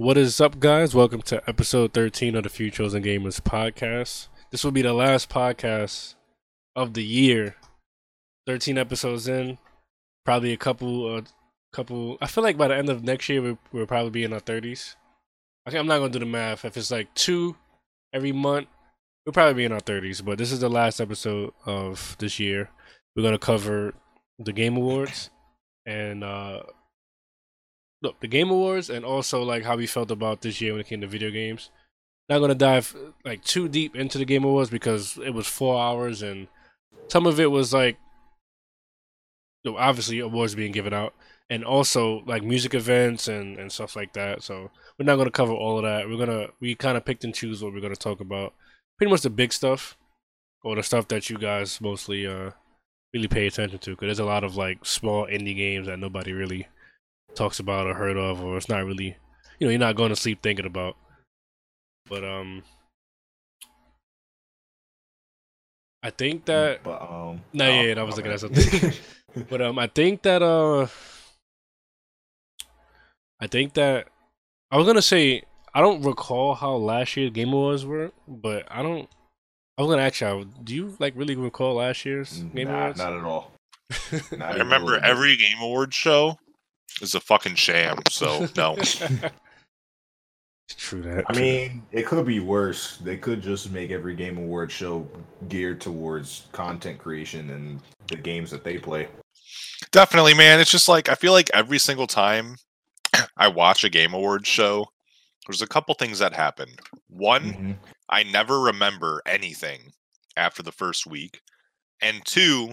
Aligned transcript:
What 0.00 0.16
is 0.16 0.40
up, 0.40 0.58
guys? 0.58 0.94
Welcome 0.94 1.20
to 1.24 1.46
episode 1.46 1.92
13 1.92 2.34
of 2.34 2.44
the 2.44 2.48
Few 2.48 2.70
Chosen 2.70 3.02
Gamers 3.02 3.38
podcast. 3.38 4.28
This 4.50 4.64
will 4.64 4.70
be 4.70 4.80
the 4.80 4.94
last 4.94 5.28
podcast 5.28 6.14
of 6.74 6.94
the 6.94 7.04
year. 7.04 7.56
13 8.46 8.78
episodes 8.78 9.28
in, 9.28 9.58
probably 10.24 10.54
a 10.54 10.56
couple, 10.56 11.18
a 11.18 11.24
couple. 11.74 12.16
I 12.22 12.28
feel 12.28 12.42
like 12.42 12.56
by 12.56 12.68
the 12.68 12.76
end 12.76 12.88
of 12.88 13.04
next 13.04 13.28
year, 13.28 13.42
we'll, 13.42 13.58
we'll 13.72 13.84
probably 13.84 14.08
be 14.08 14.24
in 14.24 14.32
our 14.32 14.40
30s. 14.40 14.96
I 15.66 15.70
think 15.70 15.80
I'm 15.80 15.86
not 15.86 15.98
gonna 15.98 16.12
do 16.12 16.18
the 16.18 16.24
math. 16.24 16.64
If 16.64 16.78
it's 16.78 16.90
like 16.90 17.12
two 17.12 17.56
every 18.14 18.32
month, 18.32 18.68
we'll 19.26 19.34
probably 19.34 19.52
be 19.52 19.64
in 19.66 19.72
our 19.72 19.80
30s. 19.80 20.24
But 20.24 20.38
this 20.38 20.50
is 20.50 20.60
the 20.60 20.70
last 20.70 21.02
episode 21.02 21.52
of 21.66 22.16
this 22.18 22.40
year. 22.40 22.70
We're 23.14 23.22
gonna 23.22 23.38
cover 23.38 23.92
the 24.38 24.54
Game 24.54 24.78
Awards 24.78 25.28
and 25.84 26.24
uh 26.24 26.62
look 28.02 28.20
the 28.20 28.28
Game 28.28 28.50
Awards 28.50 28.90
and 28.90 29.04
also 29.04 29.42
like 29.42 29.64
how 29.64 29.76
we 29.76 29.86
felt 29.86 30.10
about 30.10 30.40
this 30.40 30.60
year 30.60 30.72
when 30.72 30.80
it 30.80 30.86
came 30.86 31.00
to 31.00 31.06
video 31.06 31.30
games. 31.30 31.70
Not 32.28 32.38
gonna 32.38 32.54
dive 32.54 32.94
like 33.24 33.44
too 33.44 33.68
deep 33.68 33.96
into 33.96 34.18
the 34.18 34.24
Game 34.24 34.44
Awards 34.44 34.70
because 34.70 35.18
it 35.18 35.30
was 35.30 35.46
four 35.46 35.80
hours 35.80 36.22
and 36.22 36.48
some 37.08 37.26
of 37.26 37.40
it 37.40 37.50
was 37.50 37.72
like 37.72 37.98
obviously 39.66 40.20
awards 40.20 40.54
being 40.54 40.72
given 40.72 40.94
out 40.94 41.14
and 41.50 41.64
also 41.64 42.22
like 42.26 42.42
music 42.42 42.72
events 42.72 43.28
and 43.28 43.58
and 43.58 43.70
stuff 43.72 43.96
like 43.96 44.12
that. 44.14 44.42
So 44.42 44.70
we're 44.98 45.06
not 45.06 45.16
gonna 45.16 45.30
cover 45.30 45.52
all 45.52 45.78
of 45.78 45.84
that. 45.84 46.08
We're 46.08 46.24
gonna 46.24 46.48
we 46.60 46.74
kind 46.74 46.96
of 46.96 47.04
picked 47.04 47.24
and 47.24 47.34
choose 47.34 47.62
what 47.62 47.72
we're 47.72 47.80
gonna 47.80 47.96
talk 47.96 48.20
about. 48.20 48.54
Pretty 48.96 49.10
much 49.10 49.22
the 49.22 49.30
big 49.30 49.52
stuff 49.52 49.96
or 50.62 50.76
the 50.76 50.82
stuff 50.82 51.08
that 51.08 51.28
you 51.28 51.38
guys 51.38 51.80
mostly 51.80 52.26
uh 52.26 52.50
really 53.12 53.28
pay 53.28 53.46
attention 53.48 53.78
to 53.80 53.90
because 53.90 54.06
there's 54.06 54.18
a 54.20 54.24
lot 54.24 54.44
of 54.44 54.56
like 54.56 54.84
small 54.84 55.26
indie 55.26 55.56
games 55.56 55.88
that 55.88 55.98
nobody 55.98 56.32
really 56.32 56.68
talks 57.34 57.58
about 57.58 57.86
or 57.86 57.94
heard 57.94 58.16
of 58.16 58.42
or 58.42 58.56
it's 58.56 58.68
not 58.68 58.84
really 58.84 59.16
you 59.58 59.66
know 59.66 59.70
you're 59.70 59.78
not 59.78 59.96
going 59.96 60.10
to 60.10 60.16
sleep 60.16 60.42
thinking 60.42 60.66
about. 60.66 60.96
But 62.08 62.24
um 62.24 62.62
i 66.02 66.10
think 66.10 66.44
that 66.46 66.82
But 66.82 67.02
um, 67.02 67.42
no 67.52 67.66
oh, 67.66 67.68
yeah, 67.68 67.82
yeah 67.94 68.00
i 68.00 68.02
was 68.02 68.14
my 68.14 68.16
looking 68.16 68.32
at 68.32 68.40
something 68.40 68.92
but 69.50 69.60
um 69.62 69.78
i 69.78 69.86
think 69.86 70.22
that 70.22 70.42
uh 70.42 70.86
i 73.40 73.46
think 73.46 73.74
that 73.74 74.08
i 74.70 74.76
was 74.76 74.86
gonna 74.86 75.02
say 75.02 75.42
i 75.74 75.80
don't 75.80 76.02
recall 76.02 76.54
how 76.54 76.72
last 76.74 77.16
year's 77.16 77.30
game 77.30 77.52
awards 77.52 77.84
were 77.84 78.12
but 78.26 78.64
i 78.70 78.82
don't 78.82 79.08
i 79.78 79.82
was 79.82 79.90
gonna 79.90 80.02
ask 80.02 80.20
you 80.22 80.48
do 80.64 80.74
you 80.74 80.96
like 80.98 81.12
really 81.16 81.36
recall 81.36 81.74
last 81.74 82.04
year's 82.04 82.38
game 82.54 82.68
Nah, 82.68 82.80
awards? 82.84 82.98
not 82.98 83.12
at 83.12 83.24
all. 83.24 83.52
Not 84.36 84.54
I 84.54 84.56
remember 84.58 84.92
little 84.92 85.04
every 85.04 85.36
Game 85.36 85.58
Awards 85.60 85.96
show 85.96 86.38
is 87.00 87.14
a 87.14 87.20
fucking 87.20 87.54
sham. 87.56 87.98
So 88.10 88.46
no, 88.56 88.74
It's 88.78 88.98
true 90.76 91.02
that 91.02 91.24
I 91.28 91.32
mean, 91.38 91.82
it 91.92 92.06
could 92.06 92.26
be 92.26 92.40
worse. 92.40 92.96
They 92.98 93.16
could 93.16 93.42
just 93.42 93.70
make 93.70 93.90
every 93.90 94.14
game 94.14 94.38
award 94.38 94.70
show 94.70 95.08
geared 95.48 95.80
towards 95.80 96.46
content 96.52 96.98
creation 96.98 97.50
and 97.50 97.80
the 98.08 98.16
games 98.16 98.50
that 98.50 98.64
they 98.64 98.78
play. 98.78 99.08
definitely, 99.92 100.34
man. 100.34 100.60
It's 100.60 100.70
just 100.70 100.88
like 100.88 101.08
I 101.08 101.14
feel 101.14 101.32
like 101.32 101.50
every 101.54 101.78
single 101.78 102.06
time 102.06 102.56
I 103.36 103.48
watch 103.48 103.82
a 103.84 103.88
Game 103.88 104.14
award 104.14 104.46
show, 104.46 104.86
there's 105.46 105.62
a 105.62 105.66
couple 105.66 105.94
things 105.94 106.18
that 106.20 106.32
happen. 106.34 106.68
One, 107.08 107.42
Mhm. 107.52 107.76
I 108.08 108.22
never 108.24 108.60
remember 108.60 109.22
anything 109.26 109.92
after 110.36 110.62
the 110.62 110.72
first 110.72 111.06
week, 111.06 111.40
and 112.02 112.24
two, 112.24 112.70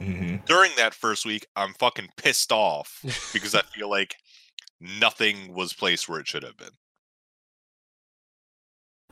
Mhm. 0.00 0.44
during 0.44 0.72
that 0.76 0.94
first 0.94 1.24
week, 1.24 1.46
I'm 1.56 1.72
fucking 1.74 2.08
pissed 2.16 2.52
off 2.52 3.00
because 3.32 3.54
I 3.54 3.62
feel 3.74 3.88
like 3.88 4.16
nothing 4.80 5.54
was 5.54 5.72
placed 5.72 6.08
where 6.08 6.20
it 6.20 6.28
should 6.28 6.42
have 6.42 6.56
been. 6.56 6.68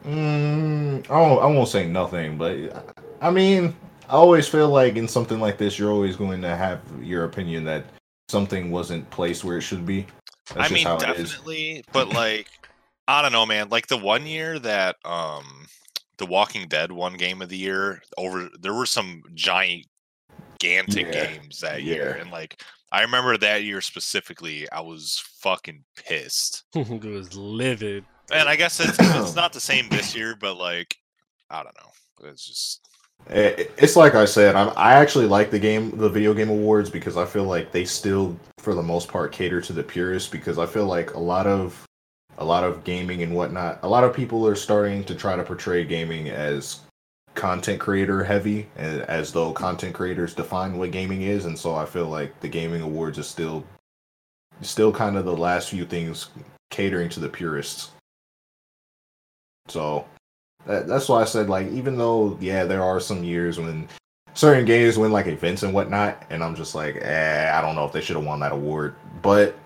Mm, 0.05 1.11
I 1.11 1.20
won't, 1.20 1.42
I 1.42 1.47
won't 1.47 1.69
say 1.69 1.86
nothing, 1.86 2.36
but 2.36 2.94
I 3.20 3.31
mean, 3.31 3.75
I 4.08 4.12
always 4.12 4.47
feel 4.47 4.69
like 4.69 4.97
in 4.97 5.09
something 5.09 5.41
like 5.41 5.56
this, 5.56 5.78
you're 5.78 5.91
always 5.91 6.16
going 6.16 6.43
to 6.43 6.54
have 6.54 6.81
your 7.00 7.25
opinion 7.25 7.65
that 7.65 7.84
something 8.28 8.71
wasn't 8.71 9.09
placed 9.10 9.44
where 9.44 9.59
it 9.59 9.62
should 9.62 9.87
be. 9.87 10.06
That's 10.54 10.71
I 10.71 10.75
mean, 10.75 10.87
how 10.87 10.97
it 10.97 11.19
is. 11.19 11.31
definitely, 11.31 11.84
but 11.93 12.09
like, 12.15 12.48
I 13.09 13.22
don't 13.22 13.32
know, 13.32 13.47
man. 13.47 13.71
Like 13.71 13.87
the 13.87 13.97
one 13.97 14.27
year 14.27 14.59
that 14.59 14.97
um, 15.04 15.66
The 16.19 16.27
Walking 16.27 16.69
Dead 16.69 16.93
won 16.93 17.15
Game 17.15 17.41
of 17.41 17.48
the 17.48 17.56
Year, 17.56 18.03
over 18.19 18.50
there 18.60 18.75
were 18.75 18.87
some 18.87 19.22
gigantic 20.64 21.06
Yeah, 21.06 21.26
games 21.26 21.60
that 21.60 21.82
year, 21.82 22.14
and 22.20 22.30
like, 22.30 22.62
I 22.92 23.02
remember 23.02 23.36
that 23.38 23.64
year 23.64 23.80
specifically, 23.80 24.70
I 24.70 24.80
was 24.80 25.22
fucking 25.41 25.84
pissed. 25.97 26.64
it 26.75 27.04
was 27.04 27.34
livid 27.36 28.04
And 28.32 28.48
I 28.48 28.56
guess 28.56 28.80
it's, 28.80 28.98
it's 29.00 29.34
not 29.36 29.53
the 29.53 29.60
same 29.60 29.88
this 29.88 30.14
year, 30.14 30.36
but 30.41 30.56
like, 30.56 30.97
I 31.50 31.62
don't 31.62 31.76
know. 31.76 32.28
It's 32.30 32.47
just 32.47 32.80
It's 33.28 33.97
like 33.97 34.14
I 34.14 34.24
said, 34.24 34.54
I, 34.54 34.69
I 34.69 34.94
actually 34.94 35.26
like 35.26 35.50
the 35.50 35.58
game, 35.58 35.91
the 35.97 36.08
video 36.08 36.34
game 36.34 36.50
awards, 36.50 36.91
because 36.91 37.16
I 37.16 37.26
feel 37.26 37.44
like 37.44 37.72
they 37.72 37.84
still, 37.84 38.38
for 38.58 38.74
the 38.74 38.82
most 38.82 39.08
part, 39.08 39.32
cater 39.32 39.60
to 39.62 39.72
the 39.72 39.82
purists. 39.82 40.28
Because 40.30 40.58
I 40.58 40.66
feel 40.66 40.86
like 40.86 41.14
a 41.14 41.20
lot 41.20 41.47
of, 41.47 41.84
a 42.38 42.44
lot 42.44 42.64
of 42.64 42.84
gaming 42.84 43.22
and 43.22 43.34
whatnot, 43.34 43.80
a 43.82 43.88
lot 43.88 44.04
of 44.04 44.14
people 44.14 44.47
are 44.47 44.54
starting 44.56 45.04
to 45.04 45.14
try 45.14 45.36
to 45.36 45.42
portray 45.44 45.84
gaming 45.84 46.30
as 46.30 46.80
content 47.34 47.81
creator 47.81 48.22
heavy, 48.25 48.69
as 48.77 49.33
though 49.33 49.53
content 49.53 49.95
creators 49.95 50.34
define 50.34 50.78
what 50.78 50.91
gaming 50.91 51.22
is. 51.22 51.45
And 51.47 51.59
so 51.59 51.75
I 51.75 51.84
feel 51.84 52.09
like 52.09 52.39
the 52.41 52.49
gaming 52.49 52.83
awards 52.83 53.19
is 53.19 53.27
still, 53.27 53.65
still 54.62 54.93
kind 54.93 55.17
of 55.17 55.25
the 55.25 55.37
last 55.37 55.71
few 55.71 55.84
things 55.84 56.28
catering 56.71 57.09
to 57.11 57.21
the 57.21 57.28
purists. 57.28 57.91
So 59.69 60.06
that, 60.67 60.87
that's 60.87 61.09
why 61.09 61.22
I 61.22 61.25
said 61.25 61.49
like 61.49 61.69
even 61.69 61.97
though 61.97 62.39
yeah 62.41 62.65
there 62.65 62.83
are 62.83 63.00
some 63.00 63.25
years 63.25 63.59
when 63.59 63.89
certain 64.34 64.65
games 64.65 64.99
win 64.99 65.12
like 65.12 65.27
events 65.27 65.62
and 65.62 65.72
whatnot, 65.72 66.22
and 66.31 66.43
I'm 66.43 66.55
just 66.55 66.75
like 66.75 66.97
eh, 66.97 67.51
I 67.53 67.61
don't 67.61 67.77
know 67.77 67.84
if 67.84 67.93
they 67.93 68.01
should 68.01 68.16
have 68.16 68.25
won 68.25 68.41
that 68.41 68.53
award, 68.53 68.95
but 69.22 69.56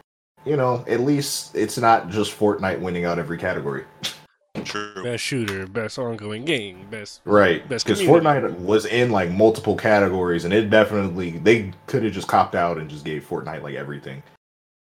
you 0.45 0.57
know 0.57 0.85
at 0.87 1.01
least 1.01 1.55
it's 1.57 1.79
not 1.79 2.11
just 2.11 2.39
Fortnite 2.39 2.81
winning 2.81 3.05
out 3.05 3.19
every 3.19 3.39
category, 3.39 3.85
true. 4.65 5.03
best 5.03 5.23
shooter, 5.23 5.67
best 5.67 5.99
ongoing 5.99 6.45
game, 6.45 6.87
best 6.91 7.21
right? 7.25 7.67
Best 7.69 7.87
Because 7.87 8.01
community. 8.01 8.27
Fortnite 8.27 8.59
was 8.61 8.87
in 8.87 9.11
like 9.11 9.31
multiple 9.31 9.77
categories, 9.77 10.45
and 10.45 10.53
it 10.53 10.71
definitely 10.71 11.33
they 11.39 11.73
could 11.87 12.05
have 12.05 12.13
just 12.13 12.29
copped 12.29 12.55
out 12.55 12.79
and 12.79 12.89
just 12.89 13.05
gave 13.05 13.27
Fortnite 13.27 13.63
like 13.63 13.75
everything. 13.75 14.23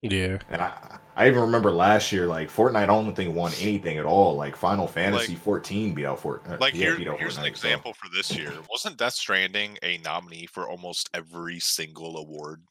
yeah. 0.03 0.39
And 0.51 0.63
I 0.63 0.99
I 1.17 1.29
even 1.29 1.41
remember 1.41 1.71
last 1.71 2.11
year 2.11 2.27
like 2.27 2.51
Fortnite 2.51 2.77
I 2.77 2.87
don't 2.87 3.15
think 3.15 3.35
won 3.35 3.53
anything 3.61 3.99
at 3.99 4.05
all. 4.05 4.35
Like 4.35 4.57
Final 4.57 4.87
Fantasy 4.87 5.35
14 5.35 5.95
beat 5.95 6.07
out 6.07 6.21
Fortnite. 6.21 6.53
Uh, 6.53 6.57
like 6.61 6.75
yeah, 6.75 6.87
here, 6.87 6.97
beat 6.97 7.09
out 7.09 7.19
here's 7.19 7.37
an 7.37 7.43
Fortnite, 7.43 7.47
so- 7.47 7.49
example 7.49 7.93
for 7.95 8.09
this 8.15 8.37
year. 8.37 8.53
Wasn't 8.71 8.97
Death 8.97 9.15
Stranding 9.15 9.79
a 9.83 9.99
nominee 9.99 10.47
for 10.47 10.69
almost 10.69 11.11
every 11.15 11.61
single 11.61 12.17
award? 12.17 12.63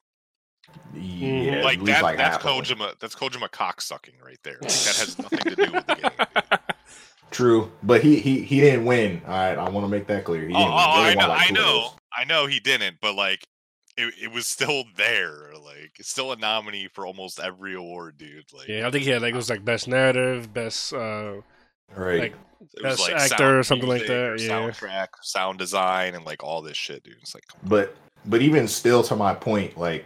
Yeah, 0.93 1.01
mm-hmm. 1.01 1.63
like 1.63 1.83
that, 1.85 2.03
like, 2.03 2.17
that's 2.17 2.43
half 2.43 2.45
of 2.45 2.67
them. 2.67 2.77
Kojima. 2.77 2.99
That's 2.99 3.15
Kojima 3.15 3.49
cocksucking 3.49 4.21
right 4.23 4.39
there. 4.43 4.57
Like, 4.61 4.71
that 4.71 4.95
has 4.97 5.17
nothing 5.19 5.39
to 5.39 5.55
do 5.55 5.71
with 5.71 5.87
the 5.87 5.95
game. 5.95 6.59
True, 7.31 7.71
but 7.83 8.01
he 8.01 8.19
he 8.19 8.41
he 8.43 8.59
didn't 8.59 8.83
win. 8.85 9.21
All 9.25 9.31
right, 9.33 9.57
I 9.57 9.69
want 9.69 9.85
to 9.85 9.89
make 9.89 10.05
that 10.07 10.25
clear. 10.25 10.47
He 10.47 10.53
Oh, 10.53 10.57
didn't 10.59 10.73
oh, 10.73 11.03
win. 11.03 11.07
I 11.07 11.13
know, 11.13 11.27
like, 11.29 11.49
I 11.49 11.53
know. 11.53 11.89
I 12.17 12.23
know 12.25 12.45
he 12.45 12.59
didn't, 12.59 12.97
but 13.01 13.15
like, 13.15 13.41
it, 13.95 14.13
it 14.21 14.31
was 14.33 14.47
still 14.47 14.83
there. 14.97 15.51
Like, 15.63 15.93
it's 15.97 16.09
still 16.09 16.33
a 16.33 16.35
nominee 16.35 16.89
for 16.93 17.05
almost 17.05 17.39
every 17.39 17.73
award, 17.75 18.17
dude. 18.17 18.43
Like, 18.53 18.67
Yeah, 18.67 18.85
I 18.85 18.91
think 18.91 19.05
he 19.05 19.11
had 19.11 19.21
like 19.21 19.33
it 19.33 19.37
was 19.37 19.49
like 19.49 19.63
best 19.63 19.87
narrative, 19.87 20.53
best 20.53 20.93
uh 20.93 21.35
Right. 21.95 22.19
like 22.19 22.35
best 22.81 22.99
like 23.01 23.13
actor 23.13 23.59
or 23.59 23.63
something 23.63 23.87
like 23.89 24.07
that, 24.07 24.37
yeah. 24.39 24.49
Soundtrack, 24.49 25.07
sound 25.21 25.57
design, 25.57 26.15
and 26.15 26.25
like 26.25 26.43
all 26.43 26.61
this 26.61 26.77
shit, 26.77 27.03
dude. 27.03 27.15
It's 27.21 27.33
like, 27.33 27.43
but 27.63 27.95
but 28.25 28.41
even 28.41 28.67
still, 28.67 29.03
to 29.03 29.15
my 29.15 29.33
point, 29.33 29.77
like 29.77 30.05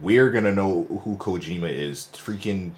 we're 0.00 0.30
gonna 0.30 0.52
know 0.52 0.84
who 1.04 1.16
Kojima 1.16 1.70
is. 1.70 2.08
Freaking 2.14 2.72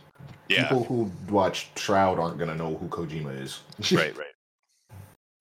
yeah, 0.49 0.69
people 0.69 0.85
who 0.85 1.11
watch 1.29 1.69
Shroud 1.77 2.19
aren't 2.19 2.39
gonna 2.39 2.55
know 2.55 2.77
who 2.77 2.89
Kojima 2.89 3.41
is. 3.41 3.61
right, 3.93 4.17
right. 4.17 4.27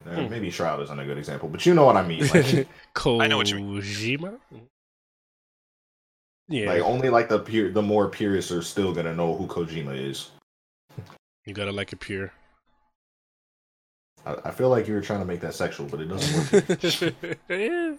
Uh, 0.03 0.27
maybe 0.29 0.49
Shroud 0.49 0.81
isn't 0.81 0.97
a 0.97 1.05
good 1.05 1.19
example, 1.19 1.47
but 1.47 1.63
you 1.63 1.75
know 1.75 1.85
what 1.85 1.95
I 1.95 2.01
mean. 2.01 2.21
Like, 2.21 2.67
Kojima. 2.95 3.21
I 3.21 3.27
know 3.27 3.37
what 3.37 3.51
you 3.51 3.59
mean 3.59 4.39
Yeah, 6.49 6.65
like 6.73 6.81
only 6.81 7.09
like 7.09 7.29
the 7.29 7.37
pure, 7.37 7.71
the 7.71 7.83
more 7.83 8.09
purists 8.09 8.51
are 8.51 8.63
still 8.63 8.95
gonna 8.95 9.13
know 9.13 9.35
who 9.35 9.45
Kojima 9.45 9.95
is. 9.95 10.31
you 11.45 11.53
gotta 11.53 11.71
like 11.71 11.93
it 11.93 11.99
pure. 11.99 12.33
I, 14.25 14.35
I 14.45 14.51
feel 14.51 14.69
like 14.69 14.87
you 14.87 14.95
were 14.95 15.01
trying 15.01 15.19
to 15.19 15.25
make 15.25 15.41
that 15.41 15.53
sexual, 15.53 15.85
but 15.85 16.01
it 16.01 16.05
doesn't 16.05 17.13
work. 17.21 17.37
yeah. 17.47 17.93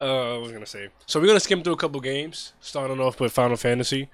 Uh, 0.00 0.36
I 0.36 0.38
was 0.38 0.52
gonna 0.52 0.66
say. 0.66 0.88
So 1.06 1.20
we're 1.20 1.26
gonna 1.26 1.40
skim 1.40 1.62
through 1.62 1.72
a 1.72 1.78
couple 1.78 2.00
games, 2.00 2.52
starting 2.60 3.00
off 3.00 3.20
with 3.20 3.32
Final 3.32 3.56
Fantasy. 3.56 4.08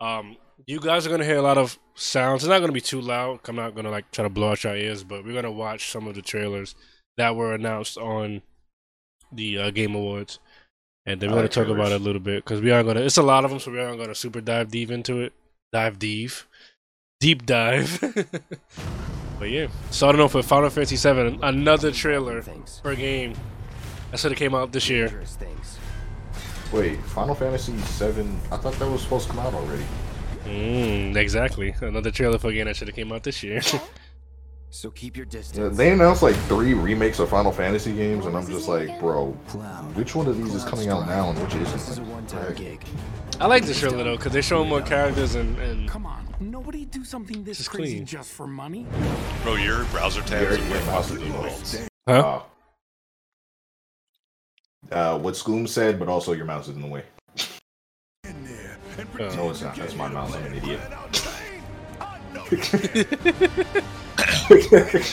Um, 0.00 0.36
you 0.66 0.80
guys 0.80 1.06
are 1.06 1.10
gonna 1.10 1.24
hear 1.24 1.38
a 1.38 1.42
lot 1.42 1.58
of 1.58 1.78
sounds. 1.94 2.42
It's 2.42 2.48
not 2.48 2.60
gonna 2.60 2.72
be 2.72 2.80
too 2.80 3.00
loud. 3.00 3.40
I'm 3.46 3.56
not 3.56 3.74
gonna 3.74 3.90
like 3.90 4.10
try 4.10 4.22
to 4.22 4.30
blow 4.30 4.50
out 4.50 4.64
your 4.64 4.76
ears, 4.76 5.04
but 5.04 5.24
we're 5.24 5.34
gonna 5.34 5.52
watch 5.52 5.90
some 5.90 6.06
of 6.06 6.14
the 6.14 6.22
trailers 6.22 6.74
that 7.16 7.36
were 7.36 7.54
announced 7.54 7.98
on 7.98 8.42
the 9.32 9.58
uh, 9.58 9.70
Game 9.70 9.94
Awards, 9.94 10.38
and 11.06 11.20
then 11.20 11.30
I 11.30 11.32
we're 11.32 11.36
gonna 11.36 11.44
like 11.44 11.50
talk 11.52 11.68
about 11.68 11.92
it 11.92 12.00
a 12.00 12.04
little 12.04 12.20
bit 12.20 12.44
because 12.44 12.60
we 12.60 12.70
aren't 12.70 12.86
gonna. 12.86 13.00
It's 13.00 13.16
a 13.16 13.22
lot 13.22 13.44
of 13.44 13.50
them, 13.50 13.60
so 13.60 13.70
we 13.70 13.80
aren't 13.80 13.98
gonna 13.98 14.14
super 14.14 14.40
dive 14.40 14.70
deep 14.70 14.90
into 14.90 15.20
it. 15.20 15.32
Dive 15.72 15.98
deep. 15.98 16.30
deep 17.20 17.44
dive. 17.46 18.00
but 19.38 19.50
yeah, 19.50 19.66
So 19.90 20.08
I 20.08 20.12
don't 20.12 20.20
off 20.20 20.34
with 20.34 20.46
Final 20.46 20.70
Fantasy 20.70 20.96
VII, 20.96 21.40
another 21.42 21.90
trailer 21.90 22.42
for 22.42 22.92
a 22.92 22.96
game 22.96 23.34
that 24.10 24.20
should 24.20 24.30
have 24.30 24.38
came 24.38 24.54
out 24.54 24.72
this 24.72 24.88
year. 24.88 25.22
Wait, 26.72 27.00
Final 27.02 27.34
Fantasy 27.34 27.72
VII? 27.72 28.28
I 28.50 28.56
thought 28.56 28.74
that 28.74 28.88
was 28.88 29.02
supposed 29.02 29.26
to 29.26 29.32
come 29.34 29.46
out 29.46 29.54
already. 29.54 29.84
Mm, 30.44 31.16
exactly, 31.16 31.74
another 31.80 32.10
trailer 32.10 32.38
for 32.38 32.48
a 32.48 32.52
game 32.52 32.66
that 32.66 32.76
should 32.76 32.88
have 32.88 32.94
came 32.96 33.12
out 33.12 33.22
this 33.22 33.42
year. 33.42 33.60
So 34.70 34.90
keep 34.90 35.16
your 35.16 35.24
distance. 35.26 35.76
they 35.76 35.92
announced 35.92 36.20
like 36.20 36.34
three 36.48 36.74
remakes 36.74 37.20
of 37.20 37.28
Final 37.30 37.52
Fantasy 37.52 37.92
games, 37.94 38.26
and 38.26 38.36
I'm 38.36 38.44
just 38.44 38.66
like, 38.66 38.98
bro, 38.98 39.26
which 39.94 40.16
one 40.16 40.26
of 40.26 40.36
these 40.36 40.52
is 40.52 40.64
coming 40.64 40.88
out 40.88 41.06
now 41.06 41.30
and 41.30 41.40
which 41.40 41.52
This 41.54 41.72
is 41.74 41.88
a 41.88 41.90
isn't? 41.92 42.10
one-time 42.10 42.44
Right. 42.46 42.56
gig. 42.56 42.84
I 43.38 43.46
like 43.46 43.64
the 43.66 43.72
trailer 43.72 44.02
though, 44.02 44.16
because 44.16 44.32
they're 44.32 44.42
showing 44.42 44.68
more 44.68 44.82
characters 44.82 45.36
and, 45.36 45.56
and 45.60 45.88
Come 45.88 46.06
on, 46.06 46.26
nobody 46.40 46.86
do 46.86 47.04
something 47.04 47.44
this 47.44 47.58
Just 47.58 47.70
crazy 47.70 47.94
clean. 47.98 48.06
just 48.06 48.32
for 48.32 48.48
money. 48.48 48.84
Bro, 49.44 49.54
your 49.58 49.84
browser 49.92 50.22
tabs 50.22 50.42
Your- 50.42 50.50
are 50.54 50.56
your 50.56 50.72
way 50.72 50.80
faster 50.80 51.14
than 51.18 51.32
world's. 51.34 51.78
huh? 52.08 52.40
Uh, 54.90 54.94
uh, 54.94 55.18
what 55.20 55.36
Scoom 55.36 55.68
said, 55.68 56.00
but 56.00 56.08
also 56.08 56.32
your 56.32 56.46
mouse 56.46 56.66
is 56.66 56.74
in 56.74 56.82
the 56.82 56.88
way. 56.88 57.04
Oh. 59.20 59.28
No, 59.36 59.50
it's 59.50 59.62
not. 59.62 59.76
That's 59.76 59.94
my 59.94 60.08
mouse. 60.08 60.34
I'm 60.34 60.44
an 60.44 60.54
idiot. 60.54 60.80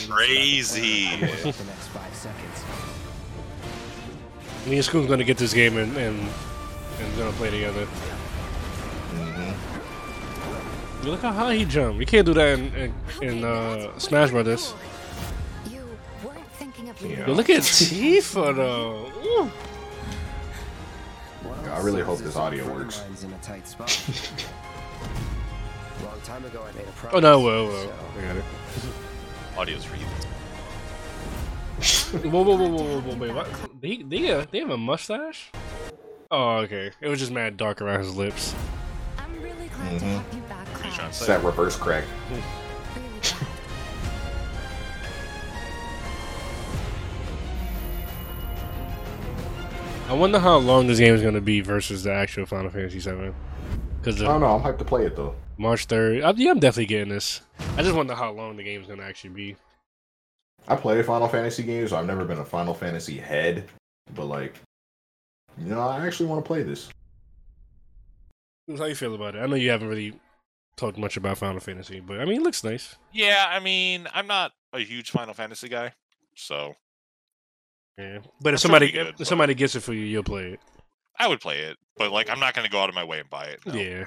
Crazy. 0.06 1.16
The 1.16 1.26
next 1.26 1.88
five 1.88 2.14
seconds. 2.14 2.64
Me 4.66 4.76
and 4.76 4.84
Scoom's 4.84 5.08
gonna 5.08 5.24
get 5.24 5.38
this 5.38 5.52
game 5.54 5.76
and 5.76 5.96
and, 5.96 6.18
and 7.00 7.16
gonna 7.18 7.32
play 7.32 7.50
together. 7.50 7.84
hmm 9.14 9.52
Look 11.08 11.20
how 11.22 11.32
high 11.32 11.56
he 11.56 11.64
jumped. 11.64 11.98
You 11.98 12.06
can't 12.06 12.26
do 12.26 12.34
that 12.34 12.58
in 12.58 12.74
in, 12.74 12.94
in 13.22 13.44
uh, 13.44 13.98
Smash 13.98 14.30
Brothers. 14.30 14.74
You 15.70 15.82
weren't 16.24 16.46
thinking 16.54 16.88
of 16.90 17.00
Yeah. 17.02 17.26
Yo, 17.26 17.32
look 17.32 17.50
at 17.50 17.62
Tifa 17.62 18.54
though. 18.54 19.10
Ooh. 19.24 19.50
I 21.72 21.80
really 21.80 22.02
hope 22.02 22.18
this 22.20 22.36
audio 22.36 22.70
works. 22.72 23.02
Mine's 23.08 23.24
in 23.24 23.32
a 23.32 23.38
tight 23.38 23.66
spot. 23.66 23.88
Long 26.04 26.20
time 26.22 26.44
ago, 26.44 26.62
I 26.68 26.72
made 26.76 26.86
a 26.86 26.92
Oh 27.16 27.20
no, 27.20 27.40
well, 27.40 27.66
well. 27.68 27.86
so- 27.86 27.94
I 28.18 28.22
got 28.22 28.36
it. 28.36 28.44
Audio's 29.56 29.84
for 29.84 29.96
you. 29.96 30.04
Whoa, 32.30 32.42
whoa, 32.42 32.54
whoa, 32.56 32.68
whoa, 32.68 32.82
whoa, 32.82 33.00
whoa, 33.00 33.16
wait, 33.16 33.34
what? 33.34 33.48
They, 33.80 33.96
they, 34.02 34.30
uh, 34.30 34.44
they 34.50 34.58
have 34.60 34.70
a 34.70 34.76
mustache? 34.76 35.50
Oh, 36.30 36.58
okay. 36.58 36.90
It 37.00 37.08
was 37.08 37.18
just 37.18 37.32
mad 37.32 37.56
dark 37.56 37.80
around 37.82 38.00
his 38.00 38.14
lips. 38.14 38.54
I'm 39.18 39.32
really 39.42 39.68
glad 39.68 39.98
to 39.98 40.04
Mhm. 40.04 40.22
have 40.22 40.34
you 40.34 40.40
back, 40.42 40.66
What 40.68 40.84
are 40.84 40.88
you 40.88 40.92
trying 40.94 40.94
Cloud. 40.94 40.96
to 40.96 41.06
It's 41.08 41.26
that 41.26 41.42
reverse 41.42 41.76
crack. 41.76 42.04
I 50.12 50.14
wonder 50.14 50.38
how 50.38 50.58
long 50.58 50.88
this 50.88 50.98
game 50.98 51.14
is 51.14 51.22
going 51.22 51.32
to 51.32 51.40
be 51.40 51.62
versus 51.62 52.04
the 52.04 52.12
actual 52.12 52.44
Final 52.44 52.70
Fantasy 52.70 52.98
VII. 52.98 53.32
Because 53.98 54.20
I 54.20 54.26
don't 54.26 54.42
know. 54.42 54.48
I'm 54.48 54.60
hyped 54.60 54.76
to 54.80 54.84
play 54.84 55.06
it 55.06 55.16
though. 55.16 55.34
March 55.56 55.88
3rd. 55.88 56.34
Yeah, 56.36 56.50
I'm 56.50 56.58
definitely 56.58 56.84
getting 56.84 57.08
this. 57.08 57.40
I 57.78 57.82
just 57.82 57.96
wonder 57.96 58.14
how 58.14 58.30
long 58.30 58.58
the 58.58 58.62
game 58.62 58.82
is 58.82 58.86
going 58.86 58.98
to 58.98 59.06
actually 59.06 59.30
be. 59.30 59.56
I 60.68 60.76
play 60.76 61.02
Final 61.02 61.28
Fantasy 61.28 61.62
games. 61.62 61.90
So 61.90 61.96
I've 61.96 62.04
never 62.04 62.26
been 62.26 62.40
a 62.40 62.44
Final 62.44 62.74
Fantasy 62.74 63.16
head, 63.16 63.70
but 64.14 64.26
like, 64.26 64.60
you 65.56 65.68
know, 65.68 65.80
I 65.80 66.06
actually 66.06 66.26
want 66.26 66.44
to 66.44 66.46
play 66.46 66.62
this. 66.62 66.90
How 68.76 68.84
you 68.84 68.94
feel 68.94 69.14
about 69.14 69.34
it? 69.34 69.38
I 69.38 69.46
know 69.46 69.56
you 69.56 69.70
haven't 69.70 69.88
really 69.88 70.12
talked 70.76 70.98
much 70.98 71.16
about 71.16 71.38
Final 71.38 71.60
Fantasy, 71.60 72.00
but 72.00 72.20
I 72.20 72.26
mean, 72.26 72.42
it 72.42 72.44
looks 72.44 72.62
nice. 72.62 72.96
Yeah, 73.14 73.46
I 73.48 73.60
mean, 73.60 74.06
I'm 74.12 74.26
not 74.26 74.52
a 74.74 74.80
huge 74.80 75.10
Final 75.10 75.32
Fantasy 75.32 75.70
guy, 75.70 75.94
so 76.34 76.74
Yeah. 77.98 78.18
But 78.40 78.50
if 78.50 78.54
It's 78.54 78.62
somebody 78.62 78.90
good, 78.90 79.06
if 79.08 79.16
but- 79.18 79.26
somebody 79.26 79.54
gets 79.54 79.74
it 79.74 79.80
for 79.80 79.92
you, 79.92 80.04
you'll 80.04 80.22
play 80.24 80.52
it. 80.52 80.60
I 81.18 81.28
would 81.28 81.40
play 81.40 81.58
it. 81.60 81.76
But 81.96 82.10
like, 82.10 82.30
I'm 82.30 82.40
not 82.40 82.54
gonna 82.54 82.68
go 82.68 82.80
out 82.80 82.88
of 82.88 82.94
my 82.94 83.04
way 83.04 83.20
and 83.20 83.28
buy 83.30 83.44
it. 83.46 83.60
no. 83.66 83.74
Yeah. 83.74 84.06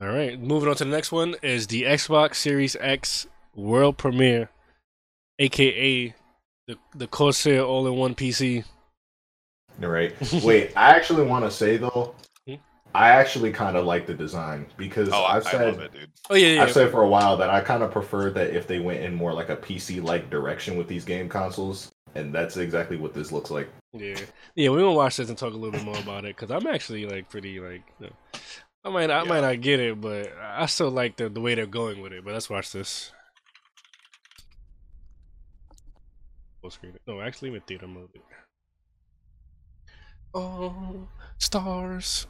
All 0.00 0.08
right, 0.08 0.38
moving 0.40 0.68
on 0.68 0.76
to 0.76 0.84
the 0.84 0.90
next 0.90 1.10
one 1.10 1.34
is 1.42 1.66
the 1.66 1.82
Xbox 1.82 2.36
Series 2.36 2.76
X 2.78 3.26
world 3.56 3.98
premiere, 3.98 4.48
aka 5.40 6.14
the 6.68 6.76
the 6.94 7.06
Corsair 7.08 7.62
all-in-one 7.62 8.14
PC. 8.14 8.64
All 9.82 9.88
right. 9.88 10.14
Wait, 10.44 10.72
I 10.76 10.90
actually 10.90 11.24
want 11.26 11.44
to 11.46 11.50
say 11.50 11.78
though? 11.78 12.14
I 12.94 13.10
actually 13.10 13.52
kind 13.52 13.76
of 13.76 13.84
like 13.84 14.06
the 14.06 14.14
design 14.14 14.66
because 14.76 15.08
Oh, 15.12 15.22
I, 15.22 15.36
I've 15.36 15.46
I 15.46 15.50
said 15.50 15.74
love 15.74 15.80
it, 15.80 15.92
dude. 15.92 16.10
Oh 16.30 16.34
yeah, 16.34 16.54
yeah. 16.54 16.62
I've 16.62 16.72
said 16.72 16.90
for 16.90 17.02
a 17.02 17.08
while 17.08 17.36
that 17.36 17.50
I 17.50 17.60
kind 17.60 17.82
of 17.82 17.90
prefer 17.92 18.30
that 18.30 18.54
if 18.54 18.66
they 18.66 18.80
went 18.80 19.00
in 19.00 19.14
more 19.14 19.32
like 19.32 19.50
a 19.50 19.56
PC 19.56 20.02
like 20.02 20.30
direction 20.30 20.76
with 20.76 20.88
these 20.88 21.04
game 21.04 21.28
consoles, 21.28 21.92
and 22.14 22.34
that's 22.34 22.56
exactly 22.56 22.96
what 22.96 23.14
this 23.14 23.30
looks 23.30 23.50
like. 23.50 23.68
yeah, 23.92 24.16
yeah. 24.54 24.70
We're 24.70 24.80
gonna 24.80 24.92
watch 24.92 25.18
this 25.18 25.28
and 25.28 25.36
talk 25.38 25.52
a 25.52 25.56
little 25.56 25.72
bit 25.72 25.84
more 25.84 25.98
about 25.98 26.24
it 26.24 26.34
because 26.36 26.50
I'm 26.50 26.66
actually 26.66 27.06
like 27.06 27.28
pretty 27.28 27.60
like. 27.60 27.82
You 28.00 28.06
know, 28.06 28.12
I 28.84 28.90
might 28.90 29.10
I 29.10 29.22
might 29.24 29.40
not 29.42 29.60
get 29.60 29.80
it, 29.80 30.00
but 30.00 30.32
I 30.40 30.66
still 30.66 30.90
like 30.90 31.16
the 31.16 31.28
the 31.28 31.40
way 31.40 31.54
they're 31.54 31.66
going 31.66 32.00
with 32.00 32.12
it. 32.12 32.24
But 32.24 32.32
let's 32.32 32.48
watch 32.50 32.72
this. 32.72 33.12
Full 36.62 36.70
screen. 36.70 36.94
it. 36.94 37.02
No, 37.06 37.20
actually, 37.20 37.50
with 37.50 37.64
theater 37.64 37.86
mode. 37.86 38.08
Oh, 40.34 41.08
stars. 41.38 42.26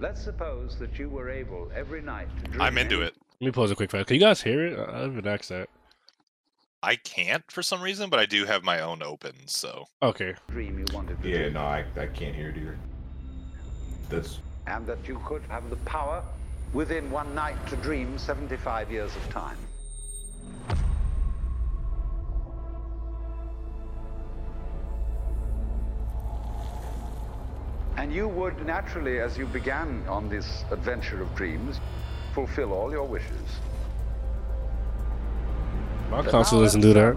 Let's 0.00 0.22
suppose 0.22 0.78
that 0.78 0.98
you 0.98 1.08
were 1.08 1.30
able 1.30 1.70
every 1.74 2.02
night 2.02 2.28
to 2.42 2.50
dream. 2.50 2.62
I'm 2.62 2.78
into 2.78 3.02
it. 3.02 3.14
Let 3.40 3.46
me 3.46 3.52
pause 3.52 3.70
a 3.70 3.76
quick 3.76 3.90
fast. 3.90 4.06
Can 4.08 4.14
you 4.14 4.20
guys 4.20 4.42
hear 4.42 4.64
it? 4.66 4.78
I 4.78 4.98
I 4.98 5.00
haven't 5.02 5.26
asked. 5.26 5.52
I 6.82 6.96
can't 6.96 7.50
for 7.50 7.62
some 7.62 7.80
reason, 7.80 8.10
but 8.10 8.20
I 8.20 8.26
do 8.26 8.44
have 8.44 8.62
my 8.62 8.80
own 8.80 9.02
open. 9.02 9.32
So 9.46 9.86
Okay. 10.02 10.34
dream 10.48 10.78
you 10.78 10.84
wanted 10.94 11.22
to 11.22 11.28
Yeah, 11.28 11.44
do, 11.44 11.50
no, 11.52 11.60
I, 11.60 11.84
I 11.96 12.06
can't 12.06 12.34
hear 12.34 12.50
it 12.50 12.56
either. 12.58 12.76
That's 14.10 14.38
and 14.66 14.86
that 14.86 15.06
you 15.06 15.20
could 15.24 15.42
have 15.48 15.68
the 15.70 15.76
power 15.76 16.22
within 16.72 17.10
one 17.10 17.34
night 17.34 17.56
to 17.68 17.76
dream 17.76 18.18
75 18.18 18.90
years 18.90 19.14
of 19.16 19.28
time. 19.30 19.56
And 27.96 28.12
you 28.12 28.28
would 28.28 28.64
naturally, 28.66 29.20
as 29.20 29.38
you 29.38 29.46
began 29.46 30.04
on 30.08 30.28
this 30.28 30.64
adventure 30.70 31.22
of 31.22 31.34
dreams, 31.34 31.80
fulfill 32.34 32.72
all 32.72 32.90
your 32.90 33.04
wishes. 33.04 33.60
My 36.10 36.22
But 36.22 36.30
console 36.30 36.60
doesn't 36.60 36.80
do 36.80 36.92
that. 36.94 37.16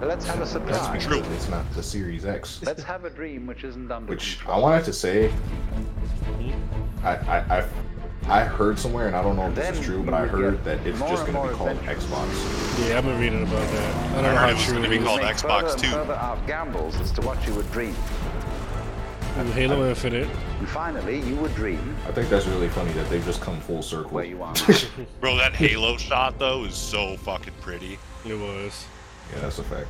let's, 0.00 0.24
have 0.26 0.40
a 0.40 0.46
surprise. 0.46 0.72
that's 0.72 1.04
surprise. 1.04 1.20
because 1.20 1.32
it's 1.32 1.48
not 1.48 1.70
the 1.72 1.82
Series 1.82 2.24
X. 2.24 2.60
Let's 2.64 2.82
have 2.84 3.04
a 3.04 3.10
dream 3.10 3.46
which 3.46 3.64
isn't 3.64 3.90
under 3.90 4.10
Which 4.10 4.38
I 4.46 4.58
wanted 4.58 4.84
to 4.84 4.92
say, 4.92 5.28
mm-hmm. 5.28 7.06
I 7.06 7.16
I 7.16 7.58
I, 7.58 7.64
I 8.28 8.44
heard 8.44 8.78
somewhere, 8.78 9.08
and 9.08 9.16
I 9.16 9.22
don't 9.22 9.36
know 9.36 9.48
if 9.48 9.54
this 9.54 9.78
is 9.78 9.84
true, 9.84 10.02
but 10.02 10.14
I 10.14 10.26
heard 10.26 10.62
that 10.64 10.78
it's 10.86 10.98
just 11.00 11.26
going 11.26 11.34
to 11.34 11.48
be 11.48 11.54
called 11.54 11.70
adventures. 11.70 12.04
Xbox. 12.04 12.88
Yeah, 12.88 12.98
I've 12.98 13.04
been 13.04 13.18
reading 13.20 13.42
about 13.42 13.68
that. 13.70 13.94
I 13.94 14.14
don't 14.14 14.18
I 14.18 14.22
know 14.22 14.28
heard 14.28 14.36
how 14.36 14.48
it 14.48 14.54
was 14.54 14.64
true 14.64 14.74
gonna 14.74 14.88
be 14.88 14.98
called 14.98 15.20
Xbox 15.20 15.62
further, 15.62 15.78
too. 15.78 15.90
Further 15.90 16.14
out 16.14 16.46
gambles 16.46 16.96
as 17.00 17.10
to 17.12 17.20
what 17.22 17.44
you 17.46 17.54
would 17.54 17.70
dream. 17.72 17.94
Ooh, 19.40 19.52
Halo 19.52 19.88
Infinite. 19.88 20.28
And 20.58 20.68
finally, 20.68 21.20
you 21.20 21.34
would 21.36 21.54
dream 21.54 21.96
I 22.06 22.12
think 22.12 22.28
that's 22.28 22.46
really 22.46 22.68
funny 22.68 22.92
that 22.92 23.08
they've 23.08 23.24
just 23.24 23.40
come 23.40 23.58
full 23.60 23.82
circle. 23.82 24.10
where 24.10 24.24
you 24.24 24.42
are. 24.42 24.54
Bro, 25.20 25.36
that 25.36 25.54
Halo 25.54 25.96
shot 25.96 26.38
though 26.38 26.64
is 26.64 26.74
so 26.74 27.16
fucking 27.18 27.54
pretty. 27.60 27.98
It 28.26 28.34
was. 28.34 28.86
Yeah, 29.32 29.40
that's 29.40 29.58
a 29.58 29.64
fact. 29.64 29.88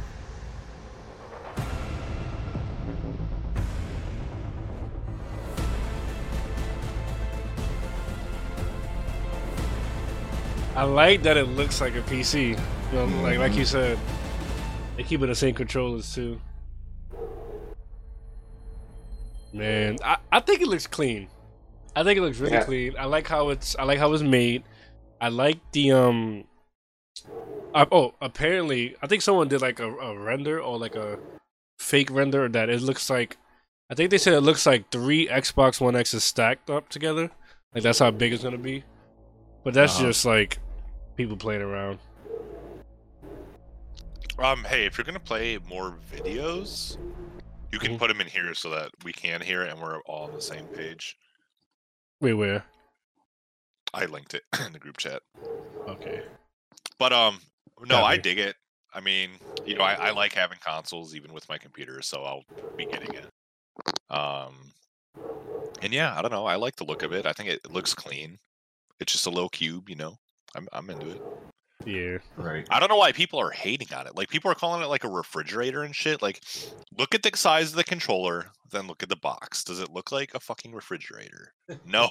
I 10.77 10.85
like 10.85 11.23
that 11.25 11.37
it 11.37 11.45
looks 11.49 11.81
like 11.81 11.95
a 11.95 12.01
PC. 12.03 12.51
You 12.51 12.57
know, 12.93 13.05
like 13.23 13.39
like 13.39 13.51
Mm-hmm. 13.51 13.59
you 13.59 13.65
said, 13.65 13.99
they 14.97 15.03
keep 15.03 15.23
it 15.23 15.27
the 15.27 15.35
same 15.35 15.55
controllers 15.55 16.15
too. 16.15 16.41
Man, 19.53 19.99
I, 20.05 20.17
I 20.31 20.41
think 20.41 20.61
it 20.61 20.69
looks 20.69 20.87
clean. 20.87 21.29
I 21.97 22.05
think 22.05 22.19
it 22.19 22.23
looks 22.23 22.39
really 22.39 22.53
Yeah. 22.55 22.65
clean. 22.65 22.95
I 22.99 23.07
like 23.07 23.27
how 23.27 23.49
it's 23.51 23.75
I 23.77 23.83
like 23.85 23.99
how 23.99 24.13
it's 24.13 24.23
made. 24.23 24.63
I 25.21 25.29
like 25.29 25.59
the 25.73 25.93
um. 25.93 26.45
I, 27.75 27.87
oh, 27.93 28.15
apparently, 28.21 28.97
I 29.03 29.07
think 29.07 29.23
someone 29.23 29.49
did 29.49 29.61
like 29.61 29.79
a, 29.81 29.89
a 29.89 30.19
render 30.19 30.61
or 30.61 30.79
like 30.79 30.97
a 30.97 31.19
fake 31.79 32.11
render 32.11 32.49
that 32.49 32.69
it 32.69 32.81
looks 32.81 33.09
like. 33.11 33.37
I 33.91 33.95
think 33.95 34.11
they 34.11 34.19
said 34.19 34.35
it 34.35 34.41
looks 34.41 34.67
like 34.67 34.91
three 34.91 35.27
Xbox 35.29 35.81
One 35.81 35.97
X's 35.97 36.23
stacked 36.25 36.71
up 36.71 36.89
together. 36.89 37.31
Like 37.75 37.83
that's 37.83 37.99
how 37.99 38.11
big 38.13 38.33
it's 38.33 38.43
gonna 38.43 38.59
be. 38.59 38.85
But 39.65 39.75
that's 39.75 39.97
Uh-huh. 39.97 40.07
just 40.07 40.25
like 40.25 40.59
people 41.17 41.37
playing 41.37 41.63
around. 41.63 41.99
Um, 44.39 44.65
hey, 44.65 44.87
if 44.87 44.97
you're 44.97 45.05
gonna 45.05 45.21
play 45.21 45.59
more 45.69 45.95
videos, 46.13 46.97
You 47.73 47.79
can 47.79 47.93
Mhm. 47.93 47.99
put 47.99 48.09
them 48.09 48.21
in 48.21 48.27
here 48.29 48.55
so 48.55 48.71
that 48.71 48.91
we 49.05 49.13
can 49.13 49.41
hear 49.41 49.63
it 49.63 49.71
and 49.71 49.81
we're 49.81 50.01
all 50.03 50.25
on 50.25 50.33
the 50.35 50.41
same 50.41 50.69
page. 50.69 51.17
Wait, 52.21 52.35
where? 52.35 52.65
I 53.95 54.07
linked 54.07 54.35
it 54.35 54.45
in 54.67 54.73
the 54.73 54.79
group 54.79 54.97
chat. 54.99 55.23
Okay. 55.89 56.21
But 56.99 57.13
um, 57.13 57.41
no, 57.85 58.03
I 58.03 58.17
dig 58.17 58.39
it. 58.39 58.57
I 58.95 59.01
mean, 59.01 59.41
you 59.65 59.75
know, 59.75 59.83
I, 59.83 59.95
I 59.95 60.11
like 60.11 60.33
having 60.35 60.59
consoles 60.59 61.15
even 61.15 61.33
with 61.33 61.49
my 61.49 61.59
computer, 61.59 62.03
so 62.03 62.25
I'll 62.25 62.45
be 62.77 62.87
getting 62.87 63.15
it. 63.15 63.31
Um, 64.11 64.73
and 65.83 65.93
yeah, 65.93 66.17
I 66.17 66.23
don't 66.23 66.31
know. 66.33 66.47
I 66.47 66.57
like 66.57 66.77
the 66.77 66.85
look 66.85 67.03
of 67.03 67.13
it. 67.13 67.27
I 67.27 67.33
think 67.33 67.49
it 67.49 67.71
looks 67.71 67.95
clean. 67.95 68.39
It's 69.01 69.13
just 69.13 69.27
a 69.27 69.31
low 69.31 69.49
cube, 69.49 69.89
you 69.89 69.97
know. 69.97 70.19
I'm 70.55 70.69
I'm 70.73 70.91
into 70.91 71.11
it. 71.11 71.23
Yeah. 71.87 72.19
Right. 72.37 72.67
I 72.71 72.79
don't 72.79 72.89
know 72.91 72.97
why 72.97 73.13
people 73.13 73.39
are 73.41 73.51
hating 73.51 73.93
on 73.95 74.07
it. 74.07 74.15
Like 74.17 74.29
people 74.29 74.51
are 74.51 74.55
calling 74.55 74.83
it 74.83 74.87
like 74.87 75.05
a 75.05 75.09
refrigerator 75.09 75.83
and 75.83 75.95
shit. 75.97 76.21
Like, 76.23 76.41
look 76.99 77.15
at 77.15 77.23
the 77.23 77.31
size 77.37 77.71
of 77.71 77.77
the 77.77 77.85
controller, 77.85 78.47
then 78.71 78.87
look 78.87 79.03
at 79.03 79.09
the 79.09 79.17
box. 79.17 79.65
Does 79.65 79.81
it 79.81 79.91
look 79.91 80.13
like 80.13 80.35
a 80.35 80.41
fucking 80.41 80.73
refrigerator? 80.73 81.53
No. 81.87 82.09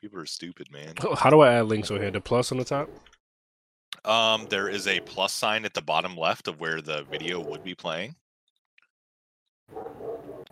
People 0.00 0.18
are 0.18 0.26
stupid, 0.26 0.68
man. 0.72 0.94
Oh, 1.04 1.14
How 1.14 1.30
do 1.30 1.40
I 1.40 1.52
add 1.52 1.66
links 1.66 1.90
over 1.90 2.00
here? 2.00 2.10
The 2.10 2.20
plus 2.20 2.50
on 2.50 2.58
the 2.58 2.64
top? 2.64 2.88
Um, 4.04 4.46
there 4.50 4.68
is 4.68 4.88
a 4.88 4.98
plus 5.00 5.32
sign 5.32 5.64
at 5.64 5.74
the 5.74 5.82
bottom 5.82 6.16
left 6.16 6.48
of 6.48 6.58
where 6.58 6.80
the 6.82 7.04
video 7.10 7.38
would 7.40 7.62
be 7.62 7.74
playing. 7.76 8.16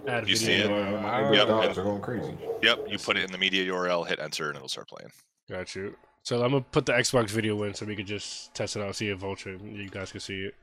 Add 0.06 0.28
You 0.28 0.36
see 0.36 0.52
it? 0.52 0.68
video. 0.68 0.96
Uh, 0.98 1.00
my 1.00 1.20
neighbor's 1.20 1.36
Yep, 1.36 1.48
dogs 1.48 1.78
are 1.78 1.82
going 1.82 2.00
crazy. 2.00 2.38
Yep, 2.62 2.78
you 2.88 2.98
put 2.98 3.16
it 3.16 3.24
in 3.24 3.32
the 3.32 3.38
media 3.38 3.64
URL, 3.72 4.06
hit 4.06 4.20
enter, 4.20 4.48
and 4.48 4.56
it'll 4.56 4.68
start 4.68 4.88
playing. 4.88 5.10
Got 5.48 5.74
you. 5.74 5.96
So 6.24 6.36
I'm 6.42 6.50
gonna 6.52 6.60
put 6.70 6.86
the 6.86 6.92
Xbox 6.92 7.30
video 7.30 7.62
in 7.64 7.74
so 7.74 7.86
we 7.86 7.96
could 7.96 8.06
just 8.06 8.54
test 8.54 8.76
it 8.76 8.82
out, 8.82 8.94
see 8.94 9.08
if 9.08 9.18
Vulture, 9.18 9.56
you 9.64 9.88
guys 9.88 10.12
can 10.12 10.20
see 10.20 10.42
it. 10.44 10.54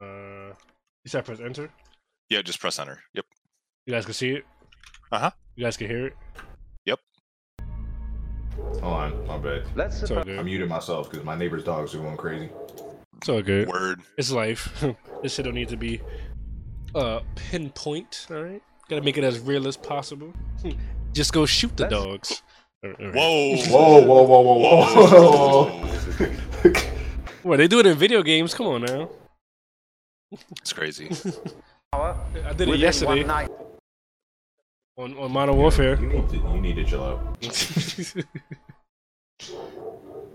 Uh, 0.00 0.54
you 1.04 1.08
said 1.08 1.24
press 1.24 1.40
enter. 1.40 1.68
Yeah, 2.30 2.42
just 2.42 2.60
press 2.60 2.78
enter. 2.78 3.00
Yep. 3.14 3.24
You 3.86 3.92
guys 3.94 4.04
can 4.04 4.14
see 4.14 4.30
it. 4.30 4.44
Uh-huh. 5.10 5.30
You 5.56 5.64
guys 5.64 5.76
can 5.76 5.88
hear 5.88 6.06
it. 6.06 6.16
Yep. 6.86 7.00
Hold 8.80 8.84
on, 8.84 9.26
my 9.26 9.36
bad. 9.38 9.64
Let's 9.74 10.00
It's 10.02 10.10
all 10.10 10.20
I 10.20 10.22
good. 10.22 10.44
muted 10.44 10.68
myself 10.68 11.10
because 11.10 11.24
my 11.24 11.34
neighbor's 11.34 11.64
dogs 11.64 11.94
are 11.94 11.98
going 11.98 12.16
crazy. 12.16 12.48
It's 13.18 13.28
all 13.28 13.42
good. 13.42 13.68
Word. 13.68 14.00
It's 14.16 14.30
life. 14.30 14.84
this 15.22 15.34
shit 15.34 15.44
don't 15.44 15.54
need 15.54 15.68
to 15.68 15.76
be 15.76 16.00
uh 16.94 17.20
pinpoint. 17.34 18.26
All 18.30 18.42
right. 18.42 18.62
Gotta 18.88 19.02
make 19.02 19.18
it 19.18 19.24
as 19.24 19.38
real 19.40 19.66
as 19.66 19.76
possible. 19.76 20.32
just 21.12 21.32
go 21.32 21.46
shoot 21.46 21.76
the 21.76 21.84
Let's- 21.88 21.94
dogs. 21.94 22.42
All 22.84 22.90
right. 22.90 23.14
Whoa. 23.14 23.56
Whoa, 23.56 24.02
whoa, 24.02 24.22
whoa, 24.24 24.42
whoa, 24.42 25.64
whoa! 25.64 25.88
Well, 27.44 27.58
they 27.58 27.68
do 27.68 27.80
it 27.80 27.86
in 27.86 27.96
video 27.96 28.22
games. 28.22 28.54
Come 28.54 28.66
on 28.66 28.82
now. 28.82 29.08
It's 30.60 30.72
crazy. 30.72 31.08
I 31.92 32.14
did 32.56 32.62
it 32.62 32.68
within 32.68 32.80
yesterday 32.80 33.18
one 33.18 33.26
night. 33.26 33.50
on, 34.96 35.16
on 35.18 35.32
Modern 35.32 35.56
Warfare. 35.56 36.00
you 36.00 36.08
need 36.08 36.28
to, 36.30 36.36
you 36.36 36.60
need 36.60 36.76
to 36.76 36.84
chill 36.84 37.04
out. 37.04 37.20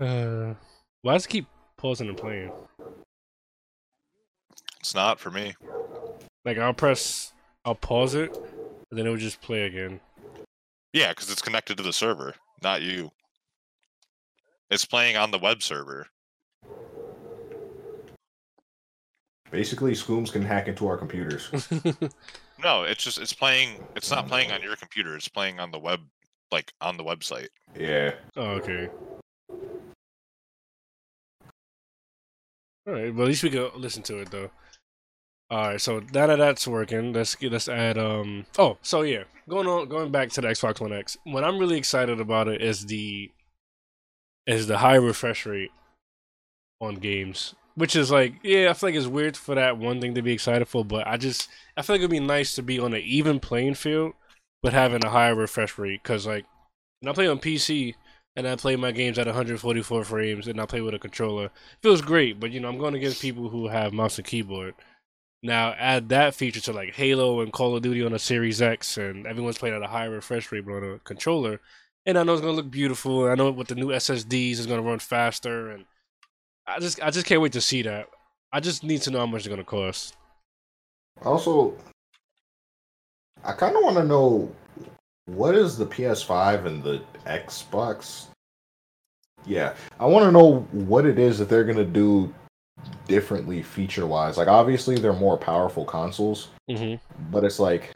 uh, 0.00 0.54
why 1.02 1.12
does 1.14 1.24
it 1.24 1.28
keep 1.28 1.46
pausing 1.76 2.08
and 2.08 2.16
playing? 2.16 2.52
It's 4.80 4.94
not 4.94 5.18
for 5.18 5.30
me. 5.30 5.54
Like 6.44 6.58
I'll 6.58 6.74
press, 6.74 7.32
I'll 7.64 7.74
pause 7.74 8.14
it, 8.14 8.34
and 8.90 8.98
then 8.98 9.06
it 9.06 9.10
will 9.10 9.16
just 9.16 9.40
play 9.40 9.62
again. 9.62 10.00
Yeah, 10.92 11.10
because 11.10 11.30
it's 11.30 11.42
connected 11.42 11.76
to 11.76 11.82
the 11.82 11.92
server, 11.92 12.34
not 12.62 12.82
you. 12.82 13.10
It's 14.70 14.84
playing 14.84 15.16
on 15.16 15.30
the 15.30 15.38
web 15.38 15.62
server. 15.62 16.06
Basically, 19.50 19.94
Scooms 19.94 20.30
can 20.30 20.42
hack 20.42 20.68
into 20.68 20.86
our 20.86 20.96
computers. 20.96 21.50
No, 22.62 22.82
it's 22.82 23.04
just 23.04 23.18
it's 23.18 23.32
playing. 23.32 23.84
It's 23.94 24.10
not 24.10 24.26
playing 24.26 24.50
on 24.50 24.60
mm. 24.60 24.64
your 24.64 24.76
computer. 24.76 25.14
It's 25.16 25.28
playing 25.28 25.60
on 25.60 25.70
the 25.70 25.78
web, 25.78 26.00
like 26.50 26.72
on 26.80 26.96
the 26.96 27.04
website. 27.04 27.48
Yeah. 27.78 28.14
oh, 28.36 28.50
okay. 28.52 28.88
All 32.86 32.94
right, 32.94 33.14
well 33.14 33.24
at 33.24 33.28
least 33.28 33.42
we 33.42 33.50
can 33.50 33.68
listen 33.76 34.02
to 34.04 34.18
it 34.18 34.30
though. 34.30 34.50
All 35.50 35.68
right, 35.68 35.80
so 35.80 36.00
now 36.12 36.26
that 36.26 36.36
that's 36.36 36.68
working, 36.68 37.14
let's 37.14 37.34
get 37.34 37.52
let's 37.52 37.68
add 37.68 37.96
um. 37.96 38.44
Oh, 38.58 38.76
so 38.82 39.00
yeah, 39.00 39.24
going 39.48 39.66
on 39.66 39.88
going 39.88 40.10
back 40.10 40.28
to 40.30 40.42
the 40.42 40.48
Xbox 40.48 40.78
One 40.80 40.92
X. 40.92 41.16
What 41.24 41.42
I'm 41.42 41.58
really 41.58 41.78
excited 41.78 42.20
about 42.20 42.48
it 42.48 42.60
is 42.60 42.84
the 42.84 43.30
is 44.46 44.66
the 44.66 44.78
high 44.78 44.96
refresh 44.96 45.46
rate 45.46 45.70
on 46.82 46.96
games, 46.96 47.54
which 47.76 47.96
is 47.96 48.10
like 48.10 48.34
yeah, 48.42 48.68
I 48.68 48.74
feel 48.74 48.88
like 48.90 48.96
it's 48.96 49.06
weird 49.06 49.38
for 49.38 49.54
that 49.54 49.78
one 49.78 50.02
thing 50.02 50.14
to 50.16 50.22
be 50.22 50.34
excited 50.34 50.68
for, 50.68 50.84
but 50.84 51.06
I 51.06 51.16
just 51.16 51.48
I 51.78 51.82
feel 51.82 51.94
like 51.94 52.00
it'd 52.00 52.10
be 52.10 52.20
nice 52.20 52.54
to 52.56 52.62
be 52.62 52.78
on 52.78 52.92
an 52.92 53.00
even 53.00 53.40
playing 53.40 53.74
field, 53.74 54.12
but 54.62 54.74
having 54.74 55.02
a 55.02 55.10
higher 55.10 55.34
refresh 55.34 55.78
rate 55.78 56.02
because 56.02 56.26
like 56.26 56.44
when 57.00 57.10
I 57.10 57.14
play 57.14 57.26
on 57.26 57.38
PC 57.38 57.94
and 58.36 58.46
I 58.46 58.54
play 58.56 58.76
my 58.76 58.92
games 58.92 59.18
at 59.18 59.26
144 59.26 60.04
frames 60.04 60.46
and 60.46 60.60
I 60.60 60.66
play 60.66 60.82
with 60.82 60.94
a 60.94 60.98
controller, 60.98 61.50
feels 61.82 62.02
great. 62.02 62.38
But 62.38 62.50
you 62.50 62.60
know, 62.60 62.68
I'm 62.68 62.78
going 62.78 62.94
against 62.94 63.22
people 63.22 63.48
who 63.48 63.68
have 63.68 63.94
mouse 63.94 64.18
and 64.18 64.26
keyboard. 64.26 64.74
Now 65.42 65.72
add 65.78 66.08
that 66.08 66.34
feature 66.34 66.60
to 66.60 66.72
like 66.72 66.94
Halo 66.94 67.40
and 67.40 67.52
Call 67.52 67.76
of 67.76 67.82
Duty 67.82 68.04
on 68.04 68.12
a 68.12 68.18
Series 68.18 68.60
X, 68.60 68.96
and 68.98 69.26
everyone's 69.26 69.58
playing 69.58 69.76
at 69.76 69.82
a 69.82 69.86
higher 69.86 70.10
refresh 70.10 70.50
rate 70.50 70.66
but 70.66 70.74
on 70.74 70.94
a 70.94 70.98
controller. 71.00 71.60
And 72.06 72.18
I 72.18 72.24
know 72.24 72.32
it's 72.32 72.40
gonna 72.40 72.54
look 72.54 72.70
beautiful. 72.70 73.28
I 73.28 73.34
know 73.34 73.50
with 73.50 73.68
the 73.68 73.74
new 73.76 73.88
SSDs, 73.88 74.52
it's 74.52 74.66
gonna 74.66 74.82
run 74.82 74.98
faster, 74.98 75.70
and 75.70 75.84
I 76.66 76.80
just 76.80 77.00
I 77.02 77.10
just 77.10 77.26
can't 77.26 77.40
wait 77.40 77.52
to 77.52 77.60
see 77.60 77.82
that. 77.82 78.08
I 78.52 78.60
just 78.60 78.82
need 78.82 79.02
to 79.02 79.10
know 79.10 79.20
how 79.20 79.26
much 79.26 79.42
it's 79.42 79.48
gonna 79.48 79.62
cost. 79.62 80.16
Also, 81.22 81.74
I 83.44 83.52
kind 83.52 83.76
of 83.76 83.82
want 83.82 83.96
to 83.96 84.04
know 84.04 84.50
what 85.26 85.54
is 85.54 85.76
the 85.76 85.86
PS5 85.86 86.66
and 86.66 86.82
the 86.82 87.00
Xbox. 87.26 88.26
Yeah, 89.46 89.74
I 90.00 90.06
want 90.06 90.24
to 90.24 90.32
know 90.32 90.60
what 90.72 91.06
it 91.06 91.18
is 91.18 91.38
that 91.38 91.48
they're 91.48 91.64
gonna 91.64 91.84
do 91.84 92.32
differently 93.06 93.62
feature 93.62 94.06
wise. 94.06 94.36
Like, 94.36 94.48
obviously, 94.48 94.96
they're 94.98 95.12
more 95.12 95.36
powerful 95.38 95.84
consoles, 95.84 96.48
Mm-hmm. 96.70 96.96
but 97.30 97.44
it's 97.44 97.58
like 97.58 97.94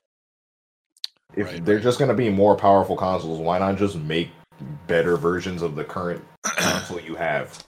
if 1.37 1.47
Right, 1.47 1.65
they're 1.65 1.77
right. 1.77 1.85
just 1.85 1.99
gonna 1.99 2.15
be 2.15 2.31
more 2.31 2.57
powerful 2.57 2.97
consoles, 2.97 3.39
why 3.39 3.59
not 3.59 3.77
just 3.77 3.97
make 3.97 4.31
better 4.87 5.17
versions 5.17 5.63
of 5.63 5.75
the 5.77 5.85
current 5.85 6.23
console 6.45 7.01
you 7.01 7.15
have? 7.17 7.63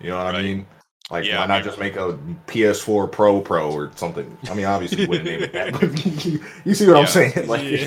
You 0.00 0.10
know 0.10 0.24
what 0.24 0.34
I 0.34 0.42
mean? 0.42 0.66
Like, 1.10 1.24
Yeah, 1.24 1.38
why 1.38 1.46
not 1.46 1.62
just 1.64 1.78
make 1.78 1.96
a 1.96 2.18
PS4 2.46 3.10
Pro 3.12 3.40
Pro 3.40 3.70
or 3.70 3.90
something? 3.94 4.36
I 4.48 4.54
mean, 4.54 4.64
obviously, 4.66 5.02
you 5.02 5.08
wouldn't 5.08 5.26
name 5.28 5.42
it 5.42 5.52
that, 5.52 5.72
but 5.80 6.24
you, 6.24 6.42
you 6.64 6.74
see 6.74 6.86
what 6.86 6.96
I'm 6.96 7.06
saying? 7.06 7.46
Like, 7.48 7.62
Yeah. 7.62 7.86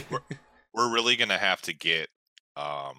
We're 0.74 0.94
really 0.94 1.16
gonna 1.16 1.38
have 1.38 1.62
to 1.64 1.74
get. 1.74 2.10
Um, 2.56 2.96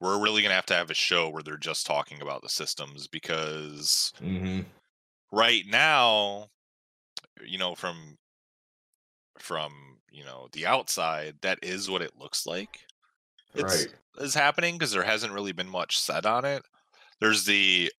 we're 0.00 0.22
really 0.22 0.42
gonna 0.42 0.54
have 0.54 0.66
to 0.66 0.74
have 0.74 0.90
a 0.90 0.94
show 0.94 1.28
where 1.28 1.42
they're 1.42 1.56
just 1.56 1.86
talking 1.86 2.20
about 2.22 2.42
the 2.42 2.48
systems 2.48 3.08
because 3.08 4.12
Mhm. 4.20 4.66
right 5.32 5.66
now, 5.66 6.48
you 7.44 7.58
know, 7.58 7.74
from 7.74 8.18
from 9.38 10.00
you 10.10 10.24
know 10.24 10.48
the 10.52 10.66
outside, 10.66 11.36
that 11.42 11.58
is 11.62 11.88
what 11.90 12.02
it 12.02 12.16
looks 12.16 12.46
like. 12.46 12.86
It's 13.54 13.86
right. 13.86 13.94
is 14.18 14.34
happening 14.34 14.76
because 14.76 14.92
there 14.92 15.04
hasn't 15.04 15.34
really 15.34 15.52
been 15.52 15.68
much 15.70 15.98
said 15.98 16.26
on 16.26 16.44
it. 16.44 16.64
There's 17.20 17.44
the 17.46 17.92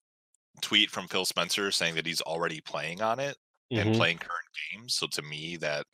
tweet 0.62 0.91
from 0.91 1.08
Phil 1.10 1.25
Spencer 1.25 1.72
saying 1.72 1.96
that 1.96 2.08
he's 2.08 2.22
already 2.22 2.62
playing 2.62 3.01
on 3.01 3.20
it 3.20 3.38
and 3.75 3.91
Mhm. 3.91 3.94
playing 3.94 4.20
current 4.20 4.48
games. 4.74 4.96
So 4.96 5.08
to 5.10 5.22
me, 5.24 5.58
that 5.58 5.88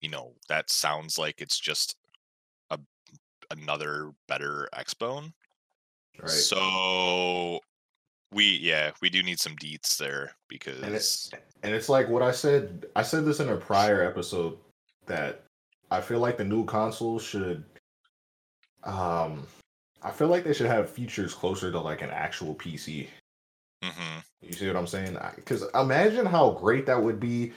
you 0.00 0.08
know 0.08 0.34
that 0.48 0.70
sounds 0.70 1.18
like 1.18 1.40
it's 1.40 1.58
just 1.58 1.96
another 3.50 4.12
better 4.28 4.68
Xbone. 4.74 5.32
Right. 6.20 6.30
So 6.30 7.60
we 8.32 8.58
yeah 8.58 8.90
we 9.00 9.10
do 9.10 9.22
need 9.22 9.38
some 9.38 9.54
deets 9.56 9.96
there 9.96 10.32
because 10.48 10.82
And 10.82 10.94
it's 10.94 11.30
and 11.62 11.74
it's 11.74 11.88
like 11.88 12.08
what 12.08 12.22
I 12.22 12.32
said. 12.32 12.86
I 12.96 13.02
said 13.02 13.24
this 13.24 13.40
in 13.40 13.48
a 13.48 13.56
prior 13.56 14.02
episode 14.02 14.58
that 15.06 15.42
I 15.90 16.00
feel 16.00 16.18
like 16.18 16.36
the 16.36 16.44
new 16.44 16.64
consoles 16.64 17.22
should. 17.22 17.64
Um, 18.84 19.46
I 20.02 20.10
feel 20.10 20.28
like 20.28 20.44
they 20.44 20.52
should 20.52 20.66
have 20.66 20.90
features 20.90 21.34
closer 21.34 21.70
to 21.70 21.80
like 21.80 22.02
an 22.02 22.10
actual 22.10 22.54
PC. 22.54 23.08
Mhm. 23.82 24.22
You 24.42 24.52
see 24.52 24.66
what 24.66 24.76
I'm 24.76 24.86
saying? 24.86 25.18
Because 25.36 25.64
imagine 25.74 26.26
how 26.26 26.50
great 26.50 26.86
that 26.86 27.02
would 27.02 27.18
be. 27.18 27.52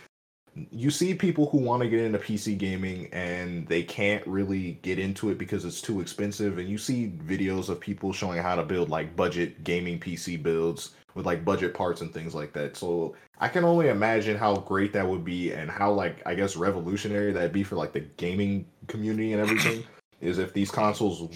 You 0.71 0.89
see 0.89 1.13
people 1.13 1.49
who 1.49 1.57
want 1.57 1.83
to 1.83 1.89
get 1.89 1.99
into 1.99 2.19
PC 2.19 2.57
gaming 2.57 3.09
and 3.11 3.67
they 3.67 3.83
can't 3.83 4.25
really 4.25 4.79
get 4.81 4.99
into 4.99 5.29
it 5.29 5.37
because 5.37 5.65
it's 5.65 5.81
too 5.81 6.01
expensive. 6.01 6.57
And 6.57 6.69
you 6.69 6.77
see 6.77 7.13
videos 7.25 7.69
of 7.69 7.79
people 7.79 8.13
showing 8.13 8.41
how 8.41 8.55
to 8.55 8.63
build 8.63 8.89
like 8.89 9.15
budget 9.15 9.63
gaming 9.63 9.99
PC 9.99 10.41
builds 10.41 10.91
with 11.13 11.25
like 11.25 11.43
budget 11.43 11.73
parts 11.73 12.01
and 12.01 12.13
things 12.13 12.33
like 12.33 12.53
that. 12.53 12.77
So 12.77 13.15
I 13.39 13.47
can 13.49 13.63
only 13.63 13.89
imagine 13.89 14.37
how 14.37 14.55
great 14.55 14.93
that 14.93 15.07
would 15.07 15.25
be 15.25 15.51
and 15.51 15.69
how 15.69 15.91
like 15.91 16.21
I 16.25 16.35
guess 16.35 16.55
revolutionary 16.55 17.31
that'd 17.33 17.51
be 17.51 17.63
for 17.63 17.75
like 17.75 17.93
the 17.93 18.01
gaming 18.01 18.65
community 18.87 19.33
and 19.33 19.41
everything. 19.41 19.83
is 20.21 20.39
if 20.39 20.53
these 20.53 20.71
consoles 20.71 21.29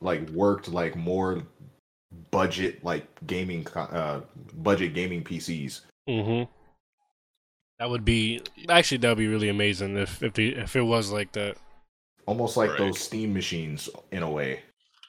like 0.00 0.28
worked 0.30 0.68
like 0.68 0.96
more 0.96 1.42
budget 2.30 2.82
like 2.84 3.06
gaming 3.26 3.66
uh 3.74 4.20
budget 4.54 4.94
gaming 4.94 5.22
PCs. 5.22 5.82
Mm-hmm. 6.08 6.50
That 7.82 7.90
would 7.90 8.04
be 8.04 8.40
actually 8.68 8.98
that 8.98 9.08
would 9.08 9.18
be 9.18 9.26
really 9.26 9.48
amazing 9.48 9.96
if 9.96 10.22
if 10.22 10.34
the, 10.34 10.54
if 10.54 10.76
it 10.76 10.82
was 10.82 11.10
like 11.10 11.32
that. 11.32 11.56
Almost 12.26 12.56
like 12.56 12.70
Right. 12.70 12.78
those 12.78 13.00
Steam 13.00 13.34
machines 13.34 13.88
in 14.12 14.22
a 14.22 14.30
way. 14.30 14.60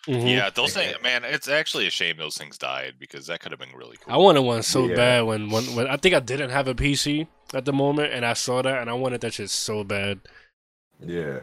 Mhm. 0.08 0.28
Yeah, 0.28 0.50
those 0.50 0.74
things, 0.74 0.96
man. 1.04 1.24
It's 1.24 1.48
actually 1.48 1.86
a 1.86 1.92
shame 1.92 2.18
those 2.18 2.36
things 2.36 2.58
died 2.58 2.96
because 2.98 3.28
that 3.28 3.42
could 3.42 3.52
have 3.52 3.60
been 3.60 3.76
really 3.76 3.98
cool. 3.98 4.12
I 4.12 4.18
wanted 4.18 4.42
one 4.42 4.64
so 4.64 4.88
Yeah. 4.88 4.96
bad 4.96 5.22
when, 5.26 5.52
when 5.52 5.64
when 5.76 5.88
I 5.88 5.98
think 5.98 6.16
I 6.16 6.20
didn't 6.20 6.50
have 6.50 6.68
a 6.68 6.74
PC 6.74 7.28
at 7.54 7.66
the 7.66 7.74
moment, 7.74 8.12
and 8.12 8.26
I 8.26 8.34
saw 8.34 8.64
that, 8.64 8.82
and 8.82 8.90
I 8.90 8.94
wanted 8.94 9.22
that 9.22 9.36
shit 9.36 9.52
so 9.52 9.84
bad. 9.84 10.22
Yeah. 11.00 11.42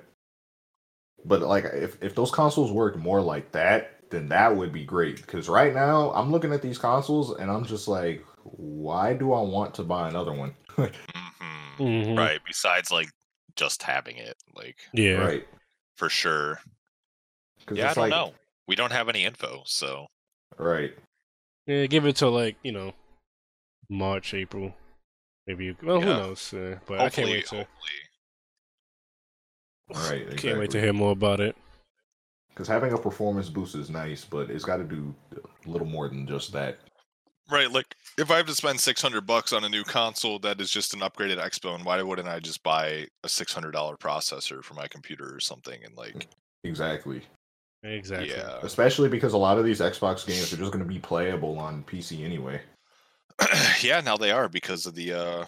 But 1.25 1.43
like 1.43 1.65
if 1.65 2.03
if 2.03 2.17
those 2.17 2.33
consoles 2.33 2.73
worked 2.73 2.99
more 2.99 3.21
like 3.21 3.53
that, 3.53 4.11
then 4.11 4.31
that 4.31 4.57
would 4.57 4.73
be 4.73 4.85
great. 4.85 5.19
Because 5.19 5.49
right 5.49 5.73
now 5.73 6.11
I'm 6.13 6.33
looking 6.33 6.53
at 6.53 6.61
these 6.61 6.77
consoles 6.79 7.39
and 7.39 7.53
I'm 7.53 7.65
just 7.65 7.87
like, 7.87 8.25
why 8.43 9.13
do 9.15 9.33
I 9.33 9.43
want 9.43 9.75
to 9.75 9.85
buy 9.85 10.09
another 10.09 10.33
one? 10.33 10.57
Hmm 10.89 11.83
Mhm. 11.83 12.19
Right. 12.19 12.41
Besides, 12.47 12.91
like 12.91 13.09
just 13.57 13.83
having 13.83 14.17
it, 14.19 14.37
like 14.55 14.77
Yeah. 14.93 15.15
Right. 15.15 15.49
for 15.97 16.09
sure. 16.09 16.61
Yeah, 17.71 17.91
I 17.91 17.95
don't 17.95 18.03
like- 18.03 18.11
know. 18.11 18.35
We 18.67 18.77
don't 18.77 18.93
have 18.93 19.09
any 19.09 19.25
info, 19.25 19.63
so 19.67 20.07
Right. 20.59 20.97
Yeah. 21.67 21.87
Give 21.87 22.07
it 22.07 22.17
till 22.17 22.31
like 22.33 22.57
you 22.63 22.73
know, 22.73 22.95
March, 23.89 24.35
April, 24.35 24.75
maybe. 25.47 25.77
Well, 25.83 26.01
who 26.01 26.07
knows? 26.09 26.53
Uh, 26.55 26.79
but 26.87 27.01
I 27.01 27.11
can't 27.11 27.31
wait 27.31 27.47
to 27.49 27.57
hopefully. 27.57 27.91
Right. 30.29 30.37
can't 30.37 30.59
wait 30.59 30.71
to 30.71 30.81
hear 30.81 30.93
more 30.93 31.13
about 31.13 31.41
it. 31.41 31.57
Because 32.51 32.69
having 32.69 32.93
a 32.93 32.99
performance 32.99 33.49
boost 33.49 33.75
is 33.75 33.91
nice, 33.91 34.25
but 34.25 34.51
it's 34.51 34.65
got 34.65 34.77
to 34.79 34.85
do 34.85 35.15
a 35.33 35.69
little 35.69 35.87
more 35.87 36.09
than 36.09 36.27
just 36.27 36.53
that. 36.53 36.79
Right, 37.51 37.71
like 37.71 37.97
if 38.19 38.31
I 38.31 38.37
have 38.37 38.47
to 38.47 38.55
spend 38.55 38.81
six 38.81 39.03
hundred 39.03 39.27
bucks 39.27 39.53
on 39.53 39.65
a 39.65 39.69
new 39.69 39.83
console 39.83 40.39
that 40.41 40.61
is 40.61 40.71
just 40.71 40.95
an 40.95 41.01
upgraded 41.01 41.39
Xbone, 41.39 41.85
why 41.85 42.01
wouldn't 42.03 42.29
I 42.29 42.39
just 42.39 42.63
buy 42.63 43.07
a 43.25 43.29
six 43.29 43.53
hundred 43.53 43.73
dollar 43.73 43.97
processor 43.97 44.63
for 44.63 44.75
my 44.75 44.87
computer 44.87 45.35
or 45.35 45.41
something? 45.41 45.83
And 45.85 45.97
like, 45.97 46.29
Exactly. 46.65 47.23
Exactly. 47.83 48.29
yeah, 48.29 48.59
Especially 48.63 49.09
because 49.09 49.33
a 49.33 49.39
lot 49.39 49.57
of 49.59 49.65
these 49.65 49.81
Xbox 49.81 50.27
games 50.27 50.53
are 50.53 50.57
just 50.57 50.71
going 50.71 50.85
to 50.85 50.89
be 50.89 50.99
playable 50.99 51.59
on 51.59 51.83
PC 51.85 52.25
anyway. 52.25 52.61
yeah. 53.81 54.01
Now 54.01 54.17
they 54.17 54.31
are 54.31 54.49
because 54.49 54.87
of 54.87 54.95
the 54.95 55.13
uh 55.13 55.47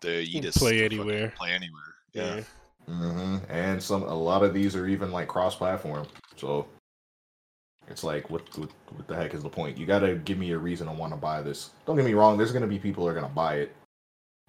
the 0.00 0.24
can 0.30 0.42
Yeetus 0.42 0.58
play 0.58 0.84
anywhere. 0.84 1.32
Play 1.36 1.50
anywhere. 1.50 1.82
Yeah. 2.12 2.36
Yeah. 2.36 2.94
hmm 2.94 3.36
And 3.48 3.82
some 3.82 4.04
a 4.04 4.14
lot 4.14 4.44
of 4.44 4.54
these 4.54 4.76
are 4.76 4.86
even 4.86 5.10
like 5.10 5.26
cross-platform. 5.26 6.06
So 6.36 6.66
it's 7.88 8.02
like, 8.04 8.30
what, 8.30 8.42
what 8.58 8.70
what 8.90 9.06
the 9.08 9.14
heck 9.16 9.34
is 9.34 9.42
the 9.42 9.48
point? 9.48 9.76
You 9.78 9.86
got 9.86 10.00
to 10.00 10.14
give 10.16 10.38
me 10.38 10.52
a 10.52 10.58
reason 10.58 10.86
to 10.86 10.92
want 10.92 11.12
to 11.12 11.16
buy 11.18 11.42
this. 11.42 11.70
Don't 11.86 11.96
get 11.96 12.04
me 12.04 12.14
wrong. 12.14 12.36
There's 12.38 12.52
going 12.52 12.62
to 12.62 12.68
be 12.68 12.78
people 12.78 13.04
that 13.04 13.10
are 13.10 13.14
going 13.14 13.26
to 13.28 13.34
buy 13.34 13.56
it, 13.56 13.74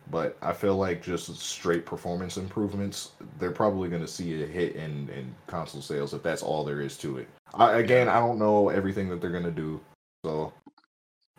but 0.10 0.38
I 0.42 0.54
feel 0.54 0.78
like 0.78 1.04
just 1.04 1.36
straight 1.38 1.86
performance 1.86 2.38
improvements, 2.38 3.12
they're 3.40 3.52
probably 3.52 3.90
going 3.90 4.02
to 4.02 4.08
see 4.08 4.42
a 4.44 4.46
hit 4.48 4.76
in 4.76 5.10
in 5.10 5.34
console 5.48 5.82
sales 5.82 6.14
if 6.14 6.24
that's 6.24 6.44
all 6.44 6.64
there 6.64 6.82
is 6.82 6.98
to 7.00 7.18
it. 7.18 7.28
I, 7.54 7.78
again, 7.80 8.08
I 8.10 8.20
don't 8.20 8.40
know 8.40 8.70
everything 8.70 9.10
that 9.10 9.22
they're 9.22 9.32
going 9.32 9.44
to 9.44 9.52
do, 9.52 9.80
so 10.24 10.54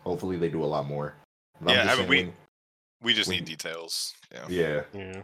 hopefully 0.03 0.37
they 0.37 0.49
do 0.49 0.63
a 0.63 0.65
lot 0.65 0.87
more. 0.87 1.13
But 1.61 1.73
Yeah, 1.75 1.91
I 1.91 1.95
mean, 1.97 2.07
we- 2.07 2.33
We 3.03 3.13
just 3.13 3.29
We- 3.29 3.35
need 3.35 3.45
details. 3.45 4.13
Yeah. 4.31 4.45
yeah. 4.49 4.81
Yeah. 4.93 5.21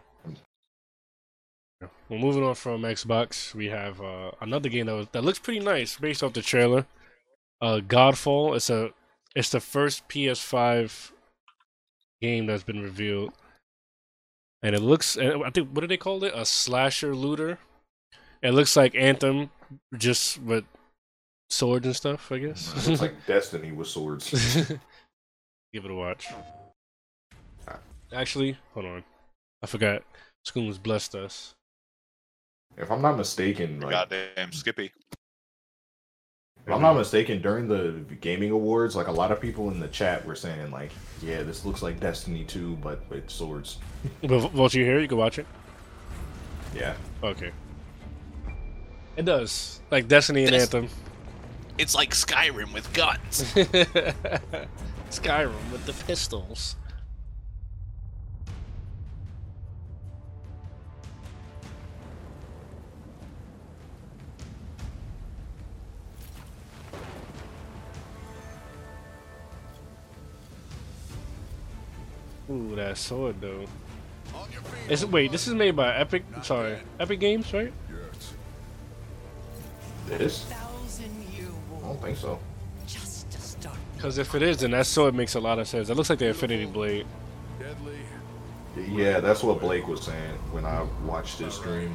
Well, 2.08 2.18
moving 2.18 2.42
on 2.42 2.54
from 2.54 2.82
Xbox, 2.82 3.54
we 3.54 3.66
have 3.66 4.00
uh, 4.00 4.32
another 4.40 4.68
game 4.68 4.86
that 4.86 4.94
was, 4.94 5.06
that 5.12 5.24
looks 5.24 5.38
pretty 5.38 5.60
nice 5.60 5.96
based 5.96 6.22
off 6.22 6.32
the 6.32 6.42
trailer. 6.42 6.86
Uh, 7.60 7.80
Godfall. 7.80 8.56
It's 8.56 8.70
a 8.70 8.90
it's 9.34 9.50
the 9.50 9.60
first 9.60 10.08
PS5 10.08 11.12
game 12.20 12.46
that's 12.46 12.62
been 12.62 12.82
revealed, 12.82 13.32
and 14.62 14.74
it 14.74 14.80
looks. 14.80 15.16
I 15.16 15.50
think 15.50 15.70
what 15.70 15.80
do 15.80 15.86
they 15.86 15.96
call 15.96 16.22
it? 16.24 16.32
A 16.34 16.44
slasher 16.44 17.14
looter. 17.14 17.58
It 18.42 18.52
looks 18.52 18.76
like 18.76 18.94
Anthem, 18.94 19.50
just 19.96 20.42
with 20.42 20.64
swords 21.48 21.86
and 21.86 21.96
stuff. 21.96 22.30
I 22.30 22.38
guess. 22.38 22.88
It's 22.88 23.00
like 23.00 23.14
Destiny 23.26 23.72
with 23.72 23.88
swords. 23.88 24.30
Give 25.72 25.84
it 25.84 25.90
a 25.90 25.94
watch. 25.94 26.28
Actually, 28.12 28.56
hold 28.74 28.86
on. 28.86 29.04
I 29.62 29.66
forgot. 29.66 30.02
Schoon's 30.44 30.78
blessed 30.78 31.14
us. 31.14 31.54
If 32.76 32.90
I'm 32.90 33.02
not 33.02 33.16
mistaken, 33.16 33.80
like 33.80 33.90
Goddamn 33.90 34.52
Skippy. 34.52 34.92
If 36.66 36.72
I'm 36.72 36.80
not 36.80 36.94
mistaken, 36.96 37.42
during 37.42 37.68
the 37.68 38.04
gaming 38.22 38.50
awards, 38.50 38.96
like 38.96 39.08
a 39.08 39.12
lot 39.12 39.30
of 39.30 39.38
people 39.38 39.70
in 39.70 39.80
the 39.80 39.88
chat 39.88 40.24
were 40.24 40.34
saying, 40.34 40.70
like, 40.70 40.92
"Yeah, 41.22 41.42
this 41.42 41.64
looks 41.66 41.82
like 41.82 42.00
Destiny 42.00 42.42
2, 42.44 42.76
but 42.76 43.08
with 43.10 43.28
swords." 43.30 43.78
But 44.22 44.52
once 44.54 44.74
you 44.74 44.82
hear 44.84 44.98
it, 44.98 45.02
you 45.02 45.08
can 45.08 45.18
watch 45.18 45.38
it. 45.38 45.46
Yeah, 46.74 46.94
Okay. 47.22 47.52
It 49.16 49.24
does. 49.24 49.80
Like 49.90 50.08
Destiny 50.08 50.42
and 50.42 50.52
Des- 50.52 50.62
Anthem. 50.62 50.88
It's 51.78 51.94
like 51.94 52.10
Skyrim 52.10 52.72
with 52.72 52.92
guns. 52.92 53.42
Skyrim 55.10 55.70
with 55.70 55.86
the 55.86 55.92
pistols. 56.04 56.76
Ooh, 72.50 72.74
that 72.76 72.98
sword 72.98 73.40
though. 73.40 73.64
Is 74.88 75.02
it, 75.02 75.10
wait, 75.10 75.32
this 75.32 75.46
is 75.46 75.54
made 75.54 75.76
by 75.76 75.94
Epic. 75.94 76.24
Sorry, 76.42 76.76
Epic 77.00 77.20
Games, 77.20 77.52
right? 77.52 77.72
this. 80.06 80.46
I 80.52 81.86
don't 81.86 82.00
think 82.02 82.18
so. 82.18 82.38
Because 83.96 84.18
if 84.18 84.34
it 84.34 84.42
is, 84.42 84.58
then 84.58 84.72
that 84.72 84.86
sword 84.86 85.14
makes 85.14 85.34
a 85.34 85.40
lot 85.40 85.58
of 85.58 85.66
sense. 85.66 85.88
It 85.88 85.94
looks 85.94 86.10
like 86.10 86.18
the 86.18 86.26
Infinity 86.26 86.66
Blade. 86.66 87.06
Yeah, 88.76 89.20
that's 89.20 89.42
what 89.42 89.60
Blake 89.60 89.86
was 89.86 90.02
saying 90.02 90.34
when 90.50 90.66
I 90.66 90.84
watched 91.06 91.38
his 91.38 91.54
stream. 91.54 91.94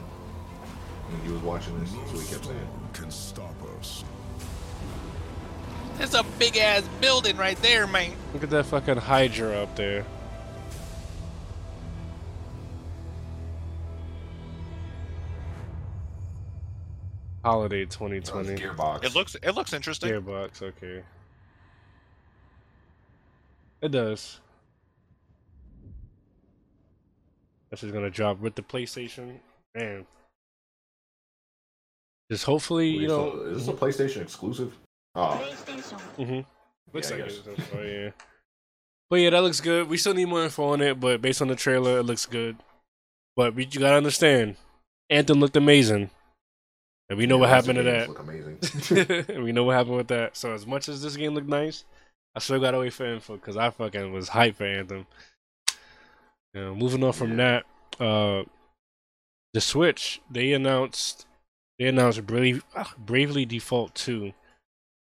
When 1.09 1.21
he 1.25 1.31
was 1.31 1.41
watching 1.41 1.79
this, 1.79 1.91
that's 1.91 2.11
what 2.11 2.23
he 2.23 2.31
kept 2.31 2.45
saying. 2.45 2.69
can 2.93 3.11
stop 3.11 3.53
us. 3.77 4.03
There's 5.97 6.15
a 6.15 6.23
big 6.39 6.55
ass 6.57 6.87
building 7.01 7.35
right 7.35 7.57
there, 7.61 7.85
man. 7.85 8.13
Look 8.33 8.43
at 8.43 8.49
that 8.51 8.65
fucking 8.67 8.97
Hydra 8.97 9.61
up 9.61 9.75
there. 9.75 10.05
Holiday 17.43 17.85
That 17.85 17.99
was 18.01 18.17
2020. 18.27 18.55
Gearbox. 18.61 19.03
It 19.05 19.15
looks 19.15 19.35
it 19.41 19.51
looks 19.51 19.73
interesting. 19.73 20.11
Gearbox, 20.11 20.61
okay. 20.61 21.03
It 23.81 23.91
does. 23.91 24.39
This 27.71 27.83
is 27.83 27.91
gonna 27.91 28.09
drop 28.09 28.39
with 28.39 28.55
the 28.55 28.61
PlayStation. 28.61 29.39
Man. 29.75 30.05
Just 32.31 32.43
hopefully, 32.45 32.91
Wait, 32.93 33.01
you 33.03 33.09
so 33.09 33.25
know. 33.33 33.41
is 33.43 33.65
this 33.65 33.75
a 33.75 33.77
PlayStation 33.77 34.21
exclusive? 34.21 34.75
Oh, 35.15 35.41
Mm-hmm. 36.17 36.41
Looks 36.93 37.09
Yeah, 37.09 37.15
like 37.17 37.25
guess. 37.25 37.37
it. 37.37 37.59
is, 37.59 37.67
so, 37.71 37.81
yeah. 37.81 38.09
But 39.09 39.15
yeah, 39.17 39.29
that 39.31 39.41
looks 39.41 39.61
good. 39.61 39.87
We 39.89 39.97
still 39.97 40.13
need 40.13 40.25
more 40.27 40.43
info 40.43 40.65
on 40.73 40.81
it, 40.81 40.99
but 40.99 41.21
based 41.21 41.41
on 41.41 41.47
the 41.47 41.55
trailer, 41.55 41.99
it 41.99 42.03
looks 42.03 42.25
good. 42.27 42.57
But 43.35 43.55
we, 43.55 43.65
you 43.65 43.79
gotta 43.79 43.95
understand, 43.95 44.57
Anthem 45.09 45.39
looked 45.39 45.55
amazing, 45.55 46.09
and 47.09 47.17
we 47.17 47.25
know 47.25 47.35
yeah, 47.35 47.41
what 47.41 47.49
happened 47.49 47.75
to 47.75 47.83
that. 47.83 48.07
Look 48.07 48.19
amazing. 48.19 49.25
and 49.35 49.43
we 49.43 49.51
know 49.51 49.63
what 49.63 49.75
happened 49.75 49.97
with 49.97 50.07
that. 50.09 50.37
So 50.37 50.53
as 50.53 50.65
much 50.67 50.87
as 50.87 51.01
this 51.01 51.15
game 51.15 51.33
looked 51.33 51.47
nice, 51.47 51.83
I 52.35 52.39
still 52.39 52.59
gotta 52.59 52.79
wait 52.79 52.93
for 52.93 53.05
info 53.05 53.35
because 53.35 53.57
I 53.57 53.69
fucking 53.71 54.13
was 54.13 54.29
hyped 54.29 54.55
for 54.55 54.65
Anthem. 54.65 55.07
You 56.53 56.61
know, 56.61 56.75
moving 56.75 57.03
on 57.03 57.13
from 57.13 57.37
that, 57.37 57.65
uh, 57.99 58.43
the 59.53 59.61
Switch 59.61 60.21
they 60.29 60.53
announced 60.53 61.25
they 61.79 61.87
announced 61.87 62.25
Brave, 62.27 62.63
Bravely 62.97 63.45
Default 63.45 63.95
two, 63.95 64.33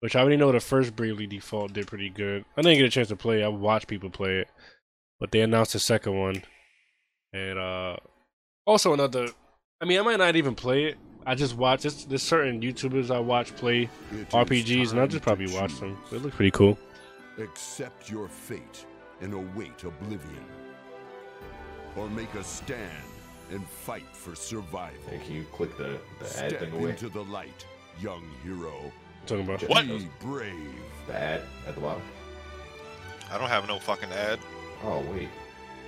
which 0.00 0.16
I 0.16 0.20
already 0.20 0.36
know 0.36 0.52
the 0.52 0.60
first 0.60 0.96
Bravely 0.96 1.26
Default 1.26 1.74
did 1.74 1.86
pretty 1.86 2.08
good. 2.08 2.44
I 2.56 2.62
didn't 2.62 2.78
get 2.78 2.86
a 2.86 2.90
chance 2.90 3.08
to 3.08 3.16
play. 3.16 3.42
it. 3.42 3.44
I 3.44 3.48
watched 3.48 3.88
people 3.88 4.08
play 4.08 4.38
it, 4.38 4.48
but 5.18 5.32
they 5.32 5.40
announced 5.40 5.74
the 5.74 5.80
second 5.80 6.18
one, 6.18 6.42
and 7.34 7.58
uh, 7.58 7.96
also 8.66 8.94
another. 8.94 9.28
I 9.82 9.86
mean, 9.86 9.98
I 9.98 10.02
might 10.02 10.18
not 10.18 10.36
even 10.36 10.54
play 10.54 10.84
it. 10.84 10.98
I 11.26 11.35
just 11.35 11.56
watch. 11.56 11.83
There's, 11.83 12.04
there's 12.06 12.22
certain 12.22 12.61
YouTubers 12.61 13.11
I 13.14 13.18
watch 13.18 13.54
play 13.56 13.83
It 14.12 14.18
is 14.20 14.26
RPGs, 14.26 14.90
and 14.92 15.00
I'll 15.00 15.06
just 15.06 15.22
probably 15.22 15.52
watch 15.52 15.78
them. 15.78 15.98
They 16.11 16.18
look 16.18 16.33
pretty 16.33 16.50
cool. 16.50 16.78
Accept 17.38 18.11
your 18.11 18.28
fate 18.28 18.87
and 19.20 19.35
await 19.35 19.85
oblivion. 19.85 20.44
Or 21.96 22.09
make 22.09 22.33
a 22.35 22.44
stand 22.44 23.04
and 23.50 23.66
fight 23.66 24.06
for 24.12 24.35
survival. 24.35 24.98
Hey, 25.11 25.20
can 25.26 25.35
you 25.35 25.44
click 25.52 25.76
the, 25.76 25.98
the 26.20 26.24
ad 26.24 26.50
Step 26.50 26.61
thing 26.61 26.72
away? 26.72 26.90
into 26.90 27.09
the 27.09 27.24
light, 27.24 27.66
young 28.00 28.22
hero. 28.42 28.72
talking 29.26 29.44
about 29.44 29.62
What? 29.68 29.87
Be 29.87 30.09
brave. 30.20 30.54
The 31.06 31.14
ad 31.16 31.42
at 31.66 31.74
the 31.74 31.80
bottom. 31.80 32.02
I 33.30 33.38
don't 33.38 33.48
have 33.48 33.66
no 33.68 33.78
fucking 33.78 34.11
ad. 34.11 34.38
Oh 34.85 35.00
wait. 35.12 35.28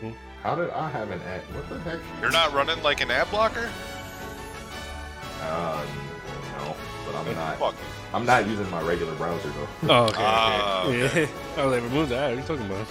Hmm? 0.01 0.11
How 0.43 0.55
did 0.57 0.71
I 0.71 0.89
have 0.91 1.11
an 1.11 1.21
ad? 1.23 1.41
What 1.55 1.69
the 1.69 1.79
heck? 1.81 2.01
You're 2.21 2.31
not 2.33 2.53
running 2.53 2.83
like 2.83 3.01
an 3.01 3.11
ad 3.11 3.31
blocker? 3.31 3.71
Um, 5.43 5.87
no, 6.59 6.77
but 7.07 7.15
I'm 7.17 7.35
not. 7.35 7.59
Fuck. 7.59 7.75
I'm 8.15 8.27
not 8.27 8.47
using 8.47 8.71
my 8.71 8.83
regular 8.83 9.15
browser 9.17 9.49
though. 9.51 9.69
Oh, 9.89 10.05
okay. 10.05 10.15
Ah, 10.19 10.85
okay. 10.87 11.05
okay. 11.05 11.29
Yeah. 11.57 11.63
I 11.63 11.67
was 11.67 11.75
like, 11.75 11.83
remove 11.83 12.09
that. 12.11 12.29
What 12.29 12.33
are 12.33 12.41
you 12.41 12.47
talking 12.47 12.67
about? 12.67 12.87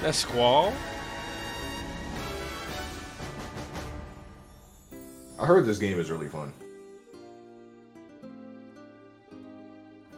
That's 0.00 0.18
Squall? 0.18 0.72
I 5.40 5.46
heard 5.46 5.64
this 5.66 5.78
game 5.78 5.98
is 5.98 6.10
really 6.10 6.28
fun. 6.28 6.52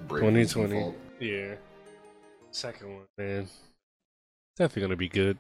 2020. 0.09 0.95
Yeah. 1.21 1.55
Second 2.51 2.95
one, 2.97 3.05
man. 3.17 3.49
Definitely 4.57 4.83
gonna 4.83 4.97
be 4.97 5.09
good. 5.09 5.39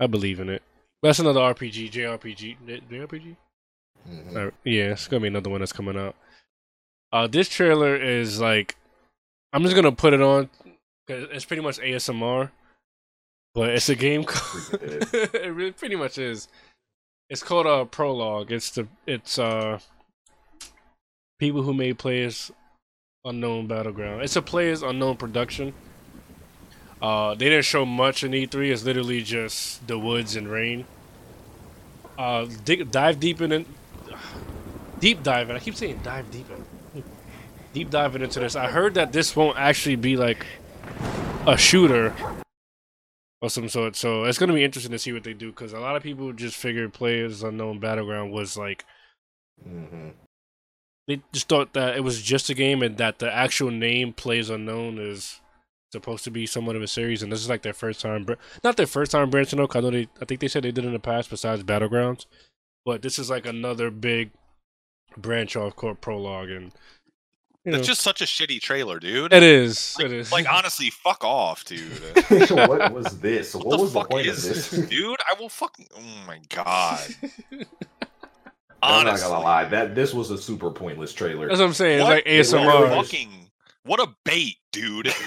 I 0.00 0.06
believe 0.06 0.40
in 0.40 0.48
it. 0.48 0.62
That's 1.02 1.18
another 1.20 1.40
RPG, 1.40 1.90
JRPG. 1.92 2.56
J- 2.66 2.80
JRPG? 2.90 3.36
Mhm. 4.08 4.36
Uh, 4.36 4.50
yeah, 4.64 4.92
it's 4.92 5.06
gonna 5.06 5.20
be 5.20 5.28
another 5.28 5.50
one 5.50 5.60
that's 5.60 5.72
coming 5.72 5.96
out. 5.96 6.16
Uh, 7.12 7.26
this 7.28 7.48
trailer 7.48 7.94
is 7.96 8.40
like, 8.40 8.76
I'm 9.52 9.62
just 9.62 9.76
gonna 9.76 9.92
put 9.92 10.12
it 10.14 10.22
on. 10.22 10.48
'cause 11.06 11.28
it's 11.32 11.44
pretty 11.44 11.62
much 11.62 11.78
ASMR, 11.80 12.50
but 13.54 13.68
it's 13.68 13.90
a 13.90 13.94
game 13.94 14.24
called. 14.24 14.80
It 14.82 15.54
really 15.54 15.72
pretty 15.72 15.96
much 15.96 16.16
is. 16.18 16.48
It's 17.30 17.42
called 17.42 17.66
a 17.66 17.70
uh, 17.70 17.84
prologue. 17.86 18.52
It's 18.52 18.70
the 18.70 18.86
it's 19.06 19.38
uh 19.38 19.78
people 21.38 21.62
who 21.62 21.72
made 21.72 21.98
players 21.98 22.52
unknown 23.24 23.66
battleground. 23.66 24.22
It's 24.22 24.36
a 24.36 24.42
players 24.42 24.82
unknown 24.82 25.16
production. 25.16 25.72
Uh, 27.00 27.34
they 27.34 27.46
didn't 27.46 27.64
show 27.64 27.84
much 27.84 28.24
in 28.24 28.32
E3. 28.32 28.70
It's 28.70 28.84
literally 28.84 29.22
just 29.22 29.86
the 29.86 29.98
woods 29.98 30.36
and 30.36 30.48
rain. 30.48 30.86
Uh, 32.18 32.46
dig, 32.64 32.90
dive 32.90 33.20
deep 33.20 33.40
in 33.40 33.52
it. 33.52 33.66
Deep 35.00 35.22
diving. 35.22 35.54
I 35.54 35.58
keep 35.58 35.74
saying 35.74 36.00
dive 36.02 36.30
deep 36.30 36.46
in. 36.50 37.04
Deep 37.74 37.90
diving 37.90 38.22
into 38.22 38.40
this. 38.40 38.56
I 38.56 38.70
heard 38.70 38.94
that 38.94 39.12
this 39.12 39.36
won't 39.36 39.58
actually 39.58 39.96
be 39.96 40.16
like 40.16 40.46
a 41.46 41.58
shooter 41.58 42.14
or 43.44 43.50
some 43.50 43.68
sort. 43.68 43.94
So 43.96 44.24
it's 44.24 44.38
gonna 44.38 44.54
be 44.54 44.64
interesting 44.64 44.92
to 44.92 44.98
see 44.98 45.12
what 45.12 45.24
they 45.24 45.34
do 45.34 45.50
because 45.50 45.72
a 45.72 45.78
lot 45.80 45.96
of 45.96 46.02
people 46.02 46.32
just 46.32 46.56
figured 46.56 46.92
Players 46.94 47.42
Unknown 47.42 47.78
Battleground 47.78 48.32
was 48.32 48.56
like 48.56 48.84
Mhm. 49.68 50.14
they 51.06 51.20
just 51.32 51.48
thought 51.48 51.74
that 51.74 51.96
it 51.96 52.00
was 52.00 52.22
just 52.22 52.50
a 52.50 52.54
game 52.54 52.82
and 52.82 52.96
that 52.98 53.18
the 53.18 53.30
actual 53.32 53.70
name 53.70 54.12
Players 54.12 54.50
Unknown 54.50 54.98
is 54.98 55.40
supposed 55.92 56.24
to 56.24 56.30
be 56.30 56.46
somewhat 56.46 56.74
of 56.74 56.82
a 56.82 56.88
series. 56.88 57.22
And 57.22 57.30
this 57.30 57.40
is 57.40 57.48
like 57.48 57.62
their 57.62 57.72
first 57.72 58.00
time, 58.00 58.24
br- 58.24 58.34
not 58.64 58.76
their 58.76 58.86
first 58.86 59.12
time 59.12 59.30
branching 59.30 59.60
out. 59.60 59.76
I 59.76 59.80
know 59.80 59.90
they, 59.90 60.08
I 60.20 60.24
think 60.24 60.40
they 60.40 60.48
said 60.48 60.64
they 60.64 60.72
did 60.72 60.84
in 60.84 60.92
the 60.92 60.98
past 60.98 61.30
besides 61.30 61.62
Battlegrounds, 61.62 62.26
but 62.84 63.02
this 63.02 63.18
is 63.18 63.30
like 63.30 63.46
another 63.46 63.90
big 63.90 64.32
branch 65.16 65.54
off 65.54 65.76
called 65.76 66.00
Prologue 66.00 66.50
and. 66.50 66.72
You 67.64 67.72
know, 67.72 67.78
That's 67.78 67.88
just 67.88 68.02
such 68.02 68.20
a 68.20 68.24
shitty 68.24 68.60
trailer, 68.60 68.98
dude. 68.98 69.32
it 69.32 69.42
is. 69.42 69.96
Like, 69.96 70.06
it 70.06 70.12
is. 70.12 70.30
like, 70.32 70.46
honestly, 70.52 70.90
fuck 70.90 71.24
off, 71.24 71.64
dude. 71.64 71.80
what 72.50 72.92
was 72.92 73.18
this? 73.20 73.54
What, 73.54 73.66
What, 73.66 73.76
the 73.78 73.82
was 73.82 73.92
the 73.94 74.00
fuck 74.00 74.10
point 74.10 74.26
is 74.26 74.44
of 74.46 74.54
this, 74.54 74.70
this? 74.70 74.88
dude? 74.88 75.18
I 75.30 75.40
will 75.40 75.48
fucking. 75.48 75.86
Oh 75.96 76.02
my 76.26 76.40
god. 76.50 77.00
I'm 78.82 79.06
not 79.06 79.18
gonna 79.18 79.40
lie. 79.40 79.64
That 79.64 79.94
this 79.94 80.12
was 80.12 80.30
a 80.30 80.36
super 80.36 80.70
pointless 80.70 81.14
trailer. 81.14 81.48
That's 81.48 81.58
what 81.60 81.66
I'm 81.68 81.72
saying. 81.72 82.02
What? 82.02 82.22
It's 82.26 82.52
like 82.52 82.62
ASMR. 82.66 82.90
fucking. 83.02 83.50
What 83.84 83.98
a 84.00 84.08
bait, 84.24 84.56
dude. 84.72 85.08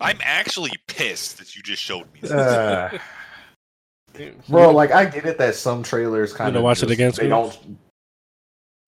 I'm 0.00 0.18
actually 0.22 0.72
pissed 0.88 1.38
that 1.38 1.54
you 1.54 1.62
just 1.62 1.82
showed 1.82 2.12
me 2.12 2.20
this. 2.22 2.30
Uh, 2.32 2.98
Bro, 4.48 4.72
like 4.72 4.90
I 4.92 5.04
get 5.04 5.26
it 5.26 5.38
that 5.38 5.54
some 5.54 5.82
trailers 5.82 6.32
kind 6.32 6.48
gonna 6.48 6.58
of 6.58 6.64
watch 6.64 6.82
it 6.82 6.90
again, 6.90 7.10
They 7.10 7.28
Scoop? 7.28 7.28
don't. 7.28 7.78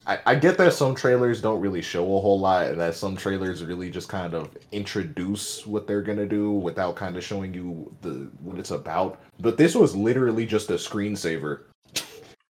I, 0.08 0.18
I 0.24 0.34
get 0.34 0.56
that 0.56 0.72
some 0.72 0.94
trailers 0.94 1.42
don't 1.42 1.60
really 1.60 1.82
show 1.82 2.02
a 2.02 2.20
whole 2.20 2.40
lot, 2.40 2.68
and 2.68 2.80
that 2.80 2.94
some 2.94 3.14
trailers 3.14 3.62
really 3.62 3.90
just 3.90 4.08
kind 4.08 4.32
of 4.32 4.56
introduce 4.72 5.66
what 5.66 5.86
they're 5.86 6.02
gonna 6.02 6.26
do 6.26 6.50
without 6.50 6.96
kind 6.96 7.16
of 7.16 7.22
showing 7.22 7.52
you 7.52 7.94
the 8.00 8.30
what 8.40 8.58
it's 8.58 8.70
about. 8.70 9.20
But 9.38 9.58
this 9.58 9.74
was 9.74 9.94
literally 9.94 10.46
just 10.46 10.70
a 10.70 10.74
screensaver. 10.74 11.64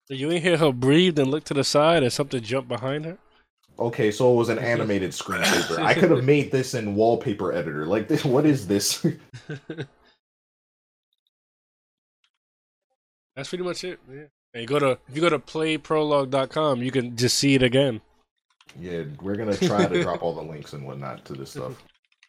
You 0.09 0.31
ain't 0.31 0.45
hear 0.45 0.57
her 0.57 0.73
breathe 0.73 1.19
and 1.19 1.31
look 1.31 1.45
to 1.45 1.55
the 1.55 1.65
side 1.65 2.05
and 2.05 2.13
something 2.13 2.41
jump 2.41 2.69
behind 2.69 3.05
her? 3.05 3.19
Okay, 3.79 4.11
so 4.11 4.33
it 4.33 4.37
was 4.37 4.49
an 4.49 4.59
animated 4.59 5.11
screensaver. 5.11 5.79
I 5.79 5.95
could 5.95 6.11
have 6.11 6.25
made 6.37 6.51
this 6.51 6.75
in 6.75 6.95
wallpaper 6.95 7.53
editor. 7.53 7.85
Like, 7.87 8.09
this, 8.09 8.25
what 8.35 8.47
is 8.47 8.67
this? 8.67 9.03
That's 13.37 13.49
pretty 13.51 13.65
much 13.65 13.85
it. 13.85 14.01
Yeah. 14.11 14.25
And 14.55 14.63
you 14.63 14.67
go 14.67 14.79
to 14.79 14.99
if 15.09 15.15
you 15.15 15.21
go 15.21 15.29
to 15.29 15.39
playprologue.com, 15.39 16.83
you 16.83 16.91
can 16.91 17.17
just 17.17 17.39
see 17.39 17.55
it 17.55 17.63
again. 17.63 18.01
yeah, 18.79 19.03
we're 19.21 19.37
gonna 19.37 19.57
try 19.57 19.87
to 19.87 20.03
drop 20.03 20.23
all 20.23 20.35
the 20.35 20.43
links 20.43 20.73
and 20.73 20.87
whatnot 20.87 21.25
to 21.27 21.35
this 21.35 21.51
stuff. 21.51 21.83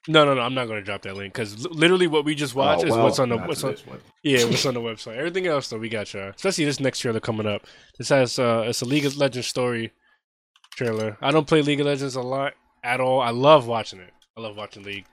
No, 0.08 0.26
no, 0.26 0.34
no. 0.34 0.42
I'm 0.42 0.54
not 0.54 0.66
going 0.68 0.80
to 0.80 0.84
drop 0.84 1.02
that 1.04 1.18
link 1.18 1.34
because 1.34 1.68
literally 1.68 2.08
what 2.08 2.24
we 2.24 2.34
just 2.34 2.56
watched 2.56 2.84
Oh, 2.86 2.88
is 2.88 2.96
what's 2.96 3.20
on 3.20 3.30
the 3.30 3.36
not 3.36 3.48
what's 3.50 3.64
on 3.66 3.76
yeah 4.24 4.44
what's 4.46 4.66
on 4.66 4.74
the 4.74 4.80
website. 4.80 5.18
Everything 5.18 5.46
else 5.46 5.68
though, 5.68 5.78
we 5.78 5.90
got 5.90 6.12
y'all. 6.14 6.30
Especially 6.30 6.66
this 6.66 6.80
next 6.80 7.00
trailer 7.00 7.20
coming 7.20 7.46
up. 7.46 7.68
This 7.98 8.10
has 8.10 8.40
uh, 8.40 8.64
it's 8.66 8.82
a 8.82 8.86
League 8.86 9.06
of 9.06 9.18
Legends 9.18 9.48
story 9.48 9.92
trailer. 10.72 11.18
I 11.22 11.32
don't 11.32 11.46
play 11.46 11.62
League 11.62 11.82
of 11.82 11.86
Legends 11.86 12.16
a 12.16 12.22
lot 12.22 12.54
at 12.84 13.02
all. 13.02 13.20
I 13.20 13.32
love 13.32 13.68
watching 13.68 14.00
it. 14.00 14.14
I 14.38 14.42
love 14.42 14.56
watching 14.56 14.84
League, 14.84 15.06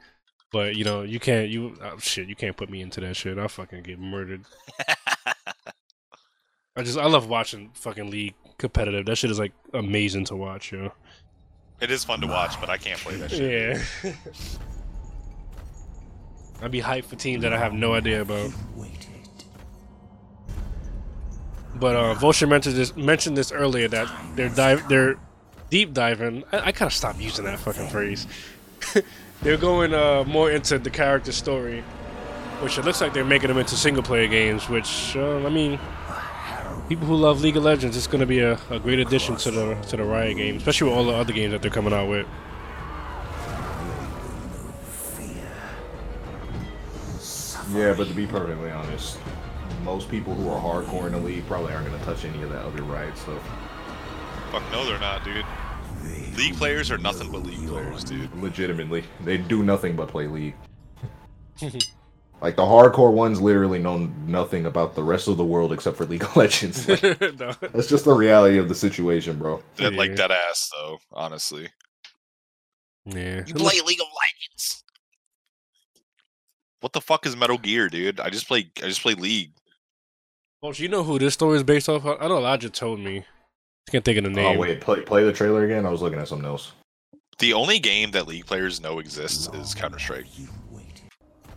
but 0.53 0.77
you 0.77 0.85
know 0.85 1.03
you 1.03 1.19
can't 1.19 1.49
you 1.51 1.77
oh, 1.83 1.99
shit 1.99 2.29
you 2.29 2.37
can't 2.37 2.57
put 2.57 2.71
me 2.71 2.81
into 2.81 3.01
that 3.01 3.17
shit. 3.17 3.39
I'll 3.39 3.49
fucking 3.49 3.83
get 3.83 3.99
murdered. 3.99 4.45
I 6.77 6.83
just 6.83 6.99
I 6.99 7.07
love 7.07 7.29
watching 7.29 7.71
fucking 7.75 8.11
League 8.11 8.35
competitive. 8.59 9.07
That 9.07 9.17
shit 9.17 9.31
is 9.31 9.39
like 9.39 9.53
amazing 9.73 10.25
to 10.27 10.37
watch, 10.37 10.73
yo. 10.73 10.93
It 11.81 11.91
is 11.91 12.05
fun 12.05 12.21
to 12.21 12.27
watch, 12.27 12.59
but 12.61 12.71
I 12.71 12.77
can't 12.77 12.99
play 13.01 13.17
that 13.17 13.31
shit. 13.31 13.81
Yeah. 14.05 14.13
I'd 16.63 16.71
be 16.71 16.81
hyped 16.81 17.05
for 17.05 17.17
teams 17.17 17.43
that 17.43 17.53
I 17.53 17.59
have 17.59 17.75
no 17.75 17.95
idea 17.95 18.23
about. 18.23 18.51
But 21.75 21.97
uh, 21.97 22.15
Vulture 22.15 22.47
mentioned 22.47 22.77
this 22.77 22.97
mentioned 22.97 23.37
this 23.37 23.53
earlier 23.53 23.89
that 23.89 24.11
they're 24.35 24.49
dive 24.49 24.89
they're 24.89 25.17
deep 25.71 25.93
diving. 25.93 26.45
I, 26.53 26.69
I 26.69 26.73
kind 26.73 26.89
of 26.89 26.95
stopped 26.95 27.21
using 27.21 27.45
that 27.45 27.59
fucking 27.59 27.89
phrase. 27.89 28.27
they're 29.43 29.59
going 29.59 29.93
uh, 29.93 30.25
more 30.25 30.51
into 30.51 30.79
the 30.79 30.89
character 30.89 31.33
story, 31.33 31.83
which 32.61 32.79
it 32.79 32.87
looks 32.87 33.03
like 33.03 33.13
they're 33.13 33.25
making 33.25 33.49
them 33.49 33.59
into 33.59 33.75
single 33.77 34.03
player 34.03 34.27
games. 34.27 34.71
Which 34.71 35.15
uh, 35.17 35.45
I 35.45 35.51
mean, 35.51 35.79
people 36.89 37.07
who 37.07 37.17
love 37.17 37.41
League 37.41 37.57
of 37.57 37.65
Legends, 37.65 37.97
it's 37.97 38.07
going 38.07 38.21
to 38.21 38.27
be 38.27 38.41
a, 38.41 38.59
a 38.71 38.79
great 38.79 38.99
addition 38.99 39.37
to 39.37 39.51
the 39.51 39.75
to 39.89 39.97
the 39.97 40.05
Riot 40.05 40.37
game, 40.37 40.57
especially 40.57 40.91
with 40.91 40.99
all 40.99 41.05
the 41.05 41.15
other 41.15 41.33
games 41.33 41.53
that 41.53 41.63
they're 41.63 41.71
coming 41.71 41.93
out 41.93 42.09
with. 42.09 42.27
Yeah, 47.73 47.95
but 47.95 48.07
to 48.09 48.15
be 48.15 48.27
perfectly 48.27 48.71
honest, 48.71 49.19
most 49.83 50.09
people 50.09 50.35
who 50.35 50.49
are 50.49 50.61
hardcore 50.61 51.07
in 51.07 51.13
the 51.13 51.19
league 51.19 51.47
probably 51.47 51.73
aren't 51.73 51.89
going 51.89 51.99
to 51.99 52.05
touch 52.05 52.25
any 52.25 52.43
of 52.43 52.51
that 52.51 52.65
other 52.65 52.83
riot 52.83 53.17
stuff. 53.19 53.43
Fuck 54.53 54.63
no, 54.71 54.87
they're 54.87 55.01
not, 55.01 55.25
dude. 55.25 55.45
League 56.37 56.57
players 56.57 56.91
are 56.91 56.99
nothing 56.99 57.31
but 57.33 57.43
league 57.43 57.67
players, 57.69 58.05
dude. 58.05 58.33
Legitimately, 58.37 59.05
they 59.25 59.37
do 59.37 59.63
nothing 59.63 59.97
but 59.97 60.09
play 60.09 60.29
league. 60.29 60.55
like 62.41 62.57
the 62.57 62.63
hardcore 62.63 63.13
ones, 63.13 63.41
literally 63.41 63.79
know 63.79 63.99
nothing 64.27 64.67
about 64.67 64.95
the 64.95 65.03
rest 65.03 65.29
of 65.29 65.37
the 65.37 65.45
world 65.45 65.73
except 65.73 65.97
for 65.97 66.05
League 66.05 66.23
of 66.25 66.37
Legends. 66.37 66.87
Like, 67.03 67.03
No. 67.39 67.53
that's 67.73 67.89
just 67.89 68.05
the 68.05 68.13
reality 68.15 68.59
of 68.59 68.69
the 68.69 68.75
situation, 68.75 69.39
bro. 69.39 69.63
Dead, 69.77 69.93
Yeah. 69.93 69.99
Like 69.99 70.17
that 70.17 70.31
ass, 70.31 70.71
though. 70.75 70.99
Honestly, 71.13 71.69
Yeah. 73.05 73.43
you 73.47 73.55
play 73.55 73.81
League 73.87 74.01
of 74.01 74.07
Legends. 74.07 74.85
What 76.81 76.93
the 76.93 77.01
fuck 77.01 77.27
is 77.27 77.37
Metal 77.37 77.59
Gear, 77.59 77.89
dude? 77.89 78.21
I 78.21 78.29
just 78.31 78.47
play. 78.47 78.71
I 78.79 78.89
just 78.89 79.01
play 79.03 79.15
League. 79.15 79.53
Well, 80.63 80.73
you 80.75 80.89
know 80.89 81.03
who 81.05 81.19
this 81.19 81.35
story 81.35 81.57
is 81.57 81.63
based 81.63 81.89
off? 81.89 82.05
of? 82.05 82.17
I 82.19 82.21
don't 82.21 82.29
know 82.31 82.39
Elijah 82.39 82.71
told 82.71 83.01
me. 83.01 83.19
I 83.89 83.91
can't 83.91 84.05
think 84.05 84.19
of 84.19 84.25
the 84.25 84.31
oh, 84.31 84.33
name. 84.35 84.57
Oh 84.57 84.61
wait, 84.61 84.81
play 84.81 85.01
play 85.01 85.25
the 85.25 85.33
trailer 85.33 85.65
again. 85.65 85.87
I 85.87 85.91
was 85.91 86.03
looking 86.03 86.19
at 86.19 86.29
something 86.29 86.47
else. 86.47 86.73
The 87.39 87.53
only 87.53 87.79
game 87.79 88.11
that 88.13 88.27
League 88.27 88.47
players 88.47 88.81
know 88.81 88.99
exists 88.99 89.49
is 89.55 89.75
Counter 89.75 89.99
Strike. 89.99 90.27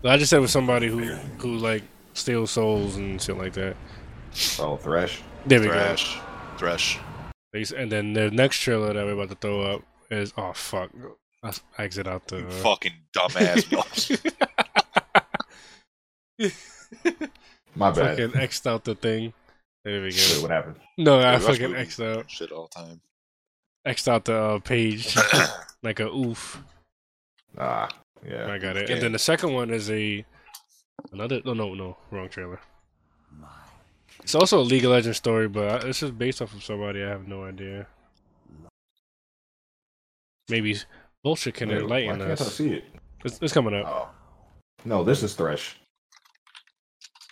I 0.04 0.18
just 0.18 0.30
said 0.30 0.42
with 0.42 0.50
somebody 0.52 0.88
who 0.88 1.00
who 1.40 1.58
like 1.58 1.84
steals 2.14 2.52
souls 2.52 2.96
and 2.98 3.22
shit 3.22 3.38
like 3.38 3.54
that. 3.54 3.76
Oh, 4.60 4.78
Thresh. 4.78 5.22
There 5.46 5.60
we 5.60 5.68
Thresh, 5.68 6.18
Thresh. 6.58 6.98
go. 6.98 7.04
They 7.54 7.62
s- 7.62 7.72
And 7.72 7.92
then 7.92 8.14
the 8.14 8.30
next 8.32 8.60
trailer 8.60 8.94
that 8.94 9.06
we're 9.06 9.14
about 9.14 9.30
to 9.30 9.36
throw 9.36 9.62
up 9.62 9.82
is 10.12 10.34
oh 10.38 10.54
fuck. 10.54 10.92
I 11.44 11.52
I 11.78 11.84
exit 11.84 12.08
out 12.08 12.28
the. 12.28 12.38
You 12.40 12.50
fucking 12.50 12.94
dumbass. 13.16 13.70
Boss. 13.72 14.12
My 17.76 17.92
bad. 17.92 18.18
Fucking 18.18 18.36
X'd 18.42 18.68
out 18.68 18.84
the 18.84 18.96
thing. 18.96 19.34
There 19.86 20.00
we 20.02 20.08
Wait, 20.08 20.32
go. 20.36 20.42
what 20.42 20.52
happened? 20.52 20.76
No, 20.98 21.20
I 21.20 21.36
Dude, 21.38 21.44
Rush 21.44 21.52
fucking 21.54 21.72
movie 21.72 21.82
X'd 21.82 22.02
out. 22.02 22.30
Shit 22.30 22.52
all 22.52 22.70
the 22.74 22.82
time. 22.82 23.02
X'd 23.86 24.10
out 24.10 24.26
the 24.26 24.36
uh, 24.36 24.60
page 24.60 25.16
like 25.84 26.00
a 26.00 26.08
oof. 26.08 26.62
Ah, 27.58 27.88
yeah. 28.28 28.52
I 28.52 28.58
got 28.58 28.78
it. 28.78 28.90
Yeah. 28.90 28.96
And 28.96 29.04
then 29.04 29.12
the 29.12 29.20
second 29.20 29.54
one 29.54 29.70
is 29.70 29.90
a 29.90 30.26
another. 31.12 31.42
No, 31.46 31.54
no, 31.54 31.74
no, 31.74 31.98
wrong 32.12 32.30
trailer. 32.30 32.60
It's 34.22 34.36
also 34.36 34.60
a 34.60 34.62
League 34.62 34.86
of 34.86 34.92
Legends 34.92 35.18
story, 35.18 35.48
but 35.48 35.82
this 35.82 36.04
is 36.04 36.12
based 36.12 36.42
off 36.42 36.54
of 36.54 36.64
somebody. 36.64 37.04
I 37.04 37.10
have 37.10 37.28
no 37.28 37.46
idea. 37.46 37.88
Maybe 40.50 40.78
bullshit 41.24 41.54
can 41.54 41.70
Wait, 41.70 41.76
why 41.76 41.82
enlighten 41.82 42.20
can't 42.20 42.42
I 42.42 42.44
see 42.44 42.74
it? 42.74 42.86
It's, 43.24 43.40
it's 43.42 43.54
coming 43.54 43.76
up. 43.76 43.86
Oh. 43.88 44.10
No, 44.86 45.04
this 45.04 45.24
is 45.24 45.34
Thresh. 45.36 45.78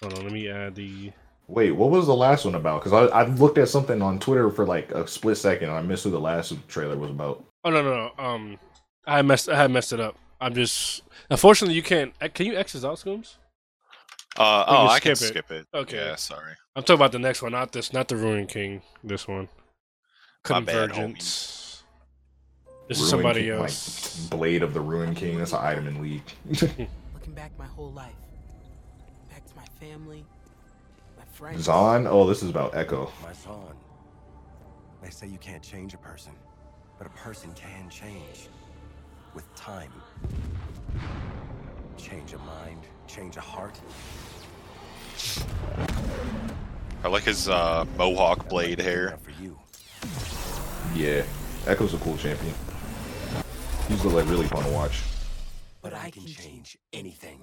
Hold 0.02 0.18
on, 0.18 0.24
let 0.24 0.34
me 0.34 0.50
add 0.50 0.76
the. 0.76 1.12
Wait, 1.48 1.72
what 1.72 1.90
was 1.90 2.06
the 2.06 2.16
last 2.16 2.46
one 2.46 2.56
about? 2.56 2.84
Because 2.84 2.94
I 2.94 3.22
I 3.22 3.26
looked 3.28 3.58
at 3.58 3.70
something 3.70 4.02
on 4.02 4.20
Twitter 4.20 4.50
for 4.50 4.66
like 4.66 4.92
a 4.92 5.08
split 5.08 5.38
second 5.38 5.70
and 5.70 5.78
I 5.78 5.82
missed 5.82 6.04
who 6.04 6.12
the 6.12 6.20
last 6.20 6.54
trailer 6.68 6.98
was 6.98 7.10
about. 7.10 7.44
Oh 7.64 7.70
no, 7.70 7.82
no, 7.82 8.12
no. 8.18 8.24
Um, 8.24 8.60
I 9.06 9.22
messed. 9.22 9.50
I 9.50 9.56
had 9.56 9.72
messed 9.72 9.94
it 9.94 10.00
up. 10.00 10.18
I'm 10.40 10.54
just. 10.54 11.02
Unfortunately, 11.30 11.76
you 11.76 11.84
can't. 11.84 12.14
uh, 12.22 12.28
Can 12.34 12.46
you 12.46 12.56
exit 12.56 12.84
out 12.86 13.00
scooms? 13.00 13.38
Uh, 14.38 14.64
oh, 14.68 14.72
can 14.72 14.88
I 14.90 15.00
can 15.00 15.16
skip 15.16 15.30
it. 15.40 15.46
skip 15.48 15.52
it. 15.52 15.68
Okay. 15.74 15.98
Yeah, 15.98 16.16
sorry. 16.16 16.54
I'm 16.76 16.84
talking 16.84 16.96
about 16.98 17.12
the 17.12 17.20
next 17.20 17.42
one, 17.42 17.54
not 17.54 17.72
this, 17.72 17.92
not 17.92 18.08
the 18.08 18.16
Ruin 18.16 18.46
King. 18.46 18.82
This 19.04 19.28
one. 19.28 19.50
My 20.48 20.60
bad, 20.60 20.92
Convergence. 20.92 21.84
this 22.88 23.00
Ruin 23.00 23.04
is 23.06 23.10
somebody 23.10 23.42
King, 23.42 23.50
else. 23.52 24.22
Like, 24.22 24.30
Blade 24.40 24.62
of 24.64 24.74
the 24.76 24.80
Ruin 24.80 25.16
King. 25.16 25.40
That's 25.40 25.54
an 25.54 25.60
item 25.62 25.88
in 25.88 26.02
League. 26.04 26.22
Looking 26.50 27.34
back 27.34 27.52
my 27.58 27.66
whole 27.66 27.92
life. 27.92 28.14
Back 29.32 29.44
to 29.48 29.56
my 29.56 29.66
family, 29.86 30.24
my 31.18 31.26
friends. 31.34 31.68
Zaun. 31.68 32.08
Oh, 32.08 32.28
this 32.28 32.44
is 32.44 32.50
about 32.52 32.74
Ekko. 32.74 33.10
My 33.24 33.34
son. 33.34 33.56
They 35.02 35.10
say 35.10 35.28
you 35.28 35.40
can't 35.40 35.64
change 35.64 35.94
a 35.96 35.98
person, 35.98 36.34
but 37.00 37.08
a 37.08 37.12
person 37.12 37.52
can 37.56 37.90
change 37.90 38.50
with 39.38 39.56
time. 39.56 39.92
Change 41.96 42.34
a 42.34 42.40
mind, 42.40 42.82
change 43.06 43.38
a 43.38 43.40
heart. 43.40 43.80
I 47.04 47.08
like 47.08 47.22
his 47.22 47.48
uh, 47.48 47.86
mohawk 48.00 48.50
blade 48.50 48.80
hair. 48.80 49.16
For 49.22 49.30
you. 49.40 49.56
Yeah, 50.96 51.22
Ekko's 51.66 51.94
a 51.94 51.98
cool 51.98 52.18
champion. 52.18 52.56
He's 53.88 54.04
like 54.06 54.28
really 54.28 54.48
fun 54.48 54.64
to 54.64 54.72
watch. 54.72 55.04
But 55.84 55.94
I 55.94 56.10
can 56.10 56.26
change 56.26 56.76
anything. 56.92 57.40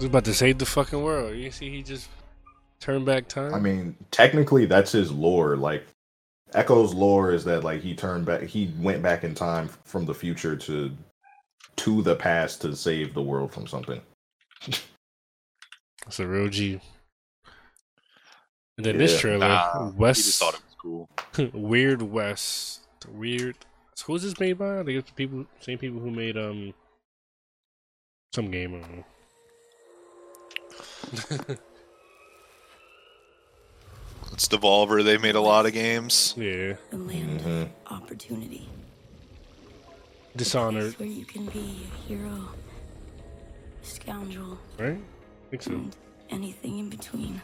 He's 0.00 0.08
about 0.08 0.24
to 0.24 0.34
save 0.34 0.58
the 0.58 0.66
fucking 0.66 1.00
world. 1.00 1.36
You 1.36 1.52
see, 1.52 1.70
he 1.70 1.84
just 1.84 2.08
turned 2.80 3.06
back 3.06 3.28
time. 3.28 3.54
I 3.54 3.60
mean, 3.60 3.94
technically, 4.10 4.66
that's 4.66 4.90
his 4.90 5.12
lore. 5.12 5.56
Like, 5.56 5.86
Ekko's 6.52 6.94
lore 6.94 7.32
is 7.32 7.44
that 7.44 7.64
like 7.64 7.80
he 7.80 7.94
turned 7.94 8.26
back, 8.26 8.42
he 8.42 8.72
went 8.78 9.02
back 9.02 9.24
in 9.24 9.34
time 9.34 9.68
from 9.84 10.04
the 10.04 10.14
future 10.14 10.56
to 10.56 10.90
to 11.76 12.02
the 12.02 12.16
past 12.16 12.60
to 12.62 12.74
save 12.74 13.14
the 13.14 13.22
world 13.22 13.52
from 13.52 13.66
something. 13.66 14.00
It's 16.06 16.18
a 16.18 16.26
real 16.26 16.48
G. 16.48 16.80
And 18.76 18.86
then 18.86 18.98
this 18.98 19.20
trailer, 19.20 19.48
Nah, 19.48 19.90
West 19.90 20.18
He 20.18 20.22
just 20.24 20.40
thought 20.40 20.54
it 20.54 20.60
was 20.64 20.76
cool. 20.80 21.08
Weird 21.60 22.02
West, 22.02 22.86
weird. 23.08 23.56
So 23.94 24.06
who's 24.06 24.22
this 24.22 24.40
made 24.40 24.58
by? 24.58 24.80
I 24.80 24.84
think 24.84 24.98
it's 24.98 25.10
the 25.10 25.14
people, 25.14 25.46
same 25.60 25.78
people 25.78 26.00
who 26.00 26.10
made 26.10 26.36
um 26.36 26.74
some 28.34 28.50
game. 28.50 29.04
I 34.40 34.46
don't 34.48 34.62
know. 34.62 34.78
It's 34.78 34.86
Devolver. 34.88 35.04
They 35.04 35.18
made 35.18 35.34
a 35.34 35.40
lot 35.40 35.66
of 35.66 35.72
games. 35.72 36.34
yeah, 36.36 36.74
The 36.90 36.96
land 36.96 37.40
Mhm. 37.40 37.62
of 37.62 37.68
opportunity. 38.02 38.68
Dishonored, 40.36 40.94
where 40.98 41.08
you 41.08 41.24
can 41.24 41.46
be 41.46 41.86
a 41.92 42.08
hero, 42.08 42.48
a 43.82 43.84
scoundrel, 43.86 44.58
right? 44.78 44.96
I 44.96 45.50
think 45.50 45.62
so. 45.62 45.72
and 45.72 45.96
anything 46.30 46.78
in 46.78 46.88
between. 46.88 47.42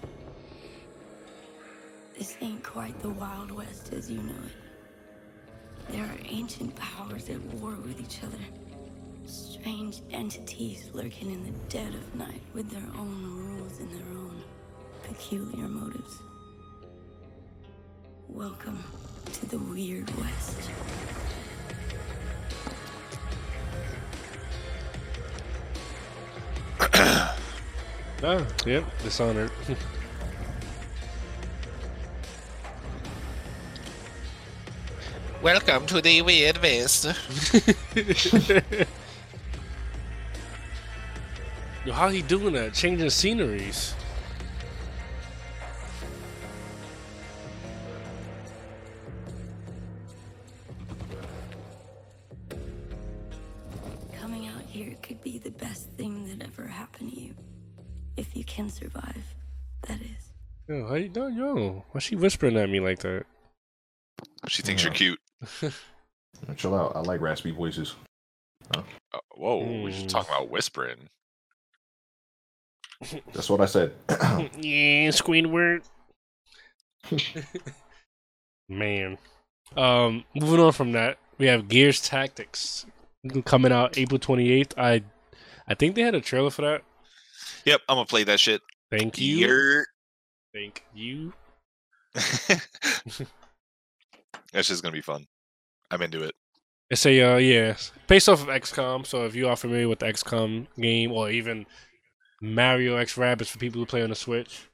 This 2.16 2.36
ain't 2.40 2.62
quite 2.62 2.98
the 3.02 3.10
Wild 3.10 3.50
West 3.50 3.92
as 3.92 4.08
you 4.10 4.22
know 4.22 4.32
it. 4.46 5.92
There 5.92 6.04
are 6.04 6.18
ancient 6.24 6.74
powers 6.76 7.28
at 7.28 7.40
war 7.54 7.74
with 7.74 8.00
each 8.00 8.22
other. 8.22 8.38
Strange 9.26 10.00
entities 10.12 10.88
lurking 10.94 11.32
in 11.32 11.44
the 11.44 11.52
dead 11.68 11.92
of 11.94 12.14
night 12.14 12.40
with 12.54 12.70
their 12.70 12.86
own 12.96 13.22
rules 13.24 13.80
and 13.80 13.90
their 13.90 14.08
own 14.16 14.42
peculiar 15.02 15.68
motives. 15.68 16.20
Welcome 18.28 18.82
to 19.32 19.46
the 19.46 19.58
Weird 19.58 20.10
West. 20.18 20.70
Ah, 28.22 28.44
yep, 28.64 28.82
Dishonored. 29.02 29.50
Welcome 35.42 35.86
to 35.86 36.00
the 36.00 36.22
Weird 36.22 36.60
West. 36.62 37.04
Yo, 41.84 41.92
how 41.92 42.08
he 42.08 42.22
doing 42.22 42.54
that? 42.54 42.72
Changing 42.74 43.10
sceneries. 43.10 43.94
Yo, 60.86 60.92
how 60.92 60.98
you 60.98 61.08
doing, 61.08 61.34
yo? 61.34 61.84
Why 61.90 61.98
she 61.98 62.14
whispering 62.14 62.56
at 62.56 62.70
me 62.70 62.78
like 62.78 63.00
that? 63.00 63.24
She 64.46 64.62
thinks 64.62 64.84
you're 64.84 64.92
cute. 64.92 65.18
Chill 66.56 66.76
out. 66.76 66.94
I 66.94 67.00
like 67.00 67.20
raspy 67.20 67.50
voices. 67.50 67.96
Uh, 68.72 68.82
whoa, 69.34 69.64
we're 69.82 69.90
just 69.90 70.08
talking 70.08 70.32
about 70.32 70.48
whispering. 70.48 71.08
That's 73.32 73.50
what 73.50 73.60
I 73.60 73.66
said. 73.66 73.94
yeah, 74.08 75.10
Squidward. 75.10 75.82
Man. 78.68 79.18
Um, 79.76 80.24
moving 80.36 80.60
on 80.60 80.72
from 80.72 80.92
that, 80.92 81.18
we 81.38 81.46
have 81.46 81.66
Gears 81.66 82.00
Tactics 82.00 82.86
coming 83.44 83.72
out 83.72 83.98
April 83.98 84.20
28th. 84.20 84.72
I 84.78 85.02
I 85.66 85.74
think 85.74 85.96
they 85.96 86.02
had 86.02 86.14
a 86.14 86.20
trailer 86.20 86.50
for 86.50 86.62
that. 86.62 86.82
Yep, 87.64 87.80
I'm 87.88 87.96
gonna 87.96 88.06
play 88.06 88.22
that 88.22 88.38
shit. 88.38 88.62
Thank 88.88 89.18
you. 89.18 89.36
Yer. 89.38 89.86
Thank 90.56 90.84
you. 90.94 91.34
That's 92.14 92.68
just 94.68 94.82
gonna 94.82 94.90
be 94.90 95.02
fun. 95.02 95.26
I'm 95.90 96.00
into 96.00 96.22
it. 96.22 96.34
It's 96.88 97.04
a 97.04 97.20
uh, 97.20 97.36
yeah, 97.36 97.76
based 98.06 98.26
off 98.26 98.40
of 98.40 98.48
XCOM. 98.48 99.04
So 99.04 99.26
if 99.26 99.34
you 99.34 99.48
are 99.48 99.56
familiar 99.56 99.86
with 99.86 99.98
the 99.98 100.06
XCOM 100.06 100.66
game 100.80 101.12
or 101.12 101.28
even 101.28 101.66
Mario 102.40 102.96
X 102.96 103.16
Rabbids 103.16 103.48
for 103.48 103.58
people 103.58 103.80
who 103.80 103.86
play 103.86 104.02
on 104.02 104.08
the 104.08 104.16
Switch, 104.16 104.66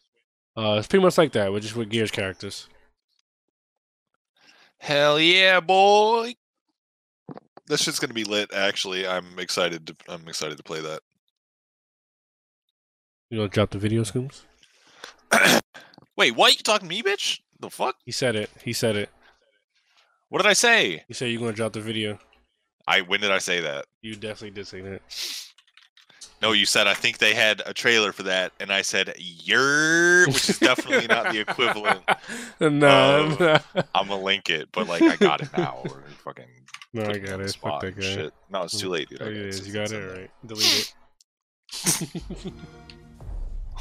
uh, 0.57 0.77
it's 0.79 0.87
pretty 0.87 1.05
much 1.05 1.19
like 1.19 1.33
that, 1.33 1.51
but 1.51 1.63
just 1.63 1.75
with 1.75 1.91
Gears 1.91 2.13
characters. 2.13 2.69
Hell 4.79 5.19
yeah, 5.19 5.59
boy! 5.59 6.37
This 7.67 7.83
shit's 7.83 7.99
gonna 7.99 8.15
be 8.15 8.23
lit. 8.23 8.55
Actually, 8.55 9.05
I'm 9.05 9.37
excited. 9.37 9.89
To, 9.89 9.97
I'm 10.09 10.29
excited 10.29 10.59
to 10.59 10.63
play 10.63 10.81
that. 10.81 11.01
You 13.31 13.39
know, 13.39 13.49
drop 13.49 13.71
the 13.71 13.79
video 13.79 14.05
scoops. 14.05 14.45
Wait, 16.17 16.37
what? 16.37 16.53
You 16.57 16.63
talking 16.63 16.89
to 16.89 16.95
me, 16.95 17.03
bitch? 17.03 17.41
The 17.61 17.71
fuck? 17.71 17.97
He 18.05 18.13
said 18.13 18.37
it. 18.37 18.51
He 18.65 18.73
said 18.73 18.97
it. 18.97 19.09
What 20.29 20.43
did 20.43 20.49
I 20.49 20.53
say? 20.55 21.05
You 21.09 21.15
said 21.15 21.27
you're 21.31 21.41
gonna 21.41 21.53
drop 21.53 21.73
the 21.73 21.81
video. 21.81 22.19
I 22.87 23.03
when 23.03 23.21
did 23.21 23.31
I 23.31 23.39
say 23.39 23.61
that? 23.61 23.87
You 24.01 24.15
definitely 24.15 24.51
did 24.51 24.67
say 24.67 24.81
that. 24.81 25.03
No, 26.41 26.51
you 26.53 26.67
said 26.67 26.89
I 26.89 26.95
think 26.95 27.19
they 27.19 27.35
had 27.35 27.63
a 27.67 27.73
trailer 27.73 28.13
for 28.13 28.25
that, 28.25 28.53
and 28.59 28.73
I 28.73 28.83
said 28.83 29.15
yer, 29.17 30.27
which 30.27 30.49
is 30.51 30.59
definitely 30.59 31.07
not 31.07 31.33
the 31.33 31.41
equivalent. 31.41 32.01
no, 32.61 32.69
of- 33.27 33.41
no, 33.41 33.59
I'm 33.95 34.09
gonna 34.09 34.21
link 34.21 34.51
it, 34.51 34.69
but 34.73 34.89
like 34.89 35.03
I 35.03 35.17
got 35.17 35.41
it 35.43 35.51
now. 35.57 35.83
Or 35.85 36.03
fucking. 36.25 36.47
no, 36.95 37.05
I 37.05 37.19
got 37.19 37.41
it. 37.41 37.55
Fuck 37.55 37.83
that 37.83 37.95
guy. 37.95 38.03
Shit. 38.03 38.35
No, 38.51 38.63
it's 38.63 38.81
too 38.81 38.89
late, 38.89 39.09
dude. 39.09 39.23
Oh, 39.23 39.27
it 39.27 39.37
is. 39.37 39.67
You 39.67 39.73
got 39.73 39.93
it 39.93 39.99
right. 39.99 40.31
Delete 40.47 40.95
it. 41.75 42.53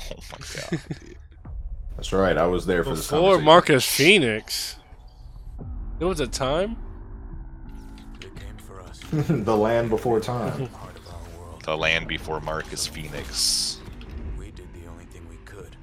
Oh 0.09 0.15
my 0.31 0.37
god, 0.39 0.81
dude. 0.99 1.17
That's 1.95 2.13
right. 2.13 2.37
I 2.37 2.47
was 2.47 2.65
there 2.65 2.83
for 2.83 2.95
this 2.95 3.07
Before 3.07 3.19
conversation. 3.21 3.45
Marcus 3.45 3.85
Phoenix, 3.85 4.75
it 5.99 6.05
was 6.05 6.19
a 6.19 6.27
time. 6.27 6.77
It 8.21 8.35
came 8.35 8.57
for 8.57 8.81
us. 8.81 8.99
the 9.11 9.55
land 9.55 9.89
before 9.89 10.19
time. 10.19 10.67
Part 10.69 10.97
of 10.97 11.07
our 11.07 11.39
world. 11.39 11.61
The 11.63 11.77
land 11.77 12.07
before 12.07 12.39
Marcus 12.41 12.87
Phoenix. 12.87 13.79
We 14.37 14.51
did 14.51 14.67
the 14.73 14.89
only 14.89 15.05
thing 15.05 15.27
we 15.29 15.35
could. 15.45 15.75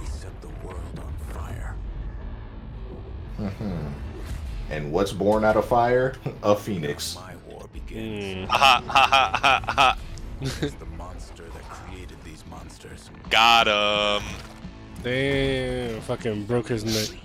We 0.00 0.06
set 0.06 0.40
the 0.40 0.48
world 0.66 0.80
on 0.98 1.14
fire. 1.34 1.76
And 4.70 4.90
what's 4.92 5.12
born 5.12 5.44
out 5.44 5.56
of 5.56 5.66
fire? 5.66 6.16
A 6.42 6.56
phoenix. 6.56 7.16
My 7.16 7.34
war 7.48 7.68
begins. 7.72 8.48
Mm. 8.48 8.52
Ha 8.52 8.82
ha 8.86 9.08
ha 9.10 9.62
ha 9.66 9.72
ha. 9.72 9.98
Got 13.30 13.66
him. 13.66 14.28
Damn, 15.02 16.00
fucking 16.02 16.46
broke 16.46 16.68
his 16.68 16.84
neck. 16.84 17.20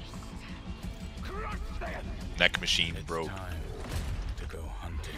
Neck 2.40 2.60
machine 2.60 2.96
broke. 3.06 3.30
To 4.38 4.46
go 4.48 4.60
hunting. 4.80 5.14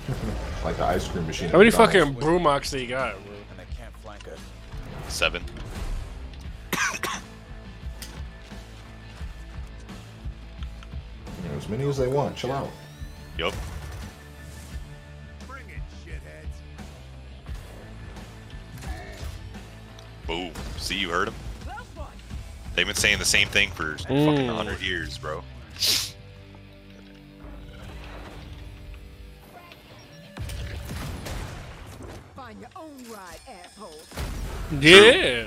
Like 0.63 0.77
the 0.77 0.85
ice 0.85 1.07
cream 1.07 1.25
machine. 1.25 1.49
How 1.49 1.57
many 1.57 1.69
at 1.69 1.77
McDonald's. 1.77 2.15
fucking 2.17 2.21
brumocks 2.21 2.69
they 2.69 2.85
got, 2.85 3.13
bro? 3.23 3.33
And 3.51 3.61
I 3.61 3.65
can't 3.75 3.95
flank 3.97 4.27
it. 4.27 4.39
Seven. 5.07 5.43
You 11.43 11.49
know, 11.49 11.55
as 11.57 11.67
many 11.67 11.83
as 11.89 11.97
they 11.97 12.07
want. 12.07 12.37
Chill 12.37 12.53
out. 12.53 12.69
Yup. 13.37 13.53
Boom. 20.27 20.51
See, 20.77 20.95
you 20.97 21.09
heard 21.09 21.27
him. 21.29 21.35
They've 22.75 22.87
been 22.87 22.95
saying 22.95 23.19
the 23.19 23.25
same 23.25 23.47
thing 23.47 23.69
for 23.71 23.97
fucking 23.99 24.15
Mm. 24.17 24.47
100 24.47 24.81
years, 24.81 25.17
bro. 25.19 25.43
Find 32.35 32.59
your 32.59 32.69
own 32.75 32.91
ride, 33.11 33.39
asshole. 33.47 33.99
Yeah, 34.79 35.45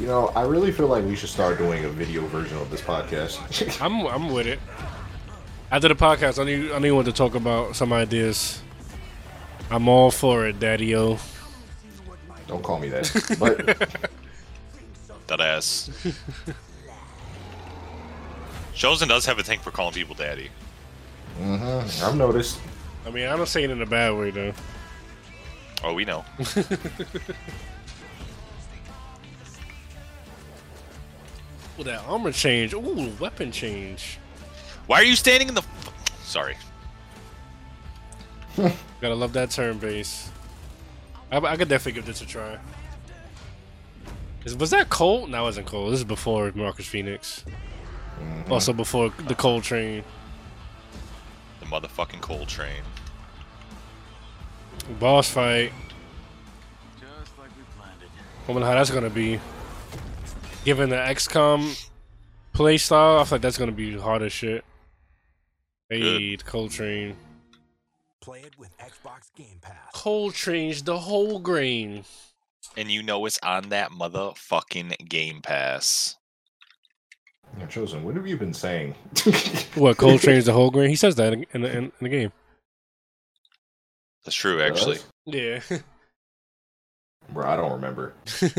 You 0.00 0.06
know, 0.06 0.28
I 0.36 0.42
really 0.42 0.70
feel 0.72 0.86
like 0.88 1.04
we 1.04 1.16
should 1.16 1.28
start 1.30 1.58
doing 1.58 1.84
a 1.84 1.88
video 1.88 2.26
version 2.26 2.58
of 2.58 2.70
this 2.70 2.80
podcast. 2.80 3.80
I'm 3.82 4.06
I'm 4.06 4.32
with 4.32 4.46
it. 4.46 4.58
After 5.70 5.88
the 5.88 5.94
podcast, 5.94 6.38
I 6.40 6.44
need 6.44 6.70
I 6.72 6.78
need 6.78 6.90
one 6.92 7.04
to 7.06 7.12
talk 7.12 7.34
about 7.34 7.74
some 7.76 7.92
ideas. 7.92 8.60
I'm 9.70 9.88
all 9.88 10.10
for 10.10 10.46
it, 10.46 10.60
Daddy 10.60 10.94
O. 10.94 11.18
Don't 12.46 12.62
call 12.62 12.78
me 12.78 12.88
that. 12.90 13.36
But 13.38 13.66
That 15.28 15.40
ass. 15.40 15.90
Chosen 18.74 19.08
does 19.08 19.24
have 19.26 19.38
a 19.38 19.42
thing 19.42 19.60
for 19.60 19.70
calling 19.70 19.94
people 19.94 20.14
daddy. 20.14 20.50
Mm-hmm. 21.40 22.04
I've 22.04 22.16
noticed. 22.16 22.58
I 23.06 23.10
mean, 23.10 23.26
I 23.26 23.36
don't 23.36 23.48
say 23.48 23.64
it 23.64 23.70
in 23.70 23.80
a 23.82 23.86
bad 23.86 24.10
way 24.16 24.30
though. 24.30 24.52
Oh, 25.82 25.94
we 25.94 26.04
know. 26.04 26.24
Ooh, 31.78 31.84
that 31.84 32.02
armor 32.06 32.32
change. 32.32 32.72
Ooh, 32.74 33.12
weapon 33.18 33.50
change. 33.50 34.18
Why 34.86 35.00
are 35.00 35.04
you 35.04 35.16
standing 35.16 35.48
in 35.48 35.54
the? 35.54 35.60
F- 35.62 36.20
Sorry. 36.24 36.56
Gotta 38.56 39.14
love 39.14 39.32
that 39.32 39.50
turn 39.50 39.78
base. 39.78 40.30
I, 41.30 41.38
I 41.38 41.56
could 41.56 41.68
definitely 41.68 41.92
give 41.92 42.06
this 42.06 42.20
a 42.20 42.26
try. 42.26 42.58
Is, 44.44 44.56
was 44.56 44.70
that 44.70 44.90
Colt? 44.90 45.30
No, 45.30 45.40
it 45.40 45.42
wasn't 45.42 45.66
Colt. 45.66 45.90
This 45.90 46.00
is 46.00 46.04
before 46.04 46.52
Marcus 46.54 46.86
Phoenix. 46.86 47.44
Mm-hmm. 48.20 48.52
Also 48.52 48.72
before 48.72 49.10
the 49.26 49.34
Cole 49.34 49.60
Train. 49.60 50.04
The 51.60 51.66
motherfucking 51.66 52.20
Cole 52.20 52.46
train. 52.46 52.82
Boss 55.00 55.30
fight. 55.30 55.72
Just 57.00 57.38
like 57.38 57.48
we 57.56 57.62
planned 57.76 58.02
it. 58.02 58.08
I 58.46 58.52
wonder 58.52 58.66
how 58.66 58.74
that's 58.74 58.90
gonna 58.90 59.08
be. 59.08 59.40
Given 60.64 60.90
the 60.90 60.96
XCOM 60.96 61.88
playstyle, 62.54 63.20
I 63.20 63.24
feel 63.24 63.36
like 63.36 63.42
that's 63.42 63.58
gonna 63.58 63.72
be 63.72 63.96
hard 63.98 64.22
as 64.22 64.32
shit. 64.32 64.64
Hey, 65.88 66.36
the 66.36 66.44
Cole 66.44 66.68
Train. 66.68 67.16
Play 68.24 68.40
it 68.40 68.58
with 68.58 68.76
Xbox 68.78 69.30
Game 69.36 69.58
Pass. 69.60 69.90
Cole 69.92 70.30
Train's 70.30 70.82
the 70.82 70.98
whole 70.98 71.38
grain. 71.38 72.04
And 72.76 72.90
you 72.90 73.02
know 73.02 73.26
it's 73.26 73.38
on 73.42 73.68
that 73.68 73.90
motherfucking 73.90 75.08
Game 75.10 75.42
Pass. 75.42 76.16
Yeah, 77.58 77.66
Chosen, 77.66 78.02
what 78.02 78.16
have 78.16 78.26
you 78.26 78.36
been 78.38 78.54
saying? 78.54 78.94
What, 79.74 79.96
Cole 79.98 80.18
Train's 80.18 80.46
the 80.46 80.52
whole 80.54 80.70
grain? 80.70 80.88
He 80.88 80.96
says 80.96 81.16
that 81.16 81.32
in, 81.34 81.44
in, 81.52 81.60
the- 81.62 81.70
in, 81.70 81.84
in 81.84 81.92
the 82.00 82.08
game. 82.08 82.32
That's 84.24 84.34
true, 84.36 84.62
actually. 84.62 84.98
Yeah. 85.26 85.60
Bro, 87.30 87.46
I 87.46 87.56
don't 87.56 87.72
remember. 87.72 88.14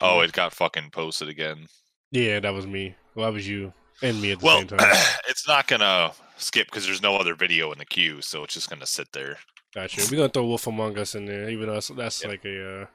Oh, 0.00 0.20
it 0.20 0.32
got 0.32 0.52
fucking 0.54 0.90
posted 0.90 1.28
again. 1.28 1.66
yeah, 2.12 2.38
that 2.38 2.54
was 2.54 2.66
me. 2.68 2.94
Well, 3.16 3.26
that 3.26 3.32
was 3.34 3.48
you 3.48 3.72
and 4.00 4.22
me 4.22 4.30
at 4.30 4.38
the 4.38 4.46
Well, 4.46 4.58
same 4.58 4.68
time. 4.68 4.78
it's 5.28 5.48
not 5.48 5.66
gonna 5.66 6.12
skip 6.38 6.66
because 6.68 6.86
there's 6.86 7.02
no 7.02 7.16
other 7.16 7.34
video 7.34 7.72
in 7.72 7.78
the 7.78 7.84
queue, 7.84 8.20
so 8.22 8.44
it's 8.44 8.54
just 8.54 8.70
gonna 8.70 8.86
sit 8.86 9.12
there. 9.12 9.38
Gotcha. 9.74 10.02
We're 10.10 10.16
gonna 10.18 10.28
throw 10.30 10.46
Wolf 10.46 10.66
Among 10.66 10.98
Us 10.98 11.14
in 11.14 11.26
there, 11.26 11.48
even 11.50 11.66
though 11.68 11.74
that's, 11.74 11.88
that's 11.88 12.22
Yep. 12.22 12.30
like 12.30 12.44
a 12.44 12.82
uh, 12.82 12.86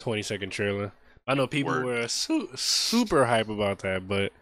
20 0.00 0.22
second 0.22 0.50
trailer. 0.50 0.92
I 1.26 1.34
know 1.34 1.46
people 1.46 1.72
Word. 1.72 1.84
were 1.84 2.08
su- 2.08 2.50
super 2.56 3.24
hype 3.26 3.48
about 3.48 3.80
that, 3.80 4.08
but 4.08 4.32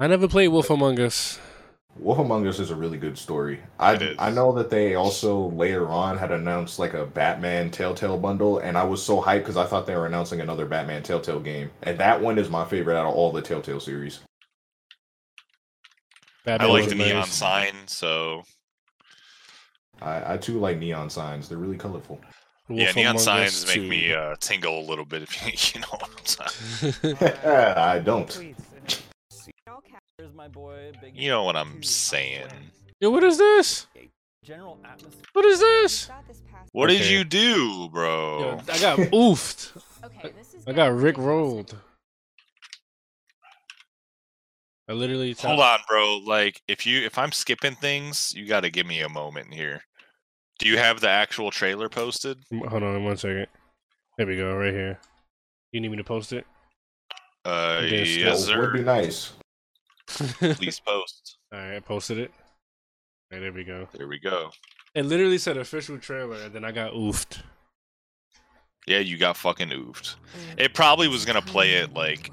I 0.00 0.06
never 0.08 0.26
played 0.28 0.48
Wolf 0.48 0.68
Among 0.70 0.98
Us. 1.00 1.38
Wolf 1.96 2.18
Among 2.18 2.46
Us 2.46 2.58
is 2.58 2.70
a 2.70 2.74
really 2.74 2.96
good 2.96 3.18
story. 3.18 3.60
I 3.78 3.92
It 3.94 4.02
is. 4.02 4.16
I 4.18 4.30
know 4.30 4.50
that 4.52 4.70
they 4.70 4.94
also 4.94 5.50
later 5.50 5.88
on 5.88 6.16
had 6.16 6.32
announced 6.32 6.78
like 6.78 6.94
a 6.94 7.04
Batman 7.04 7.70
Telltale 7.70 8.16
bundle, 8.18 8.58
and 8.58 8.78
I 8.78 8.82
was 8.84 9.02
so 9.02 9.20
hyped 9.20 9.40
because 9.40 9.58
I 9.58 9.66
thought 9.66 9.86
they 9.86 9.94
were 9.94 10.06
announcing 10.06 10.40
another 10.40 10.64
Batman 10.64 11.02
Telltale 11.02 11.40
game, 11.40 11.70
and 11.82 11.98
that 11.98 12.20
one 12.20 12.38
is 12.38 12.48
my 12.48 12.64
favorite 12.64 12.98
out 12.98 13.06
of 13.06 13.14
all 13.14 13.30
the 13.30 13.42
Telltale 13.42 13.78
series. 13.80 14.20
I 16.46 16.64
like 16.66 16.84
was 16.84 16.88
the 16.88 16.94
neon 16.96 17.20
nice. 17.20 17.32
sign, 17.32 17.74
so 17.86 18.42
I, 20.00 20.34
I 20.34 20.36
too 20.36 20.58
like 20.58 20.78
neon 20.78 21.10
signs; 21.10 21.48
they're 21.48 21.58
really 21.58 21.76
colorful. 21.76 22.20
yeah, 22.68 22.90
neon 22.92 23.18
signs 23.18 23.64
Us 23.64 23.68
make 23.68 23.84
2. 23.84 23.88
me 23.88 24.12
uh, 24.12 24.34
tingle 24.40 24.80
a 24.80 24.86
little 24.86 25.04
bit. 25.04 25.22
If 25.22 25.46
you, 25.74 25.80
you 25.80 25.80
know 25.80 25.88
what 25.90 26.10
I'm 26.10 26.94
saying. 26.94 27.16
I 27.76 27.98
don't. 27.98 28.54
Here's 30.18 30.34
my 30.34 30.48
boy, 30.48 30.92
Big 31.00 31.16
You 31.16 31.30
know 31.30 31.44
what 31.44 31.56
I'm 31.56 31.82
saying. 31.82 32.48
Yo, 33.00 33.10
what 33.10 33.24
is 33.24 33.38
this? 33.38 33.86
General 34.44 34.78
atmosphere. 34.84 35.22
What 35.32 35.44
is 35.44 35.60
this? 35.60 36.10
What 36.72 36.88
did 36.88 37.08
you 37.08 37.24
do, 37.24 37.88
bro? 37.90 38.40
Yo, 38.40 38.60
I 38.72 38.78
got 38.78 38.98
oofed. 38.98 39.76
Okay, 40.04 40.32
I 40.66 40.72
got 40.72 40.94
Rick 40.94 41.18
rolled. 41.18 41.76
I 44.88 44.92
literally 44.94 45.32
Hold 45.40 45.60
on, 45.60 45.78
bro. 45.88 46.18
Like, 46.18 46.60
if 46.68 46.86
you 46.86 47.04
if 47.04 47.16
I'm 47.16 47.32
skipping 47.32 47.74
things, 47.76 48.32
you 48.34 48.46
got 48.46 48.60
to 48.60 48.70
give 48.70 48.86
me 48.86 49.00
a 49.00 49.08
moment 49.08 49.54
here. 49.54 49.82
Do 50.58 50.68
you 50.68 50.76
have 50.78 51.00
the 51.00 51.08
actual 51.08 51.50
trailer 51.50 51.88
posted? 51.88 52.38
Hold 52.68 52.82
on 52.82 53.04
one 53.04 53.16
second. 53.16 53.46
There 54.18 54.26
we 54.26 54.36
go, 54.36 54.54
right 54.54 54.72
here. 54.72 54.98
You 55.72 55.80
need 55.80 55.90
me 55.90 55.96
to 55.96 56.04
post 56.04 56.32
it? 56.32 56.46
Uh, 57.44 57.82
Yes, 57.84 58.16
yes, 58.16 58.46
That 58.46 58.58
would 58.58 58.72
be 58.72 58.82
nice. 58.82 59.32
Please 60.06 60.80
post. 60.80 61.38
All 61.52 61.58
right, 61.58 61.76
I 61.76 61.80
posted 61.80 62.18
it. 62.18 62.30
All 63.32 63.38
right, 63.38 63.40
there 63.40 63.52
we 63.52 63.64
go. 63.64 63.88
There 63.94 64.06
we 64.06 64.18
go. 64.18 64.50
It 64.94 65.06
literally 65.06 65.38
said 65.38 65.56
official 65.56 65.98
trailer, 65.98 66.36
and 66.42 66.54
then 66.54 66.64
I 66.64 66.72
got 66.72 66.92
oofed. 66.92 67.38
Yeah, 68.86 68.98
you 68.98 69.16
got 69.16 69.36
fucking 69.36 69.70
oofed. 69.70 70.16
It 70.58 70.74
probably 70.74 71.08
was 71.08 71.24
gonna 71.24 71.40
play 71.42 71.74
it 71.74 71.94
like 71.94 72.30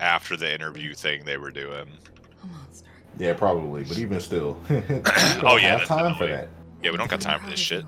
after 0.00 0.36
the 0.36 0.52
interview 0.52 0.94
thing 0.94 1.24
they 1.24 1.36
were 1.36 1.50
doing. 1.50 1.86
Yeah, 3.18 3.34
probably, 3.34 3.84
but 3.84 3.98
even 3.98 4.20
still, 4.20 4.58
we 4.70 4.76
oh 4.78 5.00
don't 5.40 5.62
yeah, 5.62 5.78
have 5.78 5.86
time 5.86 6.14
for 6.14 6.26
that. 6.26 6.48
Yeah, 6.82 6.90
we 6.90 6.96
don't 6.96 7.10
got 7.10 7.20
time 7.20 7.40
for 7.40 7.50
this 7.50 7.60
shit. 7.60 7.84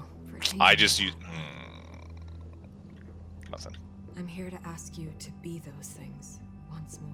I 0.61 0.75
just 0.75 1.01
use 1.01 1.15
mm, 1.15 2.11
nothing. 3.51 3.77
I'm 4.17 4.27
here 4.27 4.51
to 4.51 4.59
ask 4.67 4.99
you 4.99 5.11
to 5.19 5.31
be 5.43 5.61
those 5.61 5.89
things 5.89 6.41
once 6.71 6.99
more. 7.01 7.13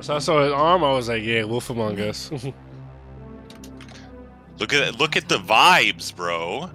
So 0.00 0.14
I 0.14 0.18
saw 0.18 0.44
his 0.44 0.52
arm. 0.52 0.84
I 0.84 0.92
was 0.92 1.08
like, 1.08 1.24
"Yeah, 1.24 1.44
Wolf 1.44 1.70
Among 1.70 1.98
Us." 2.00 2.30
Look 4.58 4.72
at 4.72 4.98
look 4.98 5.16
at 5.16 5.28
the 5.28 5.36
vibes, 5.38 6.14
bro. 6.16 6.70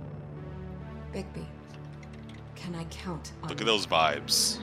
Bigby, 1.11 1.45
can 2.55 2.75
I 2.75 2.83
count 2.85 3.31
on 3.41 3.49
Look 3.49 3.59
at 3.59 3.65
those 3.65 3.87
vibes. 3.87 4.59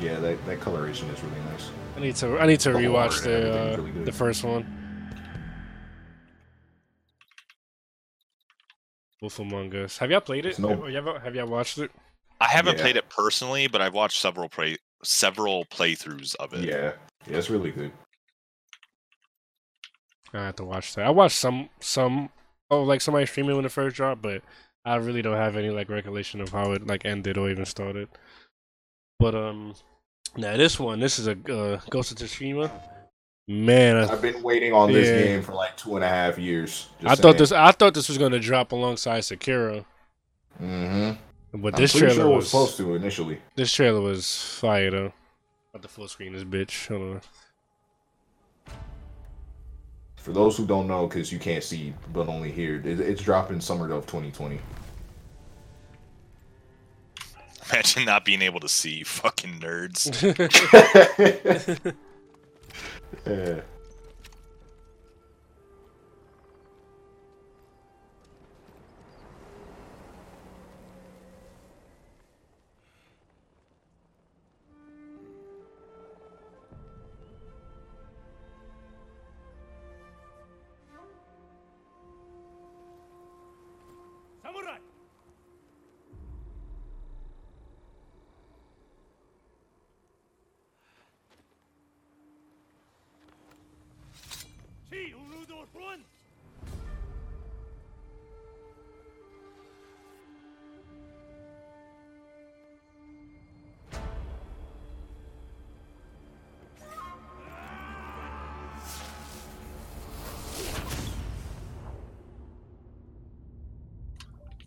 Yeah, 0.00 0.18
that, 0.20 0.44
that 0.46 0.60
coloration 0.60 1.08
is 1.10 1.22
really 1.22 1.40
nice. 1.50 1.70
I 1.96 2.00
need 2.00 2.16
to. 2.16 2.38
I 2.38 2.46
need 2.46 2.60
to 2.60 2.72
The 2.72 2.78
rewatch 2.78 3.22
the 3.22 3.72
uh, 3.74 3.76
really 3.78 4.04
the 4.04 4.12
first 4.12 4.44
one. 4.44 4.74
Wolf 9.20 9.38
Among 9.40 9.74
Us. 9.74 9.98
Have 9.98 10.10
y'all 10.10 10.20
played 10.20 10.46
it? 10.46 10.58
No- 10.58 10.82
Have 10.82 10.90
y'all, 11.04 11.18
have 11.18 11.34
y'all 11.34 11.46
watched 11.48 11.78
it? 11.78 11.90
I 12.40 12.46
haven't 12.46 12.76
Yeah. 12.76 12.82
played 12.82 12.96
it 12.96 13.08
personally, 13.08 13.66
but 13.66 13.80
I've 13.80 13.94
watched 13.94 14.20
several 14.20 14.48
play 14.48 14.76
several 15.02 15.64
playthroughs 15.66 16.36
of 16.36 16.54
it. 16.54 16.64
Yeah, 16.64 16.92
yeah, 17.26 17.36
it's 17.38 17.50
really 17.50 17.72
good. 17.72 17.90
I 20.32 20.44
have 20.44 20.56
to 20.56 20.64
watch 20.64 20.94
that. 20.94 21.06
I 21.06 21.10
watched 21.10 21.36
some 21.36 21.68
some 21.80 22.30
oh 22.70 22.82
like 22.84 23.00
somebody 23.00 23.26
streaming 23.26 23.56
when 23.56 23.64
it 23.64 23.72
first 23.72 23.96
dropped, 23.96 24.22
but 24.22 24.42
I 24.84 24.96
really 24.96 25.22
don't 25.22 25.36
have 25.36 25.56
any 25.56 25.70
like 25.70 25.88
recollection 25.88 26.40
of 26.40 26.50
how 26.50 26.70
it 26.72 26.86
like 26.86 27.04
ended 27.04 27.36
or 27.38 27.50
even 27.50 27.64
started. 27.66 28.08
But 29.18 29.34
um, 29.34 29.74
now 30.36 30.56
this 30.56 30.78
one, 30.78 31.00
this 31.00 31.18
is 31.18 31.26
a 31.26 31.32
uh, 31.32 31.80
Ghost 31.90 32.12
of 32.12 32.18
Tsushima. 32.18 32.70
Man, 33.48 33.96
I, 33.96 34.12
I've 34.12 34.22
been 34.22 34.42
waiting 34.42 34.72
on 34.72 34.92
this 34.92 35.08
Yeah. 35.08 35.14
game 35.26 35.42
for 35.42 35.54
like 35.54 35.76
two 35.76 35.96
and 35.96 36.04
a 36.04 36.08
half 36.08 36.38
years. 36.38 36.88
I 37.04 37.14
thought 37.14 37.38
this 37.38 37.50
I 37.50 37.72
thought 37.72 37.94
this 37.94 38.08
was 38.08 38.18
gonna 38.18 38.38
drop 38.38 38.72
alongside 38.72 39.20
Sekiro, 39.22 39.84
hmm 40.58 41.12
but 41.54 41.74
this 41.76 41.94
trailer 41.94 42.14
sure 42.14 42.26
was 42.28 42.36
was 42.36 42.50
supposed 42.50 42.76
to 42.76 42.94
initially. 42.94 43.38
this 43.56 43.72
trailer 43.72 44.02
was 44.02 44.36
fire 44.60 44.90
though. 44.90 45.12
About 45.72 45.82
the 45.82 45.88
full 45.88 46.06
screen 46.08 46.34
this 46.34 46.44
bitch. 46.44 46.88
Hold 46.88 47.16
on. 47.16 47.20
For 50.16 50.32
those 50.32 50.58
who 50.58 50.66
don't 50.66 50.86
know, 50.86 51.06
because 51.06 51.32
you 51.32 51.38
can't 51.38 51.64
see 51.64 51.94
but 52.12 52.28
only 52.28 52.52
hear, 52.52 52.82
it's 52.84 53.22
dropping 53.22 53.62
summer 53.62 53.90
of 53.92 54.04
2020. 54.06 54.60
Imagine 57.70 58.04
not 58.04 58.24
being 58.24 58.42
able 58.42 58.60
to 58.60 58.68
see, 58.68 58.98
you 58.98 59.04
fucking 59.04 59.60
nerds. 59.60 60.08
Yeah. 63.26 63.62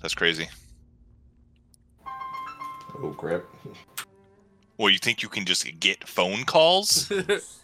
That's 0.01 0.15
crazy. 0.15 0.49
Oh 3.03 3.13
crap! 3.17 3.43
Well, 4.77 4.89
you 4.89 4.97
think 4.97 5.21
you 5.23 5.29
can 5.29 5.45
just 5.45 5.79
get 5.79 6.07
phone 6.07 6.43
calls? 6.43 7.11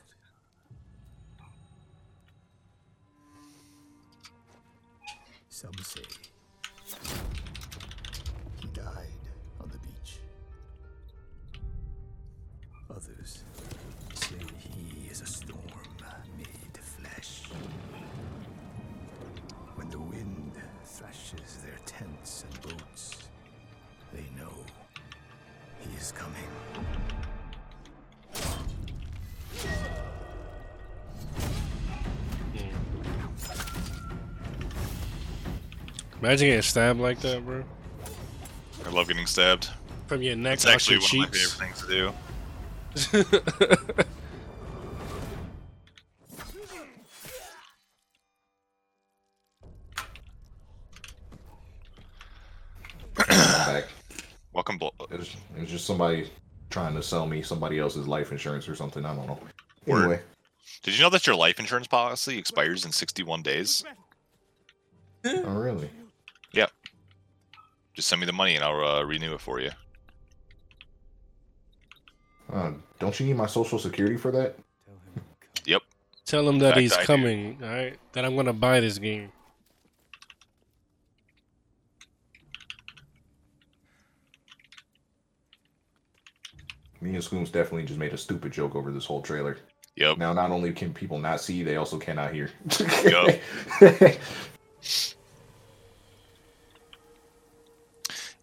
Imagine 36.27 36.47
getting 36.49 36.61
stabbed 36.61 36.99
like 36.99 37.21
that, 37.21 37.45
bro. 37.45 37.63
I 38.85 38.89
love 38.89 39.07
getting 39.07 39.25
stabbed. 39.25 39.69
From 40.07 40.21
your 40.21 40.35
neck 40.35 40.55
It's 40.55 40.65
actually 40.65 40.97
your 40.97 41.19
one 41.21 41.27
of 41.27 41.31
my 41.31 41.37
favorite 41.37 41.57
things 41.57 41.81
to 41.83 41.87
do. 41.87 42.13
back. 53.15 53.85
Welcome, 54.53 54.77
Blo- 54.77 54.93
It 55.11 55.19
was, 55.19 55.35
it 55.55 55.61
was 55.61 55.69
just 55.69 55.85
somebody 55.85 56.29
trying 56.69 56.95
to 56.95 57.03
sell 57.03 57.25
me 57.27 57.41
somebody 57.41 57.79
else's 57.79 58.07
life 58.07 58.31
insurance 58.31 58.67
or 58.67 58.75
something. 58.75 59.05
I 59.05 59.15
don't 59.15 59.27
know. 59.27 59.39
Word. 59.85 59.99
Anyway, 60.03 60.19
Did 60.83 60.97
you 60.97 61.03
know 61.03 61.09
that 61.11 61.27
your 61.27 61.35
life 61.35 61.59
insurance 61.59 61.87
policy 61.87 62.37
expires 62.37 62.85
in 62.85 62.91
61 62.91 63.41
days? 63.43 63.83
really? 65.23 65.43
Yep. 68.07 68.09
Just 68.09 68.09
send 68.09 68.21
me 68.21 68.25
the 68.25 68.31
money 68.31 68.55
and 68.55 68.63
I'll 68.63 68.99
uh, 68.99 69.03
renew 69.03 69.33
it 69.33 69.41
for 69.41 69.59
you. 69.59 69.71
Uh, 72.51 72.71
don't 72.99 73.19
you 73.19 73.25
need 73.25 73.35
my 73.35 73.47
social 73.47 73.77
security 73.77 74.15
for 74.15 74.31
that? 74.31 74.55
Yep. 75.65 75.81
Tell 76.25 76.47
him 76.47 76.59
that 76.59 76.75
fact, 76.75 76.81
he's 76.81 76.93
I 76.93 77.01
do. 77.01 77.05
coming. 77.05 77.57
All 77.61 77.67
right, 77.67 77.97
that 78.13 78.23
I'm 78.23 78.35
gonna 78.35 78.53
buy 78.53 78.79
this 78.79 78.97
game. 78.97 79.31
Me 87.01 87.13
and 87.13 87.23
Scooms 87.23 87.49
definitely 87.51 87.83
just 87.83 87.99
made 87.99 88.13
a 88.13 88.17
stupid 88.17 88.53
joke 88.53 88.75
over 88.75 88.91
this 88.91 89.05
whole 89.05 89.21
trailer. 89.21 89.57
Yep. 89.97 90.17
Now, 90.17 90.33
not 90.33 90.51
only 90.51 90.71
can 90.71 90.93
people 90.93 91.19
not 91.19 91.41
see, 91.41 91.63
they 91.63 91.75
also 91.75 91.97
cannot 91.97 92.33
hear. 92.33 92.49
Yup. 93.03 93.35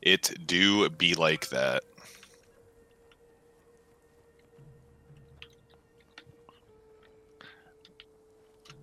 It 0.04 0.46
do 0.46 0.88
be 0.90 1.14
like 1.14 1.48
that. 1.48 1.82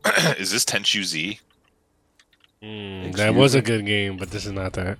Is 0.39 0.51
this 0.51 0.65
Tenchu 0.65 1.03
Z? 1.03 1.39
Mm, 2.63 3.15
that 3.15 3.35
was 3.35 3.53
a 3.53 3.61
good 3.61 3.85
game, 3.85 4.17
but 4.17 4.31
this 4.31 4.47
is 4.47 4.51
not 4.51 4.73
that. 4.73 4.97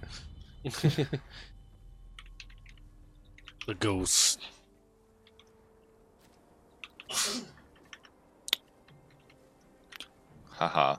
the 0.64 1.08
ghost. 3.80 4.40
Haha. 10.50 10.98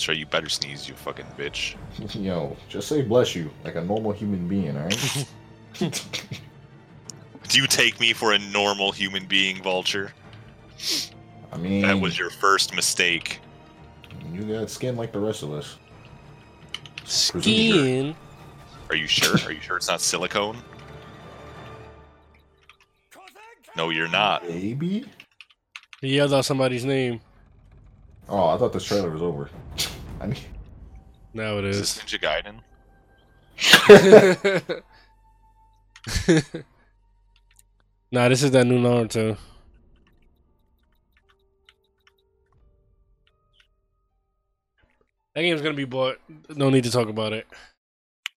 That's 0.00 0.08
right, 0.08 0.16
you 0.16 0.24
better 0.24 0.48
sneeze, 0.48 0.88
you 0.88 0.94
fucking 0.94 1.26
bitch. 1.36 1.74
Yo, 2.14 2.56
just 2.70 2.88
say 2.88 3.02
bless 3.02 3.34
you 3.34 3.50
like 3.64 3.74
a 3.74 3.84
normal 3.84 4.12
human 4.12 4.48
being, 4.48 4.74
alright? 4.74 5.26
Do 5.78 7.58
you 7.60 7.66
take 7.66 8.00
me 8.00 8.14
for 8.14 8.32
a 8.32 8.38
normal 8.38 8.92
human 8.92 9.26
being, 9.26 9.62
Vulture? 9.62 10.14
I 11.52 11.58
mean, 11.58 11.82
That 11.82 12.00
was 12.00 12.18
your 12.18 12.30
first 12.30 12.74
mistake. 12.74 13.40
you 14.32 14.40
got 14.44 14.70
skin 14.70 14.96
like 14.96 15.12
the 15.12 15.20
rest 15.20 15.42
of 15.42 15.52
us. 15.52 15.76
Skin. 17.04 18.16
Are 18.88 18.96
you 18.96 19.06
sure? 19.06 19.36
Are 19.44 19.52
you 19.52 19.60
sure 19.60 19.76
it's 19.76 19.88
not 19.88 20.00
silicone? 20.00 20.56
No, 23.76 23.90
you're 23.90 24.08
not. 24.08 24.48
Maybe? 24.48 25.04
He 26.00 26.16
yelled 26.16 26.32
out 26.32 26.46
somebody's 26.46 26.86
name. 26.86 27.20
Oh, 28.30 28.46
I 28.50 28.56
thought 28.58 28.72
this 28.72 28.84
trailer 28.84 29.10
was 29.10 29.22
over. 29.22 29.50
I 30.20 30.26
mean, 30.26 30.38
Now 31.34 31.58
it 31.58 31.64
Is 31.64 31.76
is. 31.78 31.94
this 31.94 32.04
Ninja 32.04 32.20
Gaiden? 32.20 32.60
nah, 38.12 38.28
this 38.28 38.42
is 38.42 38.50
that 38.52 38.66
new 38.66 38.78
Naruto. 38.78 39.36
That 45.34 45.42
game's 45.42 45.62
gonna 45.62 45.74
be 45.74 45.84
bought. 45.84 46.18
No 46.48 46.70
need 46.70 46.84
to 46.84 46.90
talk 46.90 47.08
about 47.08 47.32
it. 47.32 47.46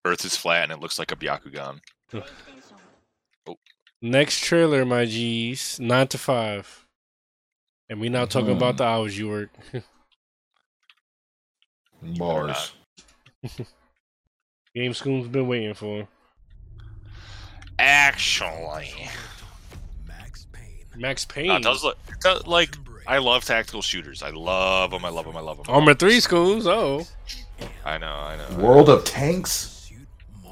Earth 0.05 0.25
is 0.25 0.36
flat 0.38 0.63
and 0.63 0.71
it 0.71 0.79
looks 0.79 0.99
like 0.99 1.11
a 1.11 1.15
Byakugan. 1.15 1.79
oh. 3.47 3.55
Next 4.01 4.43
trailer, 4.43 4.86
my 4.86 5.05
G's, 5.05 5.79
nine 5.79 6.07
to 6.09 6.17
five, 6.17 6.86
and 7.89 7.99
we 8.01 8.09
now 8.09 8.25
talking 8.25 8.51
about 8.55 8.75
Mhm. 8.75 8.77
the 8.77 8.84
hours 8.84 9.17
you 9.17 9.29
work. 9.29 9.49
bars. 12.18 12.74
Game 14.76 14.93
School's 14.93 15.28
been 15.28 15.47
waiting 15.47 15.74
for. 15.74 16.08
actually, 17.80 18.91
Max 20.95 21.26
Payne. 21.26 21.47
no, 21.47 21.56
it 21.58 21.64
does 21.64 21.84
look 21.84 21.97
it 22.10 22.20
does, 22.22 22.47
like 22.47 22.76
I 23.06 23.18
love 23.18 23.43
tactical 23.45 23.82
shooters. 23.82 24.24
I 24.24 24.30
love 24.30 24.91
them. 24.91 25.04
I 25.06 25.10
love 25.10 25.26
them. 25.26 25.36
I 25.36 25.41
love 25.41 25.58
them. 25.58 25.66
Armor 25.70 25.93
Three 25.93 26.20
schools. 26.20 26.68
Oh, 26.68 27.06
I 27.86 27.97
know. 27.97 28.08
I 28.08 28.38
know. 28.38 28.64
World 28.64 28.89
of 28.89 29.04
Tanks, 29.04 29.91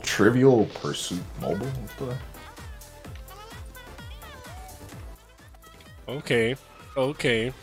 Trivial 0.04 0.66
Pursuit 0.76 1.22
Mobile. 1.40 1.68
What 1.68 2.18
the? 6.08 6.12
okay, 6.12 6.56
okay. 6.98 7.54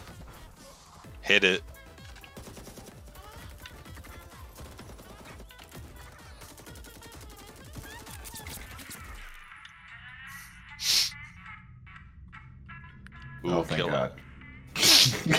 Hit 1.21 1.45
it. 1.45 1.63
Ooh, 13.45 13.51
Oh, 13.53 13.63
thank 13.63 13.81
kill 13.81 13.89
God. 13.89 14.13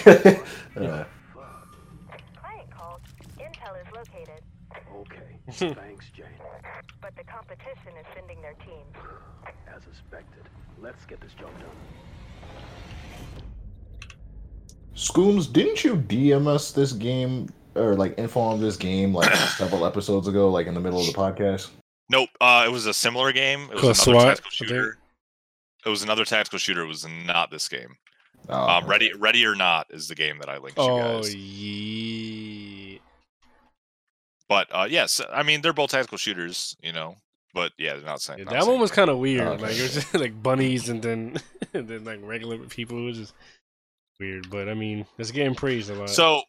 Uh, 0.05 1.03
Client 2.35 2.71
called. 2.71 3.01
Intel 3.37 3.75
is 3.79 3.87
located, 3.95 4.41
Okay, 4.95 5.39
thanks, 5.75 6.05
Jane. 6.15 6.25
but 7.01 7.15
the 7.15 7.23
competition 7.23 7.93
is 7.99 8.05
sending 8.15 8.41
their 8.41 8.53
team. 8.65 8.83
As 9.75 9.83
expected. 9.87 10.43
Let's 10.81 11.05
get 11.05 11.19
this 11.21 11.33
job 11.33 11.49
done. 11.59 11.69
Scooms, 14.93 15.47
didn't 15.47 15.83
you 15.83 15.95
DM 15.95 16.47
us 16.47 16.71
this 16.71 16.91
game 16.91 17.49
or 17.75 17.95
like 17.95 18.15
info 18.17 18.39
on 18.41 18.59
this 18.59 18.75
game 18.77 19.13
like 19.13 19.33
several 19.57 19.85
episodes 19.85 20.27
ago, 20.27 20.49
like 20.49 20.67
in 20.67 20.73
the 20.73 20.79
middle 20.79 20.99
of 20.99 21.05
the 21.05 21.13
podcast? 21.13 21.69
Nope. 22.09 22.29
Uh, 22.41 22.63
it 22.67 22.71
was 22.71 22.85
a 22.85 22.93
similar 22.93 23.31
game. 23.31 23.61
It 23.71 23.75
was 23.75 23.81
Called 23.81 23.83
another 23.83 24.19
SWAT, 24.19 24.27
tactical 24.27 24.51
shooter. 24.51 24.97
It 25.85 25.89
was 25.89 26.03
another 26.03 26.25
tactical 26.25 26.59
shooter. 26.59 26.81
It 26.83 26.87
was 26.87 27.05
not 27.25 27.51
this 27.51 27.67
game. 27.69 27.95
Oh, 28.47 28.67
um, 28.67 28.85
Ready, 28.87 29.11
Ready 29.13 29.45
or 29.45 29.55
Not 29.55 29.87
is 29.89 30.07
the 30.07 30.15
game 30.15 30.39
that 30.39 30.49
I 30.49 30.57
linked 30.57 30.77
you 30.77 30.83
Oh 30.83 31.21
guys. 31.21 31.35
yeah. 31.35 32.97
But 34.47 34.67
uh, 34.71 34.87
yes, 34.89 35.21
I 35.31 35.43
mean 35.43 35.61
they're 35.61 35.73
both 35.73 35.91
tactical 35.91 36.17
shooters, 36.17 36.75
you 36.81 36.91
know. 36.91 37.15
But 37.53 37.71
yeah, 37.77 37.93
they're 37.95 38.03
not 38.05 38.21
saying 38.21 38.39
Yeah, 38.39 38.45
that 38.45 38.61
saying- 38.63 38.71
one 38.71 38.79
was 38.81 38.91
kind 38.91 39.09
of 39.09 39.17
weird. 39.19 39.47
Oh, 39.47 39.51
like 39.53 39.75
it 39.75 39.81
was 39.81 39.93
just 39.93 40.13
like 40.15 40.41
bunnies 40.41 40.89
and 40.89 41.01
then 41.01 41.37
and 41.73 41.87
then 41.87 42.03
like 42.03 42.19
regular 42.23 42.57
people. 42.59 42.97
It 42.97 43.05
was 43.05 43.17
just 43.17 43.33
weird. 44.19 44.49
But 44.49 44.69
I 44.69 44.73
mean, 44.73 45.05
it's 45.17 45.31
getting 45.31 45.55
praised 45.55 45.89
a 45.89 45.95
lot. 45.95 46.09
So 46.09 46.41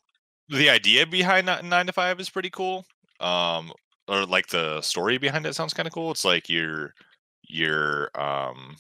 the 0.49 0.71
idea 0.71 1.07
behind 1.07 1.47
nine 1.47 1.87
to 1.87 1.93
five 1.93 2.21
is 2.21 2.31
pretty 2.31 2.51
cool. 2.51 2.85
Um, 3.21 3.73
or 4.09 4.25
like 4.25 4.49
the 4.49 4.81
story 4.81 5.19
behind 5.19 5.45
it 5.47 5.55
sounds 5.55 5.75
kind 5.75 5.87
of 5.87 5.93
cool. 5.93 6.11
It's 6.13 6.25
like 6.25 6.49
you're 6.49 6.95
you're 7.49 8.11
um. 8.19 8.77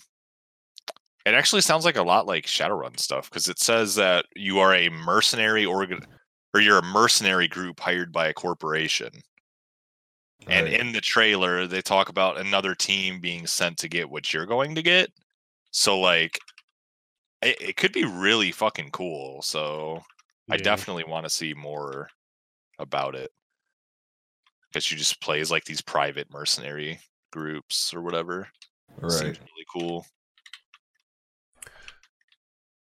It 1.26 1.34
actually 1.34 1.60
sounds 1.60 1.84
like 1.84 1.96
a 1.96 2.02
lot 2.02 2.26
like 2.26 2.46
Shadowrun 2.46 2.98
stuff 2.98 3.28
because 3.28 3.48
it 3.48 3.58
says 3.58 3.94
that 3.96 4.24
you 4.34 4.58
are 4.58 4.74
a 4.74 4.88
mercenary 4.88 5.66
organ 5.66 6.00
or 6.54 6.60
you're 6.60 6.78
a 6.78 6.82
mercenary 6.82 7.46
group 7.46 7.78
hired 7.78 8.12
by 8.12 8.28
a 8.28 8.34
corporation. 8.34 9.10
And 10.48 10.66
Right. 10.66 10.80
in 10.80 10.92
the 10.92 11.00
trailer, 11.00 11.66
they 11.66 11.82
talk 11.82 12.08
about 12.08 12.38
another 12.38 12.74
team 12.74 13.20
being 13.20 13.46
sent 13.46 13.76
to 13.78 13.88
get 13.88 14.08
what 14.08 14.32
you're 14.32 14.46
going 14.46 14.74
to 14.74 14.82
get. 14.82 15.10
So 15.70 16.00
like, 16.00 16.38
it, 17.42 17.60
it 17.60 17.76
could 17.76 17.92
be 17.92 18.04
really 18.04 18.50
fucking 18.50 18.90
cool. 18.90 19.42
So 19.42 20.02
I 20.50 20.56
definitely 20.56 21.04
want 21.04 21.24
to 21.24 21.30
see 21.30 21.54
more 21.54 22.08
about 22.78 23.14
it. 23.14 23.30
Because 24.68 24.90
you 24.90 24.96
just 24.96 25.20
play 25.20 25.40
as 25.40 25.50
like 25.50 25.64
these 25.64 25.82
private 25.82 26.32
mercenary 26.32 26.98
groups 27.30 27.92
or 27.92 28.00
whatever. 28.00 28.48
right. 29.02 29.10
Seems 29.12 29.38
really 29.38 29.66
cool. 29.72 30.06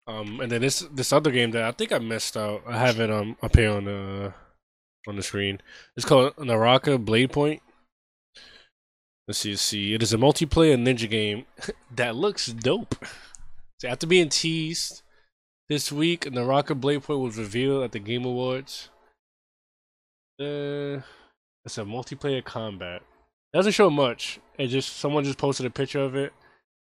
Um, 0.08 0.40
and 0.40 0.50
then 0.50 0.62
this 0.62 0.80
this 0.90 1.12
other 1.12 1.30
game 1.30 1.50
that 1.50 1.64
I 1.64 1.72
think 1.72 1.92
I 1.92 1.98
missed 1.98 2.36
out. 2.36 2.62
I 2.66 2.78
have 2.78 2.98
it 2.98 3.10
um 3.10 3.36
up 3.42 3.54
here 3.54 3.70
on 3.70 3.84
the 3.84 4.32
on 5.06 5.16
the 5.16 5.22
screen. 5.22 5.60
It's 5.96 6.06
called 6.06 6.32
Naraka 6.38 6.98
Blade 6.98 7.30
Point. 7.30 7.62
Let's 9.26 9.40
see. 9.40 9.50
Let's 9.50 9.62
see. 9.62 9.92
It 9.92 10.02
is 10.02 10.14
a 10.14 10.16
multiplayer 10.16 10.76
ninja 10.78 11.08
game 11.08 11.44
that 11.94 12.16
looks 12.16 12.46
dope. 12.46 12.94
So 13.80 13.88
after 13.88 14.06
being 14.06 14.30
teased 14.30 15.02
this 15.68 15.92
week, 15.92 16.32
Naraka 16.32 16.74
Blade 16.74 17.02
Point 17.02 17.20
was 17.20 17.36
revealed 17.36 17.84
at 17.84 17.92
the 17.92 17.98
Game 17.98 18.24
Awards. 18.24 18.88
Uh, 20.40 21.04
it's 21.64 21.76
a 21.76 21.84
multiplayer 21.84 22.42
combat. 22.42 23.02
It 23.52 23.58
doesn't 23.58 23.72
show 23.72 23.90
much. 23.90 24.40
It 24.58 24.68
just 24.68 24.96
someone 24.96 25.24
just 25.24 25.38
posted 25.38 25.66
a 25.66 25.70
picture 25.70 26.00
of 26.00 26.16
it. 26.16 26.32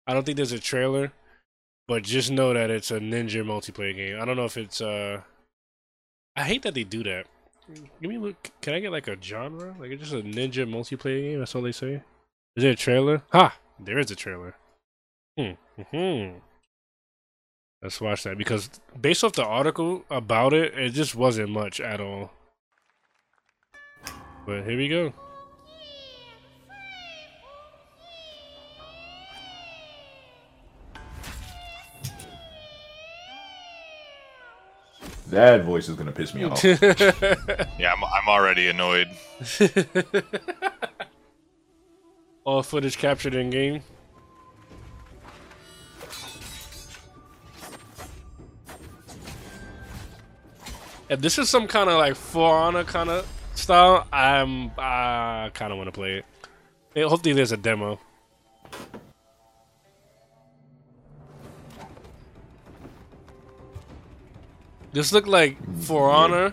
I 0.06 0.14
don't 0.14 0.24
think 0.24 0.36
there's 0.36 0.52
a 0.52 0.60
trailer. 0.60 1.12
But 1.88 2.02
just 2.02 2.30
know 2.30 2.52
that 2.52 2.70
it's 2.70 2.90
a 2.90 3.00
ninja 3.00 3.42
multiplayer 3.42 3.96
game. 3.96 4.20
I 4.20 4.24
don't 4.26 4.36
know 4.36 4.44
if 4.44 4.56
it's 4.56 4.80
uh 4.80 5.22
I 6.36 6.44
hate 6.44 6.62
that 6.62 6.74
they 6.74 6.84
do 6.84 7.02
that. 7.04 7.26
Give 8.00 8.10
me 8.10 8.18
look 8.18 8.50
can 8.60 8.74
I 8.74 8.80
get 8.80 8.92
like 8.92 9.08
a 9.08 9.20
genre? 9.20 9.74
Like 9.80 9.90
it's 9.90 10.02
just 10.02 10.12
a 10.12 10.22
ninja 10.22 10.68
multiplayer 10.68 11.22
game, 11.22 11.38
that's 11.38 11.54
all 11.54 11.62
they 11.62 11.72
say? 11.72 12.02
Is 12.54 12.62
there 12.62 12.72
a 12.72 12.76
trailer? 12.76 13.22
Ha! 13.32 13.58
There 13.80 13.98
is 13.98 14.10
a 14.10 14.16
trailer. 14.16 14.54
Hmm. 15.38 15.52
hmm 15.90 16.38
Let's 17.82 18.00
watch 18.00 18.24
that 18.24 18.36
because 18.36 18.70
based 19.00 19.22
off 19.22 19.32
the 19.32 19.44
article 19.44 20.04
about 20.10 20.52
it, 20.52 20.76
it 20.76 20.90
just 20.90 21.14
wasn't 21.14 21.50
much 21.50 21.80
at 21.80 22.00
all. 22.00 22.32
But 24.44 24.64
here 24.64 24.76
we 24.76 24.88
go. 24.88 25.12
That 35.30 35.64
voice 35.64 35.88
is 35.88 35.96
gonna 35.96 36.12
piss 36.12 36.34
me 36.34 36.44
off. 36.44 36.62
Yeah, 37.78 37.92
I'm, 37.92 38.02
I'm 38.04 38.28
already 38.28 38.68
annoyed. 38.68 39.08
all 42.44 42.62
footage 42.62 42.96
captured 42.96 43.34
in 43.34 43.50
game. 43.50 43.82
If 51.08 51.20
this 51.20 51.38
is 51.38 51.48
some 51.48 51.66
kind 51.66 51.88
of 51.88 51.98
like 51.98 52.14
For 52.14 52.54
Honor 52.58 52.84
kind 52.84 53.08
of 53.10 53.26
style, 53.54 54.06
I'm 54.12 54.70
I 54.78 55.50
kind 55.54 55.72
of 55.72 55.78
want 55.78 55.88
to 55.88 55.92
play 55.92 56.22
it. 56.94 57.04
Hopefully, 57.06 57.32
there's 57.34 57.52
a 57.52 57.56
demo. 57.56 58.00
This 64.98 65.12
look 65.12 65.28
like 65.28 65.56
For 65.82 66.10
Honor. 66.10 66.52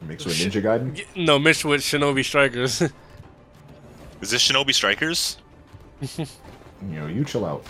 Mixed 0.00 0.26
with 0.26 0.36
Ninja 0.36 0.62
Gaiden. 0.62 1.04
No, 1.16 1.40
mixed 1.40 1.64
with 1.64 1.80
Shinobi 1.80 2.24
Strikers. 2.24 2.80
Is 4.20 4.30
this 4.30 4.48
Shinobi 4.48 4.72
Strikers? 4.72 5.38
You 6.90 7.00
know, 7.00 7.06
you 7.06 7.24
chill 7.24 7.46
out. 7.46 7.64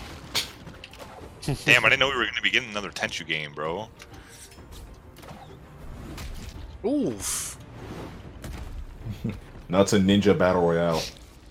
Damn, 1.63 1.85
I 1.85 1.89
didn't 1.89 2.01
know 2.01 2.09
we 2.09 2.15
were 2.15 2.23
going 2.23 2.35
to 2.35 2.41
be 2.41 2.49
getting 2.49 2.69
another 2.69 2.89
Tenchu 2.89 3.25
game, 3.25 3.53
bro. 3.53 3.87
Oof. 6.83 7.57
No, 9.69 9.81
it's 9.81 9.93
a 9.93 9.99
ninja 9.99 10.37
battle 10.37 10.63
royale. 10.63 11.01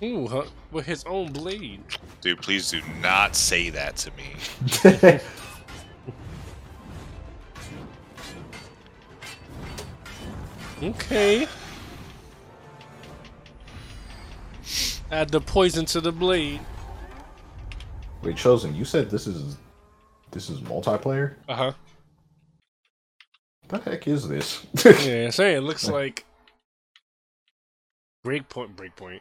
Ooh, 0.03 0.27
huh, 0.27 0.45
with 0.73 0.85
his 0.85 1.05
own 1.05 1.33
blade. 1.33 1.81
Dude, 2.21 2.43
please 2.43 2.71
do 2.71 2.83
not 3.01 3.35
say 3.35 3.71
that 3.71 3.97
to 3.97 4.11
me. 4.11 5.21
Okay. 10.85 11.47
Add 15.11 15.31
the 15.31 15.41
poison 15.41 15.85
to 15.87 16.01
the 16.01 16.13
blade. 16.13 16.61
Wait, 18.23 18.37
chosen. 18.37 18.75
You 18.75 18.85
said 18.85 19.11
this 19.11 19.27
is 19.27 19.57
this 20.31 20.51
is 20.51 20.61
multiplayer. 20.61 21.35
Uh 21.49 21.55
huh. 21.55 21.73
The 23.69 23.79
heck 23.79 24.07
is 24.09 24.29
this? 24.29 24.67
yeah, 24.85 25.31
say 25.31 25.55
it 25.55 25.63
looks 25.63 25.89
like 25.99 26.25
Breakpoint. 28.27 28.75
Breakpoint. 28.75 29.21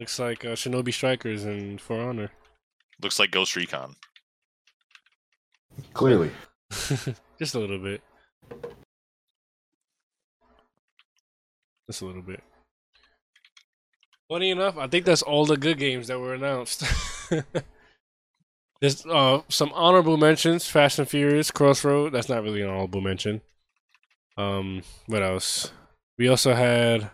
Looks 0.00 0.18
like 0.18 0.44
uh, 0.44 0.50
Shinobi 0.50 0.92
Strikers 0.92 1.44
and 1.44 1.80
For 1.80 2.00
Honor. 2.00 2.30
Looks 3.02 3.18
like 3.18 3.30
Ghost 3.30 3.54
Recon. 3.56 3.94
Clearly. 5.92 6.30
Just 7.38 7.54
a 7.54 7.58
little 7.58 7.78
bit. 7.78 8.00
Just 11.88 12.02
a 12.02 12.06
little 12.06 12.22
bit. 12.22 12.42
Funny 14.28 14.50
enough, 14.50 14.76
I 14.76 14.86
think 14.86 15.06
that's 15.06 15.22
all 15.22 15.46
the 15.46 15.56
good 15.56 15.78
games 15.78 16.08
that 16.08 16.20
were 16.20 16.34
announced. 16.34 16.84
There's 18.80 19.04
uh, 19.06 19.40
some 19.48 19.72
honorable 19.72 20.18
mentions: 20.18 20.68
Fast 20.68 20.98
and 20.98 21.08
Furious, 21.08 21.50
Crossroad. 21.50 22.12
That's 22.12 22.28
not 22.28 22.42
really 22.42 22.60
an 22.60 22.68
honorable 22.68 23.00
mention. 23.00 23.40
Um, 24.36 24.82
what 25.06 25.22
else? 25.22 25.72
We 26.18 26.28
also 26.28 26.54
had. 26.54 27.10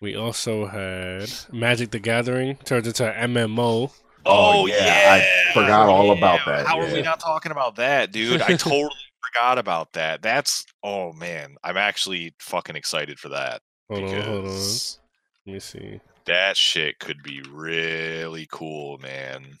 We 0.00 0.16
also 0.16 0.66
had 0.66 1.30
Magic 1.52 1.90
the 1.90 1.98
Gathering 1.98 2.56
turns 2.64 2.86
into 2.86 3.06
an 3.06 3.34
MMO. 3.34 3.92
Oh, 4.26 4.66
yeah, 4.66 5.20
I 5.20 5.52
forgot 5.52 5.88
all 5.88 6.10
about 6.10 6.40
that. 6.46 6.66
How 6.66 6.80
are 6.80 6.92
we 6.92 7.02
not 7.02 7.20
talking 7.20 7.52
about 7.52 7.76
that, 7.76 8.10
dude? 8.10 8.40
I 8.40 8.48
totally 8.56 8.90
forgot 9.34 9.58
about 9.58 9.92
that. 9.92 10.22
That's 10.22 10.64
oh 10.82 11.12
man, 11.12 11.56
I'm 11.62 11.76
actually 11.76 12.34
fucking 12.38 12.76
excited 12.76 13.18
for 13.18 13.28
that. 13.30 13.62
Hold 13.90 14.04
on, 14.04 14.10
hold 14.10 14.18
on. 14.18 14.42
because 14.42 14.98
Let 15.46 15.52
me 15.54 15.60
see. 15.60 16.00
That 16.26 16.56
shit 16.56 16.98
could 16.98 17.22
be 17.22 17.42
really 17.50 18.46
cool, 18.50 18.98
man. 18.98 19.58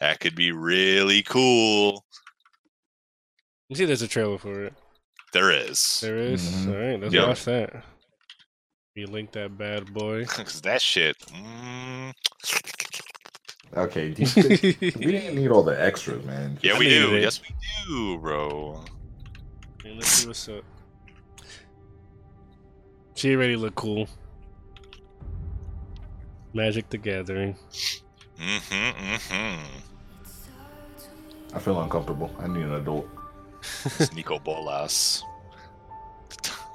That 0.00 0.20
could 0.20 0.34
be 0.34 0.52
really 0.52 1.22
cool. 1.22 2.04
You 3.68 3.76
see, 3.76 3.84
there's 3.84 4.02
a 4.02 4.08
trailer 4.08 4.38
for 4.38 4.64
it. 4.64 4.74
There 5.32 5.50
is. 5.50 6.00
There 6.00 6.16
is? 6.16 6.42
Mhm. 6.42 6.68
All 6.68 6.88
right, 6.90 7.00
let's 7.00 7.14
Yep. 7.14 7.28
watch 7.28 7.44
that. 7.46 7.84
You 8.94 9.06
link 9.06 9.32
that 9.32 9.56
bad 9.58 9.92
boy. 9.92 10.20
Because 10.36 10.60
that 10.62 10.80
shit. 10.82 11.18
Mm, 11.28 12.12
Okay, 13.74 14.10
do 14.14 14.24
we 14.34 14.90
didn't 14.90 15.34
need 15.36 15.50
all 15.50 15.62
the 15.62 15.80
extras, 15.82 16.24
man. 16.24 16.58
yeah, 16.62 16.74
I 16.74 16.78
we 16.78 16.86
needed 16.86 17.10
do. 17.10 17.16
it. 17.16 17.22
Yes, 17.22 17.40
we 17.42 17.48
do, 17.86 18.18
bro. 18.18 18.82
Okay, 19.80 19.94
let's 19.94 20.08
see 20.08 20.26
what's 20.28 20.48
up. 20.48 20.64
She 23.14 23.34
already 23.34 23.56
look 23.56 23.74
cool. 23.74 24.08
Magic 26.54 26.88
the 26.90 26.98
Gathering. 26.98 27.56
Mm-hmm. 28.40 29.14
Mm-hmm. 29.14 29.64
I 31.54 31.58
feel 31.58 31.80
uncomfortable. 31.80 32.30
I 32.38 32.46
need 32.46 32.62
an 32.62 32.74
adult. 32.74 33.08
It's 33.84 34.12
Nicol 34.14 34.38
Bolas. 34.38 35.22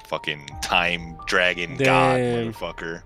Fucking 0.07 0.45
time 0.61 1.17
dragon 1.25 1.77
god 1.77 2.19
motherfucker. 2.19 3.03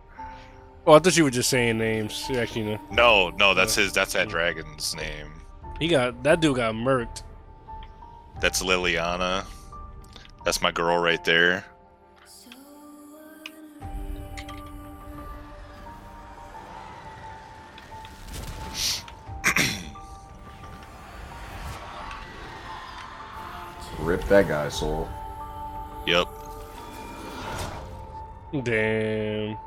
Oh, 0.88 0.94
I 0.94 1.00
thought 1.00 1.18
you 1.18 1.24
were 1.24 1.32
just 1.32 1.50
saying 1.50 1.80
names. 1.80 2.28
You 2.30 2.38
actually 2.38 2.66
know. 2.66 2.80
No, 2.92 3.30
no, 3.32 3.56
that's 3.56 3.74
his. 3.74 3.92
That's 3.92 4.14
that 4.14 4.30
dragon's 4.30 4.96
name. 4.96 5.32
He 5.80 5.88
got 5.88 6.22
that 6.24 6.42
dude 6.42 6.58
got 6.58 6.76
murked. 6.76 7.24
That's 8.40 8.62
Liliana. 8.62 9.46
That's 10.44 10.62
my 10.62 10.72
girl 10.72 11.00
right 11.00 11.24
there. 11.24 11.66
Rip 24.00 24.24
that 24.26 24.48
guy's 24.48 24.76
soul. 24.76 25.10
Yep. 26.06 26.28
Damn. 28.62 29.58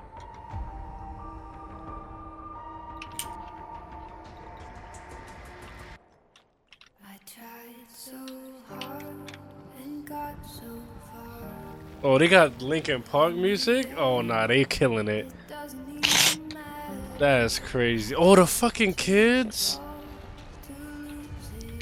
Oh, 12.09 12.17
they 12.17 12.27
got 12.27 12.63
Linkin 12.63 13.03
Park 13.03 13.35
music? 13.35 13.87
Oh, 13.99 14.23
nah, 14.23 14.47
they 14.47 14.65
killing 14.65 15.09
it. 15.09 15.31
That's 17.19 17.59
crazy. 17.59 18.15
Oh, 18.15 18.35
the 18.35 18.47
fucking 18.47 18.95
kids? 18.95 19.79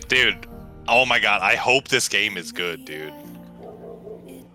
Dude, 0.08 0.48
oh 0.88 1.06
my 1.06 1.20
god, 1.20 1.42
I 1.42 1.54
hope 1.54 1.86
this 1.86 2.08
game 2.08 2.36
is 2.36 2.50
good, 2.50 2.84
dude. 2.84 3.12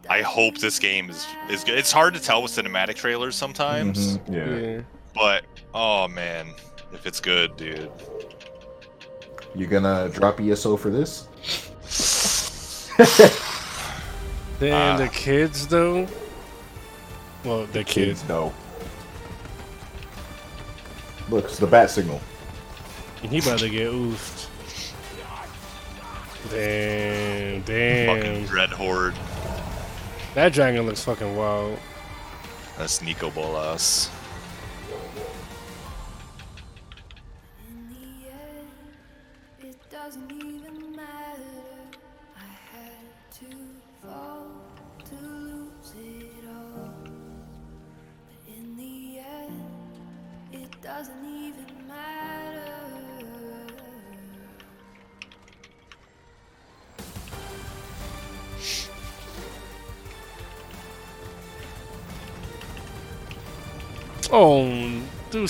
I 0.10 0.22
hope 0.24 0.58
this 0.58 0.78
game 0.78 1.10
is 1.10 1.26
is 1.50 1.64
good. 1.64 1.78
It's 1.78 1.94
hard 1.94 2.16
to 2.16 2.20
tell 2.22 2.44
with 2.44 2.52
cinematic 2.52 2.96
trailers 2.96 3.38
sometimes, 3.38 4.18
Mhm, 4.18 4.34
Yeah. 4.36 4.60
Yeah. 4.76 4.82
but 5.16 5.46
oh 5.74 6.10
man, 6.10 6.48
if 6.92 7.06
it's 7.06 7.22
good, 7.22 7.56
dude. 7.56 7.90
You 9.56 9.68
gonna 9.68 10.10
drop 10.10 10.42
ESO 10.42 10.76
for 10.76 10.90
this? 10.90 11.30
Damn, 14.62 14.93
Ah. 14.93 14.97
the 14.97 15.07
kids, 15.07 15.66
though? 15.66 16.07
Well, 17.43 17.66
the 17.66 17.84
kids. 17.84 18.20
Kids, 18.22 18.30
no. 18.30 18.53
Look, 21.30 21.45
it's 21.45 21.57
the 21.57 21.66
bat 21.66 21.89
signal. 21.89 22.22
And 23.24 23.32
He 23.32 23.39
about 23.39 23.57
to 23.59 23.70
get 23.70 23.91
oofed. 23.91 24.45
Damn, 26.51 27.64
Fucking 27.64 28.34
damn. 28.36 28.45
Dread 28.45 28.70
Horde. 28.70 29.16
That 30.36 30.53
dragon 30.53 30.86
looks 30.86 31.03
fucking 31.03 31.36
wild. 31.36 31.80
That's 32.78 33.01
Nicol 33.01 33.32
Bolas. 33.32 34.09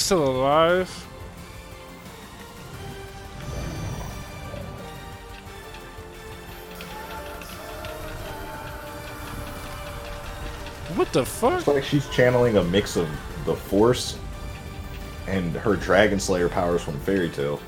Still 0.01 0.27
alive. 0.27 0.89
What 10.95 11.13
the 11.13 11.23
fuck? 11.23 11.59
It's 11.59 11.67
like 11.67 11.83
she's 11.83 12.09
channeling 12.09 12.57
a 12.57 12.63
mix 12.63 12.97
of 12.97 13.07
the 13.45 13.55
Force 13.55 14.17
and 15.27 15.55
her 15.55 15.75
Dragon 15.75 16.19
Slayer 16.19 16.49
powers 16.49 16.81
from 16.81 16.99
Fairy 17.01 17.29
Tail. 17.29 17.61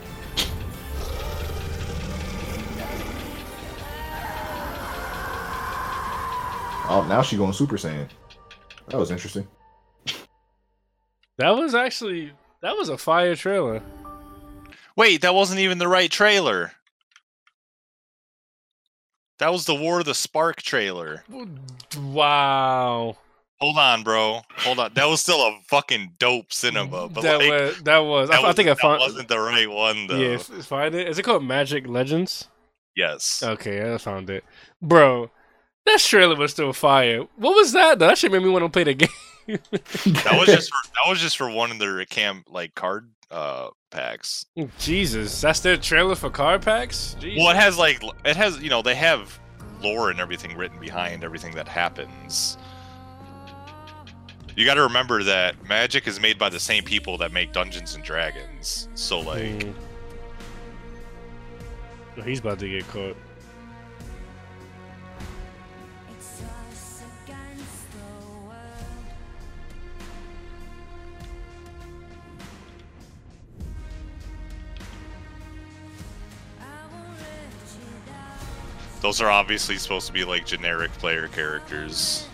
Oh, 6.90 7.06
now 7.08 7.22
she's 7.22 7.38
going 7.38 7.54
Super 7.54 7.78
Saiyan. 7.78 8.10
That 8.88 8.98
was 8.98 9.12
interesting. 9.12 9.48
That 11.38 11.52
was 11.52 11.74
actually 11.74 12.32
that 12.62 12.78
was 12.78 12.90
a 12.90 12.98
fire 12.98 13.36
trailer. 13.36 13.82
Wait, 14.96 15.22
that 15.22 15.34
wasn't 15.34 15.60
even 15.60 15.80
the 15.80 15.88
right 15.88 16.12
trailer. 16.12 16.72
That 19.40 19.52
was 19.52 19.66
the 19.66 19.76
War 19.76 20.00
of 20.00 20.06
the 20.06 20.14
Spark 20.14 20.62
trailer. 20.62 21.24
Wow. 21.98 23.18
Hold 23.60 23.78
on, 23.78 24.04
bro. 24.04 24.42
Hold 24.58 24.80
on. 24.80 24.94
That 24.94 25.08
was 25.08 25.22
still 25.22 25.40
a 25.42 25.60
fucking 25.68 26.14
dope 26.20 26.54
cinema. 26.54 27.10
But 27.10 27.22
that 27.24 27.40
like, 27.40 27.50
was 27.50 27.84
that 27.84 27.98
was. 28.00 28.30
I, 28.30 28.42
that 28.42 28.46
I 28.46 28.54
think 28.54 28.68
I 28.68 28.72
that 28.74 28.80
found. 28.80 29.00
wasn't 29.00 29.28
the 29.28 29.40
right 29.40 29.70
one 29.70 30.08
though. 30.08 30.18
Yeah, 30.18 30.38
find 30.38 30.94
it. 30.94 31.08
Is 31.08 31.18
it 31.18 31.24
called 31.24 31.44
Magic 31.44 31.88
Legends? 31.88 32.48
Yes. 32.96 33.42
Okay, 33.44 33.94
I 33.94 33.98
found 33.98 34.30
it, 34.30 34.44
bro. 34.82 35.32
That 35.86 36.00
trailer 36.00 36.36
was 36.36 36.52
still 36.52 36.74
fire. 36.74 37.26
What 37.38 37.56
was 37.56 37.72
that? 37.74 38.00
though? 38.00 38.08
That 38.08 38.18
shit 38.18 38.32
made 38.32 38.44
me 38.44 38.50
want 38.50 38.66
to 38.66 38.70
play 38.70 38.84
the 38.84 38.94
game. 38.94 39.10
That 39.48 40.38
was 40.38 40.48
just 40.48 40.70
for 40.74 40.88
that 40.94 41.10
was 41.10 41.20
just 41.20 41.38
for 41.38 41.50
one 41.50 41.72
of 41.72 41.80
their 41.80 42.04
camp 42.06 42.48
like 42.50 42.74
card 42.76 43.10
uh 43.32 43.70
packs. 43.90 44.46
Jesus, 44.80 45.40
that's 45.42 45.60
their 45.60 45.78
trailer 45.78 46.16
for 46.16 46.30
card 46.30 46.62
packs. 46.62 47.16
Jesus. 47.20 47.40
Well, 47.42 47.50
it 47.52 47.58
has 47.58 47.78
like 47.78 48.02
it 48.26 48.36
has 48.36 48.62
you 48.62 48.70
know 48.70 48.82
they 48.82 48.96
have 48.96 49.40
lore 49.82 50.10
and 50.12 50.20
everything 50.20 50.56
written 50.56 50.80
behind 50.80 51.24
everything 51.24 51.54
that 51.56 51.68
happens. 51.68 52.58
You 54.56 54.66
got 54.66 54.76
to 54.76 54.84
remember 54.84 55.24
that 55.24 55.68
Magic 55.68 56.08
is 56.08 56.20
made 56.20 56.38
by 56.38 56.48
the 56.50 56.60
same 56.60 56.84
people 56.84 57.18
that 57.18 57.32
make 57.32 57.54
Dungeons 57.54 57.96
and 57.96 58.04
Dragons. 58.04 58.88
So 58.94 59.20
like, 59.20 59.42
Mm. 59.42 59.74
Oh, 62.18 62.22
He's 62.22 62.40
about 62.40 62.60
to 62.60 62.70
get 62.70 62.88
caught. 62.90 63.18
Those 79.04 79.20
are 79.20 79.30
obviously 79.30 79.78
supposed 79.78 80.08
to 80.08 80.14
be 80.14 80.24
like 80.24 80.46
generic 80.46 80.90
player 80.94 81.28
characters. 81.28 82.26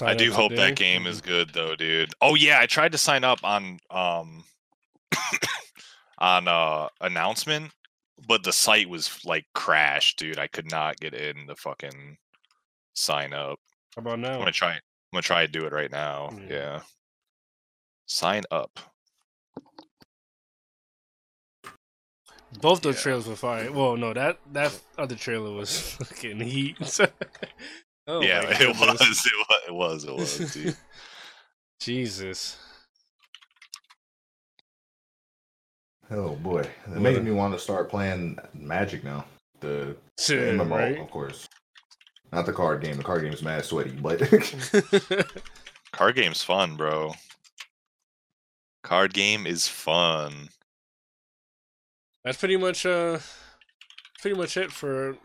I 0.00 0.14
do 0.14 0.32
hope 0.32 0.50
today. 0.50 0.68
that 0.68 0.76
game 0.76 1.06
is 1.06 1.22
good 1.22 1.54
though, 1.54 1.74
dude. 1.74 2.12
Oh 2.20 2.34
yeah, 2.34 2.60
I 2.60 2.66
tried 2.66 2.92
to 2.92 2.98
sign 2.98 3.24
up 3.24 3.42
on 3.42 3.80
um 3.90 4.44
on 6.18 6.48
uh 6.48 6.88
announcement, 7.00 7.72
but 8.26 8.42
the 8.42 8.52
site 8.52 8.88
was 8.88 9.24
like 9.24 9.46
crashed, 9.54 10.18
dude. 10.18 10.38
I 10.38 10.46
could 10.46 10.70
not 10.70 10.98
get 10.98 11.14
in 11.14 11.46
the 11.46 11.56
fucking 11.56 12.16
sign 12.94 13.32
up. 13.32 13.58
How 13.96 14.00
about 14.00 14.18
now? 14.18 14.32
I'm 14.32 14.38
gonna 14.38 14.52
try. 14.52 14.72
I'm 14.72 14.80
gonna 15.12 15.22
try 15.22 15.46
to 15.46 15.52
do 15.52 15.64
it 15.66 15.72
right 15.72 15.90
now. 15.90 16.30
Yeah. 16.48 16.48
Yeah. 16.50 16.80
Sign 18.06 18.44
up. 18.50 18.78
Both 22.60 22.80
the 22.80 22.94
trailers 22.94 23.28
were 23.28 23.36
fire. 23.36 23.70
Well, 23.70 23.96
no, 23.96 24.14
that 24.14 24.38
that 24.52 24.78
other 24.98 25.14
trailer 25.14 25.52
was 25.52 25.78
fucking 25.98 26.40
heat. 26.40 26.76
oh 28.06 28.22
yeah, 28.22 28.42
it 28.60 28.68
was. 28.68 29.00
It 29.00 29.08
was. 29.08 29.26
It 29.68 29.74
was. 29.74 30.04
It 30.04 30.14
was. 30.14 30.52
Dude. 30.54 30.76
Jesus. 31.80 32.56
Oh 36.10 36.36
boy, 36.36 36.60
it 36.60 37.00
made 37.00 37.22
me 37.22 37.30
want 37.30 37.52
to 37.54 37.60
start 37.60 37.90
playing 37.90 38.38
Magic 38.54 39.04
now. 39.04 39.24
The, 39.60 39.96
the 40.16 40.22
Shit, 40.22 40.54
MMO, 40.54 40.70
right? 40.70 40.98
of 40.98 41.10
course. 41.10 41.48
Not 42.32 42.46
the 42.46 42.52
card 42.52 42.82
game. 42.82 42.96
The 42.96 43.02
card 43.02 43.22
game 43.22 43.32
is 43.32 43.42
mad 43.42 43.64
sweaty, 43.64 43.90
but 43.90 44.20
Card 45.92 46.14
game's 46.14 46.42
fun, 46.42 46.76
bro. 46.76 47.14
Card 48.84 49.12
game 49.14 49.46
is 49.46 49.66
fun. 49.66 50.48
That's 52.24 52.38
pretty 52.38 52.56
much 52.56 52.84
uh 52.86 53.18
pretty 54.20 54.36
much 54.36 54.56
it 54.56 54.70
for 54.70 55.16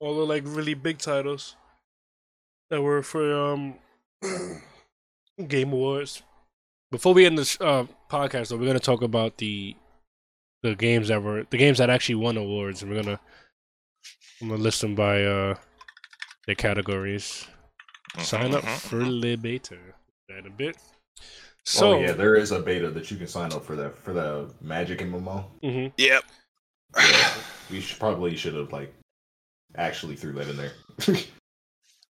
all 0.00 0.16
the 0.16 0.24
like 0.24 0.42
really 0.46 0.74
big 0.74 0.98
titles 0.98 1.56
that 2.70 2.80
were 2.82 3.02
for 3.02 3.34
um 3.34 3.74
Game 5.48 5.72
Awards. 5.72 6.22
Before 6.90 7.12
we 7.14 7.26
end 7.26 7.38
this 7.38 7.60
uh 7.60 7.86
podcast 8.10 8.48
though, 8.48 8.56
we're 8.56 8.66
gonna 8.66 8.78
talk 8.80 9.02
about 9.02 9.38
the 9.38 9.76
the 10.64 10.74
games 10.74 11.08
that 11.08 11.22
were 11.22 11.44
the 11.50 11.58
games 11.58 11.76
that 11.78 11.90
actually 11.90 12.14
won 12.16 12.36
awards 12.38 12.82
and 12.82 12.90
we're 12.90 13.02
gonna 13.02 13.20
I'm 14.40 14.48
gonna 14.48 14.62
list 14.62 14.80
them 14.80 14.94
by 14.94 15.22
uh 15.22 15.54
their 16.46 16.54
categories. 16.56 17.46
Sign 18.18 18.54
up 18.54 18.62
Mhm, 18.64 18.78
for 18.80 19.04
the 19.04 19.36
beta 19.36 19.76
That 20.28 20.46
a 20.46 20.50
bit. 20.50 20.76
So 21.66 21.94
oh 21.94 22.00
yeah, 22.00 22.12
there 22.12 22.34
is 22.34 22.50
a 22.52 22.60
beta 22.60 22.90
that 22.90 23.10
you 23.10 23.16
can 23.18 23.26
sign 23.26 23.52
up 23.52 23.64
for 23.64 23.76
that 23.76 23.96
for 23.96 24.12
the 24.14 24.52
Magic 24.60 25.00
MMO. 25.00 25.44
mhm. 25.62 25.92
Yep. 25.96 26.24
We 27.70 27.80
should 27.80 27.98
probably 27.98 28.34
should 28.36 28.54
have 28.54 28.72
like 28.72 28.94
actually 29.76 30.16
threw 30.16 30.32
that 30.32 30.48
in 30.48 30.56
there. 30.56 30.72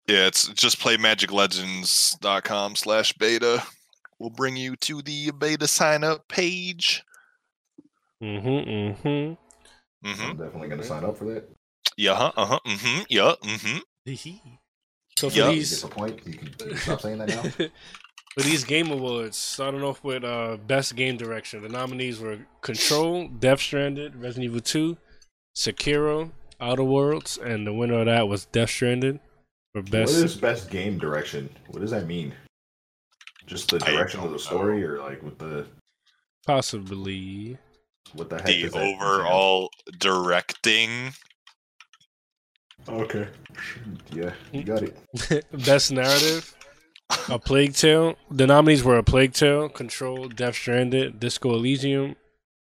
Yeah, 0.07 0.25
it's 0.25 0.47
just 0.47 0.79
playmagiclegends.com 0.79 2.75
slash 2.75 3.13
beta. 3.13 3.61
We'll 4.17 4.31
bring 4.31 4.57
you 4.57 4.75
to 4.77 5.03
the 5.03 5.29
beta 5.37 5.67
sign 5.67 6.03
up 6.03 6.27
page. 6.27 7.03
Mm-hmm. 8.21 8.47
Mm-hmm. 8.47 9.07
Mm-hmm. 10.07 10.21
I'm 10.21 10.37
definitely 10.37 10.69
gonna 10.69 10.83
sign 10.83 11.03
up 11.03 11.17
for 11.17 11.25
that. 11.25 11.49
Yeah, 11.97 12.15
huh, 12.15 12.31
uh-huh, 12.37 12.59
mm-hmm, 12.65 13.01
yeah, 13.09 13.33
mm-hmm. 13.43 14.47
So 15.17 15.29
for 15.29 15.35
Yup. 15.35 15.49
You 15.49 15.55
these 15.55 15.81
get 15.81 15.89
the 15.89 15.95
point. 15.95 16.21
You 16.25 16.33
can, 16.33 16.47
you 16.47 16.53
can 16.53 16.77
stop 16.77 17.01
saying 17.01 17.17
that 17.17 17.27
now. 17.27 17.67
For 18.35 18.41
these 18.41 18.63
game 18.63 18.91
awards, 18.91 19.35
starting 19.35 19.81
off 19.81 20.03
with 20.03 20.23
uh, 20.23 20.57
best 20.67 20.95
game 20.95 21.17
direction, 21.17 21.63
the 21.63 21.67
nominees 21.67 22.19
were 22.19 22.37
Control, 22.61 23.27
Death 23.27 23.59
Stranded, 23.59 24.15
Resident 24.15 24.45
Evil 24.45 24.61
2, 24.61 24.97
Sekiro, 25.57 26.31
Outer 26.61 26.83
Worlds, 26.83 27.37
and 27.37 27.65
the 27.65 27.73
winner 27.73 27.99
of 27.99 28.05
that 28.05 28.27
was 28.27 28.45
Death 28.45 28.69
Stranded 28.69 29.19
for 29.73 29.81
best. 29.81 30.13
is 30.13 30.35
best 30.35 30.69
game 30.69 30.97
direction? 30.99 31.49
What 31.67 31.81
does 31.81 31.91
that 31.91 32.05
mean? 32.05 32.33
Just 33.45 33.71
the 33.71 33.79
direction 33.79 34.19
of 34.21 34.31
the 34.31 34.39
story, 34.39 34.85
or 34.85 34.99
like 34.99 35.23
with 35.23 35.39
the 35.39 35.65
Possibly. 36.45 37.57
What 38.13 38.29
the 38.29 38.37
heck? 38.37 38.45
The 38.45 38.61
does 38.63 38.71
that 38.73 38.81
overall 38.81 39.69
directing. 39.99 41.13
Okay. 42.87 43.27
Yeah, 44.11 44.31
you 44.51 44.63
got 44.63 44.83
it. 44.83 45.45
best 45.65 45.91
narrative, 45.91 46.55
A 47.29 47.37
Plague 47.37 47.73
Tale. 47.73 48.15
The 48.31 48.47
nominees 48.47 48.83
were 48.83 48.97
A 48.97 49.03
Plague 49.03 49.33
Tale, 49.33 49.69
Control, 49.69 50.27
Death 50.29 50.55
Stranded, 50.55 51.19
Disco 51.19 51.53
Elysium, 51.53 52.15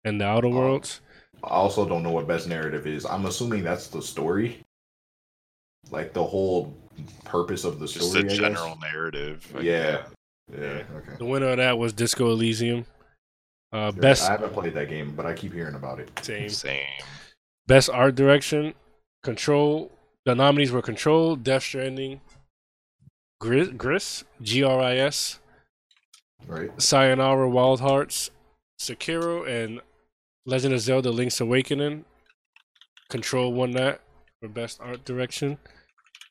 and 0.04 0.20
The 0.20 0.26
Outer 0.26 0.48
um, 0.48 0.54
Worlds. 0.56 1.02
I 1.44 1.50
also 1.50 1.88
don't 1.88 2.02
know 2.02 2.12
what 2.12 2.28
best 2.28 2.48
narrative 2.48 2.88
is. 2.88 3.06
I'm 3.06 3.26
assuming 3.28 3.64
that's 3.64 3.88
the 3.88 4.02
story, 4.02 4.64
like 5.92 6.14
the 6.14 6.24
whole 6.24 6.76
purpose 7.26 7.66
of 7.66 7.80
the 7.80 7.86
Just 7.88 8.10
story. 8.10 8.24
the 8.24 8.30
I 8.30 8.30
guess? 8.30 8.38
general 8.40 8.78
narrative. 8.82 9.48
like, 9.54 9.64
Yeah. 9.64 10.04
Yeah. 10.52 10.84
Okay. 10.96 11.18
The 11.20 11.26
winner 11.26 11.50
of 11.50 11.58
that 11.58 11.78
was 11.78 11.92
Disco 11.94 12.30
Elysium. 12.32 12.86
Uh, 13.76 13.92
Yeah, 13.94 14.02
best 14.02 14.30
I 14.30 14.32
haven't 14.32 14.54
played 14.54 14.74
that 14.74 14.88
game, 14.90 15.14
but 15.16 15.26
I 15.26 15.34
keep 15.34 15.54
hearing 15.54 15.76
about 15.76 16.00
it. 16.00 16.10
same. 16.24 16.50
Same. 16.50 16.86
Best 17.68 17.90
art 17.90 18.16
direction, 18.16 18.74
Control. 19.24 19.92
The 20.26 20.34
nominees 20.36 20.72
were 20.72 20.82
Control, 20.82 21.36
Death 21.36 21.64
Stranding, 21.64 22.22
Gris, 23.42 23.68
Gris 23.70 24.24
G 24.42 24.64
R 24.64 24.80
I 24.80 24.96
S, 24.98 25.40
Right. 26.48 26.72
Sayonara 26.82 27.50
Wild 27.50 27.82
Hearts, 27.82 28.30
Sekiro, 28.80 29.48
and 29.48 29.82
Legend 30.46 30.74
of 30.74 30.80
Zelda: 30.80 31.12
Link's 31.12 31.42
Awakening. 31.42 32.06
Control 33.10 33.52
won 33.54 33.72
that 33.72 34.02
for 34.40 34.48
best 34.48 34.80
art 34.82 35.04
direction. 35.06 35.58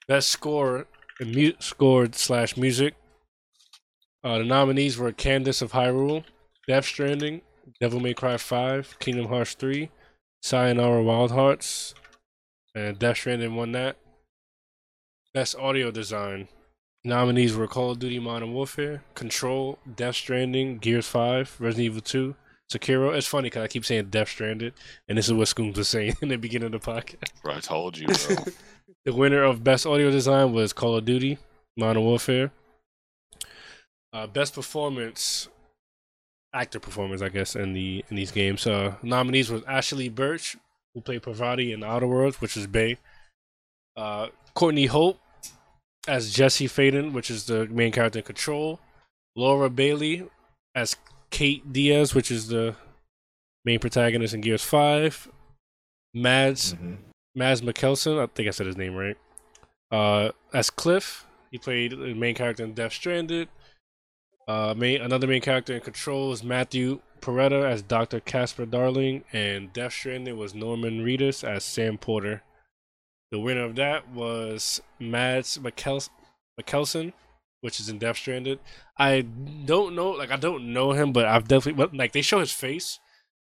Best 0.08 0.28
score 0.28 0.86
and 1.20 1.34
mu- 1.34 1.52
scored 1.60 2.14
slash 2.14 2.56
music. 2.56 2.94
Uh, 4.24 4.38
the 4.38 4.44
nominees 4.44 4.96
were 4.98 5.12
Cadence 5.12 5.60
of 5.62 5.72
Hyrule, 5.72 6.24
Death 6.66 6.86
Stranding, 6.86 7.42
Devil 7.80 8.00
May 8.00 8.14
Cry 8.14 8.36
5, 8.36 8.98
Kingdom 8.98 9.26
Hearts 9.28 9.54
3, 9.54 9.90
Sayonara 10.42 11.02
Wild 11.02 11.32
Hearts, 11.32 11.94
and 12.74 12.98
Death 12.98 13.18
Stranding 13.18 13.54
won 13.54 13.72
that. 13.72 13.96
Best 15.32 15.56
audio 15.56 15.90
design. 15.90 16.48
Nominees 17.04 17.54
were 17.54 17.66
Call 17.66 17.90
of 17.90 17.98
Duty 17.98 18.18
Modern 18.18 18.54
Warfare, 18.54 19.02
Control, 19.14 19.78
Death 19.94 20.16
Stranding, 20.16 20.78
Gears 20.78 21.06
5, 21.06 21.56
Resident 21.58 21.84
Evil 21.84 22.00
2, 22.00 22.34
Sekiro. 22.72 23.14
It's 23.14 23.26
funny 23.26 23.46
because 23.46 23.62
I 23.62 23.68
keep 23.68 23.84
saying 23.84 24.06
Death 24.06 24.28
Stranded, 24.30 24.72
and 25.08 25.18
this 25.18 25.26
is 25.26 25.34
what 25.34 25.48
Scooms 25.48 25.76
was 25.76 25.88
saying 25.90 26.16
in 26.22 26.28
the 26.28 26.36
beginning 26.36 26.72
of 26.72 26.80
the 26.80 26.90
podcast. 26.90 27.30
Bro, 27.42 27.56
I 27.56 27.60
told 27.60 27.98
you, 27.98 28.06
bro. 28.06 28.36
The 29.06 29.12
winner 29.12 29.42
of 29.42 29.62
Best 29.62 29.84
Audio 29.84 30.10
Design 30.10 30.54
was 30.54 30.72
Call 30.72 30.96
of 30.96 31.04
Duty 31.04 31.36
Modern 31.76 32.04
Warfare. 32.04 32.52
Uh, 34.14 34.26
best 34.26 34.54
performance, 34.54 35.48
actor 36.54 36.80
performance, 36.80 37.20
I 37.20 37.28
guess, 37.28 37.56
in 37.56 37.72
the 37.74 38.04
in 38.08 38.16
these 38.16 38.30
games. 38.30 38.66
Uh, 38.66 38.94
nominees 39.02 39.50
was 39.50 39.62
Ashly 39.62 40.08
Burch, 40.08 40.56
who 40.94 41.00
played 41.00 41.22
Parvati 41.22 41.72
in 41.72 41.82
Outer 41.82 42.06
Worlds, 42.06 42.40
which 42.40 42.56
is 42.56 42.66
Bay. 42.66 42.98
Uh, 43.96 44.28
Courtney 44.54 44.86
Hope 44.86 45.18
as 46.06 46.32
Jesse 46.32 46.68
Faden, 46.68 47.12
which 47.12 47.30
is 47.30 47.46
the 47.46 47.66
main 47.66 47.92
character 47.92 48.20
in 48.20 48.24
Control. 48.24 48.80
Laura 49.36 49.68
Bailey 49.68 50.28
as 50.74 50.96
Kate 51.30 51.72
Diaz, 51.72 52.14
which 52.14 52.30
is 52.30 52.48
the 52.48 52.76
main 53.64 53.80
protagonist 53.80 54.34
in 54.34 54.40
Gears 54.40 54.64
Five. 54.64 55.28
Mads 56.14 56.74
Mhm. 56.74 56.98
Mads 57.34 57.62
Mikkelsen, 57.62 58.22
I 58.22 58.26
think 58.26 58.46
I 58.46 58.52
said 58.52 58.66
his 58.66 58.76
name 58.76 58.94
right. 58.94 59.16
Uh, 59.90 60.30
as 60.52 60.70
Cliff, 60.70 61.26
he 61.50 61.58
played 61.58 61.90
the 61.92 62.14
main 62.14 62.34
character 62.34 62.62
in 62.62 62.74
Death 62.74 62.92
Stranded. 62.92 63.48
Uh, 64.46 64.74
main, 64.76 65.00
another 65.00 65.26
main 65.26 65.40
character 65.40 65.74
in 65.74 65.80
Control 65.80 66.32
is 66.32 66.44
Matthew 66.44 67.00
Porretta 67.20 67.64
as 67.64 67.82
Dr. 67.82 68.20
Casper 68.20 68.66
Darling, 68.66 69.24
and 69.32 69.72
Death 69.72 69.92
Stranded 69.92 70.36
was 70.36 70.54
Norman 70.54 71.04
Reedus 71.04 71.42
as 71.42 71.64
Sam 71.64 71.96
Porter. 71.96 72.42
The 73.30 73.40
winner 73.40 73.64
of 73.64 73.76
that 73.76 74.10
was 74.10 74.82
Mads 75.00 75.58
Mikkel- 75.58 76.10
Mikkelsen, 76.60 77.14
which 77.62 77.80
is 77.80 77.88
in 77.88 77.98
Death 77.98 78.18
Stranded. 78.18 78.60
I 78.98 79.22
don't 79.22 79.94
know, 79.94 80.10
like 80.10 80.30
I 80.30 80.36
don't 80.36 80.72
know 80.72 80.92
him, 80.92 81.12
but 81.12 81.24
I've 81.24 81.48
definitely, 81.48 81.98
like 81.98 82.12
they 82.12 82.22
show 82.22 82.40
his 82.40 82.52
face, 82.52 83.00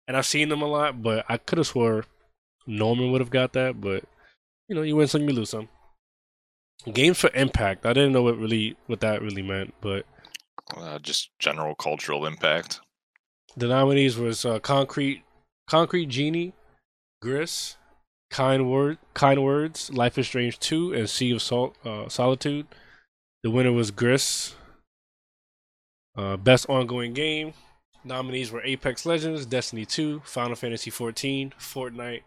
and 0.08 0.16
I've 0.16 0.26
seen 0.26 0.50
him 0.50 0.62
a 0.62 0.66
lot, 0.66 1.02
but 1.02 1.26
I 1.28 1.36
could 1.36 1.58
have 1.58 1.66
swore 1.66 2.06
Norman 2.66 3.12
would 3.12 3.20
have 3.20 3.30
got 3.30 3.52
that, 3.52 3.80
but 3.80 4.04
you 4.68 4.74
know, 4.74 4.82
you 4.82 4.96
win 4.96 5.06
some, 5.06 5.22
you 5.22 5.34
lose 5.34 5.50
some. 5.50 5.68
Games 6.92 7.18
for 7.18 7.30
impact. 7.34 7.86
I 7.86 7.92
didn't 7.92 8.12
know 8.12 8.22
what 8.22 8.38
really 8.38 8.76
what 8.86 9.00
that 9.00 9.22
really 9.22 9.42
meant, 9.42 9.74
but 9.80 10.04
Uh, 10.74 10.98
just 10.98 11.30
general 11.38 11.74
cultural 11.74 12.26
impact. 12.26 12.80
the 13.56 13.68
nominees 13.68 14.16
was 14.16 14.44
uh, 14.44 14.58
Concrete, 14.58 15.22
Concrete 15.68 16.06
Genie, 16.06 16.52
Gris, 17.22 17.76
Kind 18.30 18.70
Word, 18.70 18.98
Kind 19.14 19.42
Words, 19.42 19.90
Life 19.92 20.18
is 20.18 20.26
Strange 20.26 20.58
Two, 20.58 20.92
and 20.92 21.08
Sea 21.08 21.32
of 21.32 21.42
Salt, 21.42 21.76
uh, 21.84 22.08
Solitude. 22.08 22.66
The 23.42 23.50
winner 23.50 23.72
was 23.72 23.90
Gris. 23.90 24.54
Uh, 26.16 26.36
best 26.36 26.68
ongoing 26.68 27.12
game 27.12 27.52
nominees 28.06 28.50
were 28.50 28.62
Apex 28.62 29.04
Legends, 29.04 29.44
Destiny 29.46 29.84
2, 29.84 30.22
Final 30.24 30.54
Fantasy 30.56 30.90
14, 30.90 31.52
Fortnite, 31.58 32.22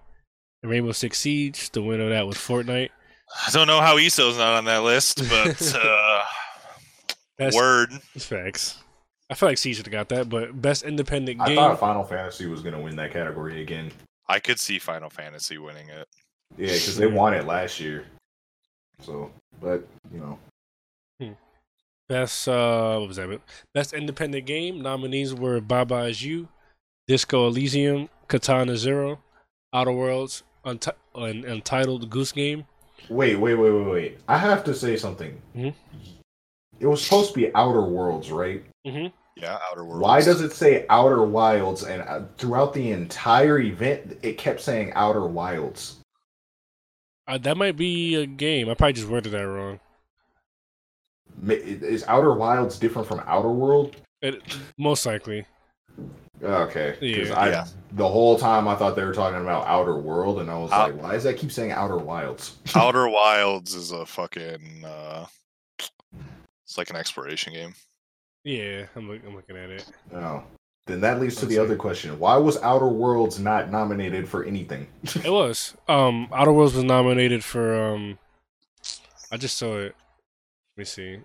and 0.62 0.72
Rainbow 0.72 0.92
Six 0.92 1.20
Siege. 1.20 1.72
The 1.72 1.82
winner 1.82 2.04
of 2.06 2.10
that 2.10 2.28
was 2.28 2.36
Fortnite. 2.38 2.90
I 3.48 3.52
don't 3.52 3.68
know 3.68 3.80
how 3.82 3.98
ESO's 3.98 4.38
not 4.38 4.56
on 4.56 4.66
that 4.66 4.84
list, 4.84 5.20
but 5.30 5.76
uh, 5.84 6.24
Best, 7.40 7.56
Word. 7.58 7.92
Facts. 8.18 8.84
I 9.32 9.34
feel 9.36 9.50
like 9.50 9.58
Siege 9.58 9.78
should 9.78 9.86
have 9.88 9.92
got 9.92 10.10
that, 10.10 10.28
but 10.30 10.60
best 10.62 10.84
independent 10.84 11.40
I 11.42 11.48
game. 11.48 11.56
thought 11.56 11.80
Final 11.80 12.04
Fantasy 12.04 12.46
was 12.48 12.62
gonna 12.62 12.80
win 12.82 12.96
that 12.98 13.12
category 13.12 13.62
again. 13.62 13.92
I 14.28 14.40
could 14.40 14.60
see 14.60 14.78
Final 14.80 15.10
Fantasy 15.10 15.58
winning 15.58 15.90
it. 15.90 16.08
Yeah, 16.58 16.68
because 16.68 16.98
they 16.98 17.08
won 17.08 17.34
it 17.34 17.46
last 17.46 17.80
year. 17.80 18.06
So, 19.02 19.32
but 19.62 19.88
you 20.14 20.20
know, 20.20 20.38
Best 22.10 22.48
uh 22.48 22.98
what 22.98 23.08
was 23.08 23.18
that? 23.18 23.40
Best 23.74 23.94
independent 23.94 24.48
game 24.48 24.82
nominees 24.82 25.34
were 25.36 25.62
Baba 25.62 26.06
Is 26.06 26.24
You, 26.24 26.48
Disco 27.08 27.48
Elysium, 27.48 28.10
Katana 28.28 28.76
Zero, 28.78 29.20
Outer 29.74 29.92
Worlds, 29.92 30.42
Unti- 30.66 30.96
and 31.14 31.46
Untitled 31.46 32.10
Goose 32.10 32.32
Game. 32.32 32.66
wait, 33.10 33.36
wait, 33.36 33.54
wait, 33.56 33.70
wait, 33.72 33.92
wait. 33.92 34.18
I 34.28 34.40
have 34.40 34.64
to 34.64 34.74
say 34.74 34.98
something. 34.98 35.40
Mhm. 35.56 35.76
It 36.80 36.88
was 36.88 37.03
supposed 37.03 37.34
to 37.34 37.39
be 37.39 37.53
Outer 37.55 37.82
Worlds, 37.82 38.32
right? 38.32 38.63
Mm-hmm. 38.88 39.07
Yeah, 39.36 39.57
Outer 39.71 39.86
Worlds. 39.86 40.01
Why 40.03 40.21
does 40.21 40.41
it 40.41 40.51
say 40.53 40.86
Outer 40.89 41.23
Wilds? 41.23 41.84
And 41.84 42.01
uh, 42.01 42.21
throughout 42.38 42.73
the 42.73 42.91
entire 42.91 43.59
event, 43.59 44.17
it 44.21 44.38
kept 44.38 44.61
saying 44.61 44.91
Outer 44.95 45.25
Wilds. 45.27 45.97
Uh, 47.27 47.38
that 47.38 47.57
might 47.57 47.77
be 47.77 48.15
a 48.15 48.25
game. 48.25 48.69
I 48.69 48.73
probably 48.73 48.93
just 48.93 49.07
worded 49.07 49.32
that 49.34 49.47
wrong. 49.47 49.80
Is 51.47 52.03
Outer 52.07 52.34
Wilds 52.34 52.77
different 52.80 53.07
from 53.07 53.21
Outer 53.25 53.49
World? 53.51 53.95
It, 54.21 54.41
most 54.77 55.05
likely. 55.05 55.45
Okay, 56.41 56.95
because 56.99 57.30
Yeah. 57.30 57.39
I 57.39 57.49
Yeah. 57.49 57.65
the 57.93 58.07
whole 58.07 58.38
time 58.38 58.67
I 58.67 58.75
thought 58.75 58.95
they 58.95 59.03
were 59.03 59.13
talking 59.13 59.41
about 59.41 59.67
Outer 59.67 59.97
World, 59.97 60.39
and 60.39 60.49
I 60.49 60.57
was 60.57 60.71
Out- 60.71 60.93
like, 60.93 61.01
why 61.03 61.11
does 61.13 61.23
that 61.23 61.38
keep 61.38 61.51
saying 61.51 61.71
Outer 61.71 61.97
Wilds? 61.97 62.57
Outer 62.75 63.07
Wilds 63.09 63.73
is 63.75 63.91
a 63.91 64.05
fucking. 64.05 64.84
uh 64.86 65.25
It's 66.70 66.78
like 66.78 66.91
an 66.91 66.95
exploration 66.97 67.51
game. 67.51 67.74
Yeah, 68.43 68.86
I'm, 68.95 69.09
look, 69.09 69.22
I'm 69.26 69.36
looking 69.36 69.57
at 69.57 69.72
it. 69.72 69.89
Oh, 70.13 70.43
then 70.86 71.01
that 71.01 71.20
leads 71.20 71.34
to 71.38 71.41
Let's 71.41 71.49
the 71.49 71.55
see. 71.55 71.59
other 71.59 71.76
question: 71.76 72.20
Why 72.20 72.38
was 72.38 72.61
Outer 72.61 72.88
Worlds 72.89 73.39
not 73.39 73.72
nominated 73.72 74.30
for 74.30 74.43
anything? 74.43 74.86
It 75.26 75.32
was. 75.32 75.74
Um, 75.88 76.30
Outer 76.32 76.53
Worlds 76.53 76.76
was 76.76 76.84
nominated 76.84 77.43
for. 77.43 77.74
Um, 77.93 78.20
I 79.32 79.38
just 79.38 79.57
saw 79.57 79.78
it. 79.80 79.95
Let 80.78 80.82
me 80.82 80.86
see. 80.86 81.20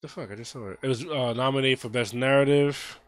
The 0.00 0.08
fuck! 0.08 0.32
I 0.32 0.36
just 0.36 0.52
saw 0.52 0.70
it. 0.70 0.78
It 0.82 0.88
was 0.88 1.04
uh, 1.04 1.34
nominated 1.34 1.78
for 1.80 1.90
best 1.90 2.14
narrative, 2.14 2.98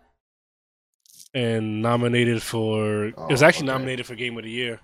and 1.32 1.80
nominated 1.80 2.42
for. 2.42 3.06
it 3.06 3.16
was 3.16 3.42
Oh, 3.42 3.46
actually 3.46 3.68
okay. 3.70 3.78
nominated 3.78 4.04
for 4.06 4.14
game 4.16 4.36
of 4.36 4.44
the 4.44 4.50
year. 4.50 4.80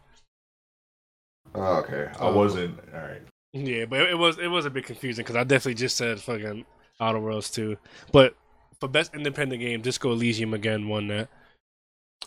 Oh, 1.55 1.77
okay, 1.81 2.09
I 2.19 2.25
Oh. 2.25 2.33
wasn't. 2.35 2.79
All 2.95 3.01
right. 3.01 3.23
Yeah, 3.57 3.87
but 3.87 4.01
it, 4.01 4.19
was 4.19 4.39
it 4.39 4.49
was 4.49 4.67
a 4.67 4.71
bit 4.71 4.85
confusing 4.85 5.25
because 5.25 5.37
I 5.37 5.45
definitely 5.45 5.75
just 5.75 5.97
said 5.97 6.21
fucking 6.21 6.67
Outer 7.01 7.21
Worlds 7.21 7.51
too. 7.51 7.79
But 8.13 8.37
for 8.81 8.89
best 8.89 9.15
independent 9.15 9.61
game, 9.61 9.81
Disco 9.81 10.13
Elysium 10.13 10.53
again 10.53 10.89
won 10.89 11.09
that. 11.09 11.29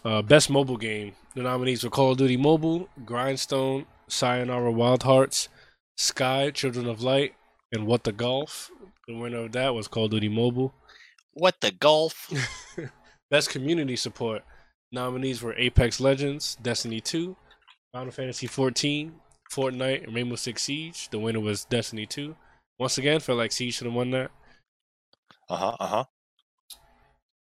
Uh, 0.03 0.21
best 0.21 0.49
mobile 0.49 0.77
game, 0.77 1.13
the 1.35 1.43
nominees 1.43 1.83
were 1.83 1.89
Call 1.89 2.13
of 2.13 2.17
Duty 2.17 2.37
Mobile, 2.37 2.89
Grindstone, 3.05 3.85
Sayonara 4.07 4.71
Wild 4.71 5.03
Hearts, 5.03 5.49
Sky, 5.97 6.51
Children 6.51 6.87
of 6.87 7.03
Light, 7.03 7.35
and 7.71 7.85
What 7.85 8.05
the 8.05 8.11
Golf. 8.11 8.71
The 9.07 9.15
winner 9.17 9.39
of 9.39 9.51
that 9.51 9.75
was 9.75 9.87
Call 9.87 10.05
of 10.05 10.11
Duty 10.11 10.29
Mobile. 10.29 10.73
What 11.33 11.61
the 11.61 11.71
golf? 11.71 12.31
Best 13.31 13.49
community 13.49 13.95
support 13.95 14.43
nominees 14.91 15.41
were 15.41 15.53
Apex 15.55 15.99
Legends, 15.99 16.57
Destiny 16.61 16.99
2, 16.99 17.35
Final 17.93 18.11
Fantasy 18.11 18.47
14, 18.47 19.13
Fortnite, 19.51 20.03
and 20.03 20.15
Rainbow 20.15 20.35
Six 20.35 20.63
Siege. 20.63 21.09
The 21.09 21.19
winner 21.19 21.39
was 21.39 21.65
Destiny 21.65 22.05
2. 22.05 22.35
Once 22.77 22.97
again, 22.97 23.19
felt 23.19 23.37
like 23.37 23.51
Siege 23.51 23.75
should 23.75 23.85
have 23.85 23.93
won 23.93 24.11
that. 24.11 24.31
Uh 25.49 25.55
huh. 25.55 25.77
Uh 25.79 25.87
huh. 25.87 26.03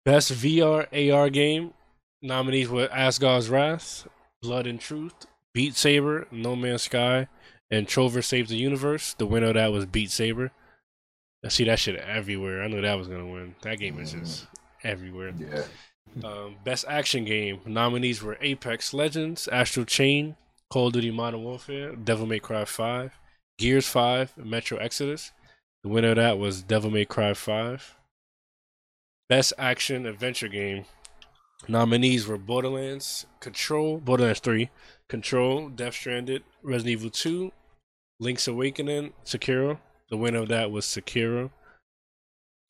Best 0.06 0.32
VR 0.34 1.14
AR 1.14 1.30
game 1.30 1.74
nominees 2.22 2.70
were 2.70 2.90
Asgard's 2.92 3.50
Wrath, 3.50 4.08
Blood 4.42 4.68
and 4.68 4.80
Truth, 4.80 5.26
Beat 5.54 5.76
Saber, 5.76 6.28
No 6.30 6.56
Man's 6.56 6.84
Sky, 6.84 7.28
and 7.72 7.88
Trover 7.88 8.22
Saves 8.22 8.50
the 8.50 8.58
Universe. 8.58 9.14
The 9.18 9.26
winner 9.26 9.48
of 9.48 9.54
that 9.54 9.72
was 9.72 9.86
Beat 9.86 10.12
Saber. 10.12 10.52
I 11.44 11.50
see 11.50 11.64
that 11.66 11.80
shit 11.80 11.96
everywhere. 11.96 12.64
I 12.64 12.68
knew 12.68 12.82
that 12.82 12.98
was 12.98 13.08
gonna 13.08 13.28
win. 13.28 13.56
That 13.62 13.80
game 13.80 14.00
is 14.00 14.14
just 14.14 14.48
everywhere. 14.84 15.34
Yeah. 15.38 15.64
Um, 16.24 16.58
best 16.64 16.86
action 16.88 17.26
game 17.26 17.62
nominees 17.66 18.22
were 18.22 18.38
Apex 18.40 18.94
Legends, 18.94 19.48
Astral 19.48 19.86
Chain, 19.86 20.36
Call 20.70 20.88
of 20.88 20.94
Duty 20.94 21.12
Modern 21.12 21.44
Warfare, 21.44 21.96
Devil 21.96 22.26
May 22.26 22.40
Cry 22.40 22.66
5, 22.66 23.20
Gears 23.58 23.88
5, 23.88 24.38
Metro 24.38 24.78
Exodus. 24.78 25.32
The 25.84 25.90
winner 25.90 26.10
of 26.12 26.16
that 26.16 26.40
was 26.40 26.64
Devil 26.64 26.92
May 26.92 27.06
Cry 27.06 27.34
5. 27.34 27.96
Best 29.30 29.54
action 29.58 30.06
adventure 30.06 30.48
game 30.48 30.86
nominees 31.68 32.28
were 32.28 32.38
Borderlands, 32.38 33.26
Control, 33.40 33.98
Borderlands 33.98 34.40
3, 34.40 34.70
Control, 35.08 35.70
Death 35.70 35.94
Stranded, 35.94 36.44
Resident 36.62 36.92
Evil 36.92 37.10
2, 37.10 37.52
Link's 38.20 38.48
Awakening, 38.48 39.14
Sekiro. 39.26 39.80
The 40.10 40.18
winner 40.18 40.40
of 40.40 40.50
that 40.50 40.72
was 40.72 40.86
Sekiro. 40.86 41.52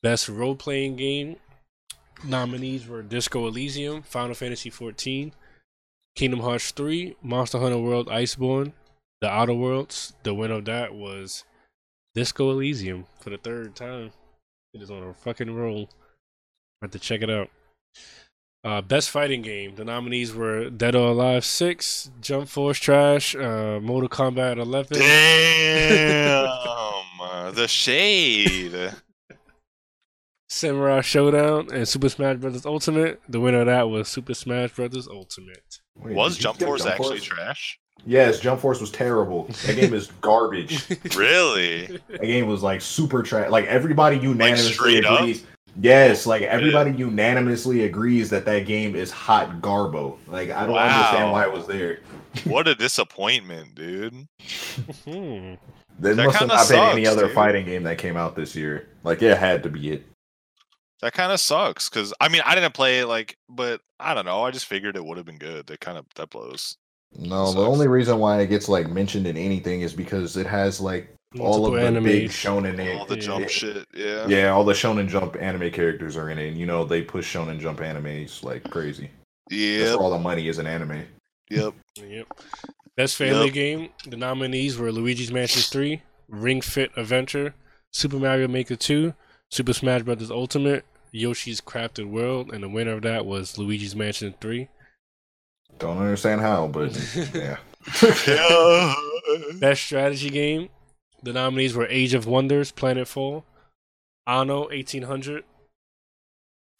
Best 0.02 0.28
role 0.28 0.54
playing 0.54 0.96
game 0.96 1.36
nominees 2.24 2.86
were 2.86 3.02
Disco 3.02 3.46
Elysium, 3.46 4.02
Final 4.02 4.34
Fantasy 4.34 4.70
XIV, 4.70 5.32
Kingdom 6.14 6.40
Hearts 6.40 6.70
3, 6.70 7.16
Monster 7.22 7.58
Hunter 7.58 7.78
World 7.78 8.06
Iceborne, 8.08 8.72
The 9.20 9.28
Outer 9.28 9.54
Worlds. 9.54 10.12
The 10.22 10.32
winner 10.34 10.54
of 10.54 10.64
that 10.66 10.94
was 10.94 11.44
Disco 12.14 12.50
Elysium 12.50 13.06
for 13.20 13.30
the 13.30 13.36
third 13.36 13.74
time. 13.74 14.12
It 14.72 14.82
is 14.82 14.90
on 14.90 15.02
a 15.02 15.12
fucking 15.14 15.52
roll. 15.54 15.88
I 16.80 16.86
have 16.86 16.92
to 16.92 16.98
check 16.98 17.22
it 17.22 17.30
out. 17.30 17.50
Uh, 18.62 18.80
best 18.80 19.10
fighting 19.10 19.42
game. 19.42 19.74
The 19.74 19.84
nominees 19.84 20.32
were 20.32 20.70
Dead 20.70 20.94
or 20.94 21.08
Alive 21.08 21.44
6, 21.44 22.10
Jump 22.20 22.48
Force 22.48 22.78
Trash, 22.78 23.34
uh, 23.34 23.80
Mortal 23.82 24.08
Kombat 24.08 24.56
11. 24.56 24.98
Damn. 24.98 26.46
uh, 27.20 27.50
the 27.50 27.68
shade. 27.68 28.92
Samurai 30.54 31.00
Shodown 31.00 31.72
and 31.72 31.86
Super 31.88 32.08
Smash 32.08 32.36
Bros. 32.38 32.64
Ultimate. 32.64 33.20
The 33.28 33.40
winner 33.40 33.60
of 33.60 33.66
that 33.66 33.88
was 33.90 34.08
Super 34.08 34.34
Smash 34.34 34.72
Bros. 34.74 35.08
Ultimate. 35.08 35.80
Wait, 35.96 36.14
Was 36.14 36.34
did 36.34 36.38
you 36.40 36.42
Jump 36.44 36.60
Force 36.60 36.86
actually 36.86 37.18
Force? 37.18 37.22
trash? 37.24 37.78
Yes, 38.06 38.40
Jump 38.40 38.60
Force 38.60 38.80
was 38.80 38.90
terrible. 38.90 39.44
That 39.66 39.76
game 39.76 39.94
is 39.94 40.06
garbage. 40.20 40.86
Really? 41.16 41.86
That 42.08 42.22
game 42.22 42.46
was 42.46 42.62
like 42.62 42.80
super 42.80 43.22
trash. 43.22 43.50
Like 43.50 43.66
everybody 43.66 44.18
unanimously 44.18 44.72
straight 44.72 45.04
up? 45.04 45.20
agrees. 45.20 45.44
Yes, 45.80 46.24
like 46.26 46.42
everybody 46.42 46.92
unanimously 46.92 47.82
agrees 47.84 48.30
that 48.30 48.44
that 48.44 48.60
game 48.60 48.94
is 48.94 49.10
hot 49.10 49.60
garbo. 49.60 50.18
Like 50.28 50.50
I 50.50 50.66
don't 50.66 50.76
understand 50.76 51.32
why 51.32 51.44
it 51.44 51.52
was 51.52 51.66
there. 51.66 51.98
What 52.44 52.68
a 52.68 52.74
disappointment, 52.76 53.74
dude. 53.74 54.12
Hmm. 55.04 55.54
There 55.98 56.14
That 56.14 56.26
must 56.26 56.38
have 56.38 56.48
kinda 56.48 56.54
not 56.54 56.68
been 56.68 56.78
any 56.98 57.06
other 57.06 57.26
dude. 57.26 57.34
fighting 57.34 57.66
game 57.66 57.84
that 57.84 57.98
came 57.98 58.16
out 58.16 58.36
this 58.36 58.54
year. 58.54 58.88
Like 59.02 59.22
it 59.22 59.36
had 59.38 59.62
to 59.64 59.68
be 59.68 59.90
it. 59.92 60.04
That 61.04 61.12
kind 61.12 61.30
of 61.32 61.38
sucks 61.38 61.90
because 61.90 62.14
I 62.18 62.30
mean 62.30 62.40
I 62.46 62.54
didn't 62.54 62.72
play 62.72 63.00
it 63.00 63.06
like, 63.06 63.36
but 63.50 63.82
I 64.00 64.14
don't 64.14 64.24
know. 64.24 64.42
I 64.42 64.50
just 64.50 64.64
figured 64.64 64.96
it 64.96 65.04
would 65.04 65.18
have 65.18 65.26
been 65.26 65.36
good. 65.36 65.66
That 65.66 65.80
kind 65.80 65.98
of 65.98 66.06
that 66.14 66.30
blows. 66.30 66.78
No, 67.14 67.44
Sucks. 67.44 67.56
the 67.56 67.66
only 67.66 67.88
reason 67.88 68.18
why 68.18 68.40
it 68.40 68.46
gets 68.46 68.70
like 68.70 68.88
mentioned 68.88 69.26
in 69.26 69.36
anything 69.36 69.82
is 69.82 69.92
because 69.92 70.38
it 70.38 70.46
has 70.46 70.80
like 70.80 71.14
all 71.38 71.66
of 71.66 71.74
Multiple 71.74 71.92
the 71.92 72.00
big 72.00 72.30
animes. 72.30 72.32
shonen 72.32 72.98
All 72.98 73.04
the 73.04 73.16
Yeah. 73.16 73.20
jump 73.20 73.44
eh, 73.44 73.48
shit, 73.48 73.86
yeah. 73.94 74.26
Yeah, 74.28 74.48
all 74.52 74.64
the 74.64 74.72
Shonen 74.72 75.06
Jump 75.06 75.36
anime 75.38 75.70
characters 75.72 76.16
are 76.16 76.30
in 76.30 76.38
it. 76.38 76.48
And, 76.48 76.56
you 76.56 76.64
know, 76.64 76.84
they 76.86 77.02
push 77.02 77.36
Shonen 77.36 77.60
Jump 77.60 77.80
animes 77.80 78.42
like 78.42 78.64
crazy. 78.70 79.10
That's 79.50 79.60
Yep. 79.60 79.88
where 79.90 79.98
all 79.98 80.10
the 80.10 80.18
money 80.18 80.48
is 80.48 80.58
in 80.58 80.66
anime. 80.66 81.04
Yep. 81.50 81.74
Yep. 82.02 82.26
Best 82.96 83.16
family 83.16 83.46
Yep. 83.46 83.52
game. 83.52 83.88
The 84.06 84.16
nominees 84.16 84.78
were 84.78 84.90
Luigi's 84.90 85.30
Mansion 85.30 85.60
3, 85.62 86.00
Ring 86.28 86.62
Fit 86.62 86.92
Adventure, 86.96 87.54
Super 87.90 88.16
Mario 88.16 88.48
Maker 88.48 88.76
2, 88.76 89.12
Super 89.50 89.72
Smash 89.74 90.02
Bros. 90.02 90.30
Ultimate, 90.30 90.84
Yoshi's 91.14 91.60
Crafted 91.60 92.10
World, 92.10 92.52
and 92.52 92.64
the 92.64 92.68
winner 92.68 92.92
of 92.92 93.02
that 93.02 93.24
was 93.24 93.56
Luigi's 93.56 93.94
Mansion 93.94 94.34
3. 94.40 94.68
Don't 95.78 95.98
understand 95.98 96.40
how, 96.40 96.66
but 96.66 96.92
yeah. 98.26 98.94
Best 99.60 99.82
strategy 99.82 100.28
game. 100.28 100.70
The 101.22 101.32
nominees 101.32 101.74
were 101.74 101.86
Age 101.86 102.14
of 102.14 102.26
Wonders, 102.26 102.72
Planetfall, 102.72 103.44
Anno 104.26 104.62
1800, 104.68 105.44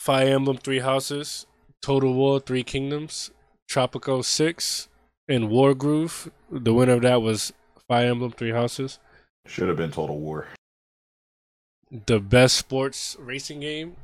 Fire 0.01 0.35
Emblem 0.35 0.59
Three 0.59 0.81
Houses, 0.81 1.47
Total 1.81 2.13
War 2.13 2.41
Three 2.41 2.65
Kingdoms, 2.65 3.31
Tropico 3.71 4.25
6, 4.25 4.89
and 5.29 5.45
Wargroove. 5.45 6.31
The 6.51 6.75
winner 6.75 6.95
of 6.95 7.03
that 7.03 7.23
was 7.23 7.53
Fire 7.87 8.11
Emblem 8.11 8.33
Three 8.33 8.51
Houses. 8.51 8.99
Should 9.47 9.69
have 9.69 9.77
been 9.77 9.93
Total 9.93 10.19
War. 10.19 10.49
The 12.07 12.19
best 12.19 12.57
sports 12.57 13.17
racing 13.21 13.61
game. 13.61 13.95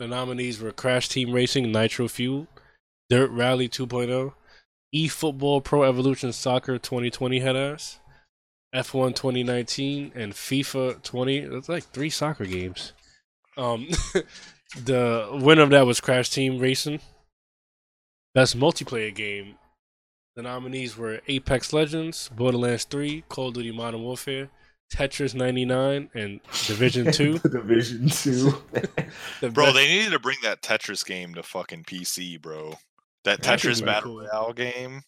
The 0.00 0.08
nominees 0.08 0.58
were 0.58 0.72
Crash 0.72 1.10
Team 1.10 1.30
Racing, 1.30 1.70
Nitro 1.70 2.08
Fuel, 2.08 2.46
Dirt 3.10 3.30
Rally 3.32 3.68
2.0, 3.68 4.32
eFootball 4.96 5.62
Pro 5.62 5.82
Evolution 5.82 6.32
Soccer 6.32 6.78
2020 6.78 7.40
head 7.40 7.54
ass, 7.54 8.00
F1 8.74 9.14
2019, 9.14 10.12
and 10.14 10.32
FIFA 10.32 11.02
20. 11.02 11.40
That's 11.40 11.68
like 11.68 11.84
three 11.84 12.08
soccer 12.08 12.46
games. 12.46 12.94
Um, 13.58 13.88
the 14.84 15.28
winner 15.32 15.60
of 15.60 15.70
that 15.70 15.84
was 15.84 16.00
Crash 16.00 16.30
Team 16.30 16.58
Racing. 16.58 17.00
Best 18.34 18.58
multiplayer 18.58 19.14
game. 19.14 19.56
The 20.34 20.40
nominees 20.40 20.96
were 20.96 21.20
Apex 21.28 21.74
Legends, 21.74 22.30
Borderlands 22.34 22.84
3, 22.84 23.24
Call 23.28 23.48
of 23.48 23.54
Duty 23.54 23.72
Modern 23.72 24.00
Warfare, 24.00 24.48
Tetris 24.92 25.34
99, 25.34 26.10
and 26.14 26.40
Division 26.66 27.12
2. 27.12 27.38
Division 27.38 28.08
Two. 28.08 28.54
The 29.40 29.50
Bro, 29.50 29.66
best- 29.66 29.76
they 29.76 29.86
needed 29.88 30.10
to 30.12 30.18
bring 30.18 30.38
that 30.42 30.62
Tetris 30.62 31.04
game 31.04 31.34
to 31.34 31.42
fucking 31.42 31.84
PC, 31.84 32.40
bro. 32.40 32.74
That 33.24 33.42
That 33.42 33.58
Tetris 33.60 33.62
pretty 33.62 33.84
Battle 33.84 34.12
cool. 34.12 34.20
Royale 34.20 34.52
game. 34.52 35.02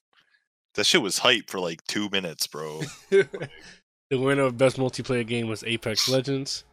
That 0.75 0.85
shit 0.87 1.03
was 1.03 1.19
hype 1.19 1.51
for 1.51 1.61
like 1.61 1.85
two 1.87 2.09
minutes, 2.11 2.47
bro. 2.47 2.81
the 3.11 3.29
winner 4.13 4.43
of 4.43 4.57
best 4.57 4.77
multiplayer 4.79 5.27
game 5.27 5.49
was 5.49 5.63
Apex 5.65 6.09
Legends. 6.09 6.65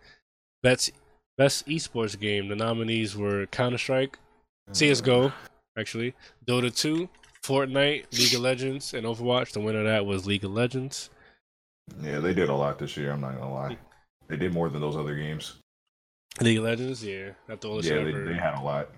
Best 0.64 0.91
best 1.38 1.68
esports 1.68 2.18
game. 2.20 2.47
The 2.47 2.55
nominees 2.55 3.16
were 3.16 3.45
Counter 3.47 3.78
Strike, 3.78 4.18
CS:GO, 4.74 5.26
uh-huh. 5.28 5.36
actually, 5.78 6.14
Dota 6.47 6.76
2, 6.76 7.07
Fortnite, 7.43 8.05
League 8.18 8.34
of 8.34 8.41
Legends, 8.41 8.93
and 8.93 9.05
Overwatch. 9.05 9.51
The 9.51 9.60
winner 9.62 9.80
of 9.80 9.86
that 9.86 10.05
was 10.05 10.26
League 10.26 10.43
of 10.45 10.51
Legends. 10.51 11.10
Yeah, 12.02 12.20
they 12.20 12.34
did 12.34 12.50
a 12.50 12.56
lot 12.56 12.80
this 12.80 12.96
year. 12.98 13.12
I'm 13.12 13.22
not 13.22 13.38
gonna 13.38 13.54
lie. 13.54 13.78
They 14.28 14.38
did 14.38 14.54
more 14.54 14.70
than 14.70 14.82
those 14.82 14.96
other 14.96 15.16
games. 15.16 15.56
League 16.42 16.60
of 16.60 16.64
Legends, 16.64 17.04
yeah, 17.04 17.32
that's 17.48 17.62
the 17.62 17.70
only 17.70 17.88
Yeah, 17.88 18.04
they, 18.04 18.12
they 18.12 18.40
had 18.40 18.58
a 18.58 18.62
lot. 18.62 18.90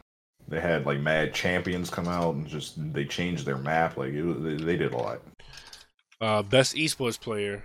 They 0.47 0.59
had 0.59 0.85
like 0.85 0.99
mad 0.99 1.33
champions 1.33 1.89
come 1.89 2.07
out 2.07 2.35
and 2.35 2.47
just 2.47 2.75
they 2.93 3.05
changed 3.05 3.45
their 3.45 3.57
map. 3.57 3.97
Like 3.97 4.13
it 4.13 4.23
was, 4.23 4.41
they, 4.43 4.63
they 4.63 4.77
did 4.77 4.93
a 4.93 4.97
lot. 4.97 5.21
Uh, 6.19 6.43
best 6.43 6.75
esports 6.75 7.19
player. 7.19 7.63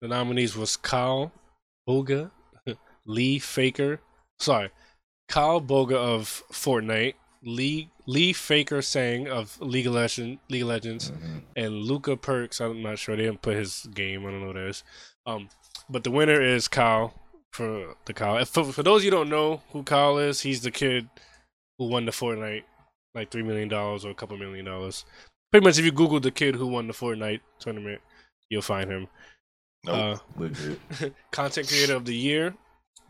The 0.00 0.08
nominees 0.08 0.56
was 0.56 0.76
Kyle 0.76 1.32
Bugha, 1.88 2.30
Lee 3.06 3.38
Faker. 3.38 4.00
Sorry, 4.38 4.70
Kyle 5.28 5.60
Bugha 5.60 5.94
of 5.94 6.42
Fortnite, 6.50 7.14
Lee 7.42 7.90
Lee 8.06 8.32
Faker 8.32 8.82
Sang 8.82 9.28
of 9.28 9.60
League 9.60 9.86
of 9.86 9.94
Legends, 9.94 10.40
League 10.48 10.62
of 10.62 10.68
Legends, 10.68 11.10
Mm-hmm. 11.10 11.38
and 11.56 11.74
Luka 11.74 12.16
Perkz. 12.16 12.60
I'm 12.60 12.82
not 12.82 12.98
sure 12.98 13.16
they 13.16 13.24
didn't 13.24 13.42
put 13.42 13.56
his 13.56 13.86
game. 13.94 14.24
I 14.26 14.30
don't 14.30 14.40
know 14.40 14.46
what 14.48 14.54
that 14.56 14.68
is. 14.68 14.84
Um, 15.26 15.48
but 15.88 16.04
the 16.04 16.10
winner 16.10 16.40
is 16.40 16.68
Kyle 16.68 17.14
for 17.52 17.94
the 18.04 18.12
Kyle. 18.14 18.44
For, 18.44 18.64
for 18.64 18.82
those 18.82 19.04
you 19.04 19.10
don't 19.10 19.28
know 19.28 19.62
who 19.72 19.82
Kyle 19.82 20.18
is, 20.18 20.40
he's 20.42 20.62
the 20.62 20.70
kid 20.70 21.08
who 21.78 21.88
won 21.88 22.04
the 22.06 22.12
Fortnite 22.12 22.62
like 23.14 23.30
three 23.30 23.42
million 23.42 23.68
dollars 23.68 24.04
or 24.04 24.10
a 24.10 24.14
couple 24.14 24.36
million 24.36 24.64
dollars. 24.64 25.04
Pretty 25.50 25.64
much, 25.64 25.78
if 25.78 25.84
you 25.84 25.92
Google 25.92 26.20
the 26.20 26.30
kid 26.30 26.54
who 26.54 26.66
won 26.66 26.86
the 26.86 26.92
Fortnite 26.92 27.40
tournament, 27.58 28.00
you'll 28.50 28.62
find 28.62 28.90
him. 28.90 29.08
Nope. 29.84 30.20
Uh, 30.38 30.48
content 31.30 31.68
creator 31.68 31.94
of 31.94 32.04
the 32.04 32.14
year. 32.14 32.54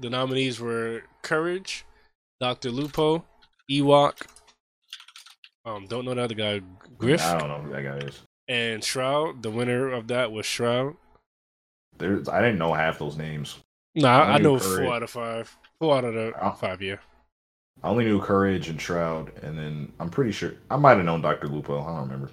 The 0.00 0.10
nominees 0.10 0.60
were 0.60 1.02
Courage, 1.22 1.84
Doctor 2.40 2.70
Lupo, 2.70 3.24
Ewok. 3.70 4.26
Um, 5.66 5.86
don't 5.88 6.04
know 6.04 6.14
the 6.14 6.22
other 6.22 6.34
guy, 6.34 6.60
Griff, 6.96 7.20
I 7.22 7.38
don't 7.38 7.48
know 7.48 7.58
who 7.58 7.72
that 7.72 7.82
guy 7.82 8.06
is. 8.06 8.22
and 8.48 8.82
Shroud. 8.82 9.42
The 9.42 9.50
winner 9.50 9.92
of 9.92 10.06
that 10.08 10.30
was 10.30 10.46
Shroud. 10.46 10.96
There's 11.98 12.28
I 12.28 12.40
didn't 12.40 12.58
know 12.58 12.72
half 12.72 12.98
those 12.98 13.16
names. 13.16 13.58
Nah, 13.94 14.22
I, 14.22 14.32
I 14.34 14.36
knew 14.38 14.44
know 14.44 14.58
Courage. 14.60 14.86
four 14.86 14.94
out 14.94 15.02
of 15.02 15.10
five. 15.10 15.56
Four 15.80 15.96
out 15.96 16.04
of 16.04 16.14
the 16.14 16.32
five, 16.60 16.80
yeah. 16.80 16.96
I 17.82 17.88
only 17.88 18.04
knew 18.04 18.20
Courage 18.20 18.68
and 18.68 18.80
Shroud, 18.80 19.32
and 19.42 19.58
then 19.58 19.92
I'm 19.98 20.08
pretty 20.08 20.32
sure 20.32 20.54
I 20.70 20.76
might 20.76 20.96
have 20.96 21.04
known 21.04 21.20
Doctor 21.20 21.48
Lupo. 21.48 21.82
I 21.82 21.86
don't 21.86 22.02
remember. 22.08 22.30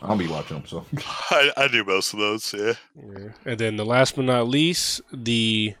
I 0.00 0.08
don't 0.08 0.18
be 0.18 0.26
watching 0.26 0.56
them, 0.58 0.66
so 0.66 0.84
I, 1.30 1.52
I 1.56 1.68
knew 1.68 1.84
most 1.84 2.12
of 2.12 2.18
those, 2.18 2.52
yeah. 2.52 2.72
Yeah. 2.96 3.28
And 3.44 3.58
then 3.60 3.76
the 3.76 3.84
last 3.84 4.16
but 4.16 4.24
not 4.24 4.48
least, 4.48 5.00
the 5.12 5.74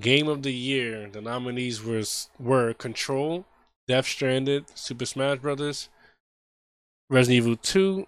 game 0.00 0.28
of 0.28 0.42
the 0.42 0.52
year. 0.52 1.08
The 1.10 1.22
nominees 1.22 1.82
was 1.82 2.28
were 2.38 2.74
Control, 2.74 3.46
Death 3.88 4.06
Stranded, 4.06 4.66
Super 4.74 5.06
Smash 5.06 5.38
Brothers, 5.38 5.88
Resident 7.08 7.44
Evil 7.44 7.56
2, 7.56 8.06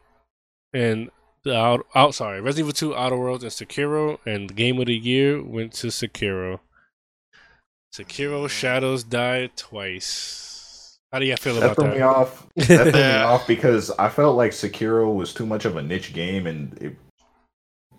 and 0.75 1.11
the 1.45 1.57
out, 1.57 1.87
out 1.95 2.15
sorry, 2.15 2.41
Resident 2.41 2.67
Evil 2.69 2.93
2, 2.93 2.97
Outer 2.97 3.17
Worlds, 3.17 3.45
and 3.45 3.53
Sekiro. 3.53 4.19
And 4.27 4.51
the 4.51 4.55
game 4.55 4.79
of 4.81 4.87
the 4.87 4.97
year 4.97 5.43
went 5.43 5.73
to 5.75 5.89
Sekiro. 5.89 6.61
Sekiro 7.95 8.49
Shadows 8.49 9.05
Die 9.05 9.51
Twice. 9.57 10.99
How 11.13 11.19
do 11.19 11.25
you 11.27 11.37
feel 11.37 11.55
that 11.55 11.65
about 11.65 11.77
threw 11.77 11.85
that? 11.89 11.97
me 11.97 12.03
off. 12.03 12.47
That 12.57 12.93
threw 12.93 12.93
me 12.93 13.13
off 13.17 13.47
because 13.47 13.91
I 13.93 14.09
felt 14.09 14.37
like 14.37 14.53
Sekiro 14.53 15.15
was 15.15 15.33
too 15.33 15.47
much 15.47 15.65
of 15.65 15.77
a 15.77 15.83
niche 15.83 16.13
game, 16.13 16.47
and 16.47 16.77
it, 16.83 16.97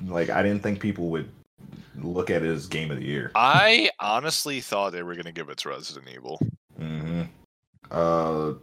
like 0.06 0.30
I 0.30 0.44
didn't 0.44 0.62
think 0.62 0.80
people 0.80 1.10
would 1.10 1.30
look 1.96 2.30
at 2.30 2.44
it 2.44 2.50
as 2.50 2.68
game 2.68 2.92
of 2.92 2.98
the 2.98 3.06
year. 3.06 3.32
I 3.36 3.90
honestly 4.00 4.62
thought 4.62 4.92
they 4.92 5.02
were 5.02 5.16
gonna 5.16 5.32
give 5.32 5.50
it 5.50 5.58
to 5.60 5.70
Resident 5.70 6.08
Evil. 6.14 6.40
hmm 6.78 7.24
Uh, 7.90 8.54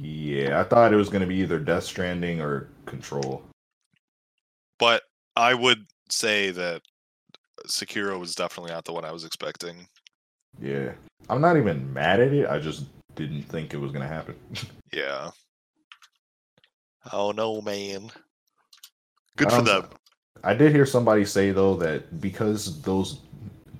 yeah, 0.00 0.58
I 0.58 0.64
thought 0.64 0.92
it 0.92 0.96
was 0.96 1.10
gonna 1.10 1.26
be 1.26 1.36
either 1.36 1.58
Death 1.58 1.84
Stranding 1.84 2.40
or 2.40 2.68
Control. 2.86 3.42
But 4.78 5.02
I 5.36 5.52
would 5.52 5.84
say 6.08 6.50
that 6.52 6.80
Sekiro 7.66 8.18
was 8.18 8.34
definitely 8.34 8.72
not 8.72 8.86
the 8.86 8.94
one 8.94 9.04
I 9.04 9.12
was 9.12 9.24
expecting. 9.24 9.86
Yeah, 10.58 10.92
I'm 11.28 11.42
not 11.42 11.58
even 11.58 11.92
mad 11.92 12.20
at 12.20 12.32
it. 12.32 12.48
I 12.48 12.58
just 12.58 12.84
didn't 13.14 13.42
think 13.42 13.74
it 13.74 13.78
was 13.78 13.92
gonna 13.92 14.08
happen. 14.08 14.36
Yeah. 14.92 15.30
Oh 17.12 17.30
no, 17.30 17.60
man. 17.60 18.10
Good 19.36 19.52
for 19.52 19.62
them. 19.62 19.86
I 20.42 20.52
did 20.52 20.72
hear 20.72 20.84
somebody 20.84 21.24
say 21.24 21.52
though 21.52 21.76
that 21.76 22.20
because 22.20 22.82
those 22.82 23.20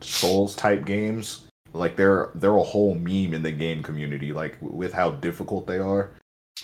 Souls 0.01 0.55
type 0.55 0.85
games, 0.85 1.49
like 1.73 1.97
they're 1.97 2.31
they're 2.35 2.57
a 2.57 2.63
whole 2.63 2.95
meme 2.95 3.35
in 3.35 3.43
the 3.43 3.53
game 3.53 3.83
community, 3.83 4.33
like 4.33 4.57
with 4.61 4.93
how 4.93 5.13
difficult 5.13 5.67
they 5.67 5.79
are. 5.79 6.11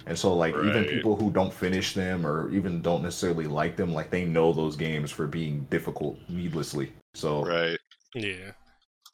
And 0.07 0.19
so 0.19 0.35
like 0.35 0.55
even 0.55 0.85
people 0.85 1.17
who 1.17 1.31
don't 1.31 1.53
finish 1.53 1.95
them 1.95 2.27
or 2.27 2.51
even 2.53 2.83
don't 2.83 3.03
necessarily 3.03 3.47
like 3.47 3.77
them, 3.77 3.95
like 3.95 4.11
they 4.11 4.25
know 4.27 4.53
those 4.53 4.77
games 4.77 5.11
for 5.11 5.27
being 5.27 5.67
difficult 5.71 6.19
needlessly. 6.29 6.93
So 7.15 7.45
Right. 7.45 7.79
Yeah. 8.15 8.53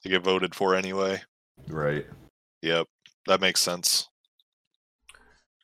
To 0.03 0.09
get 0.09 0.25
voted 0.25 0.55
for 0.55 0.75
anyway. 0.75 1.23
right. 1.69 2.05
Yep. 2.63 2.89
That 3.27 3.41
makes 3.41 3.61
sense. 3.61 4.09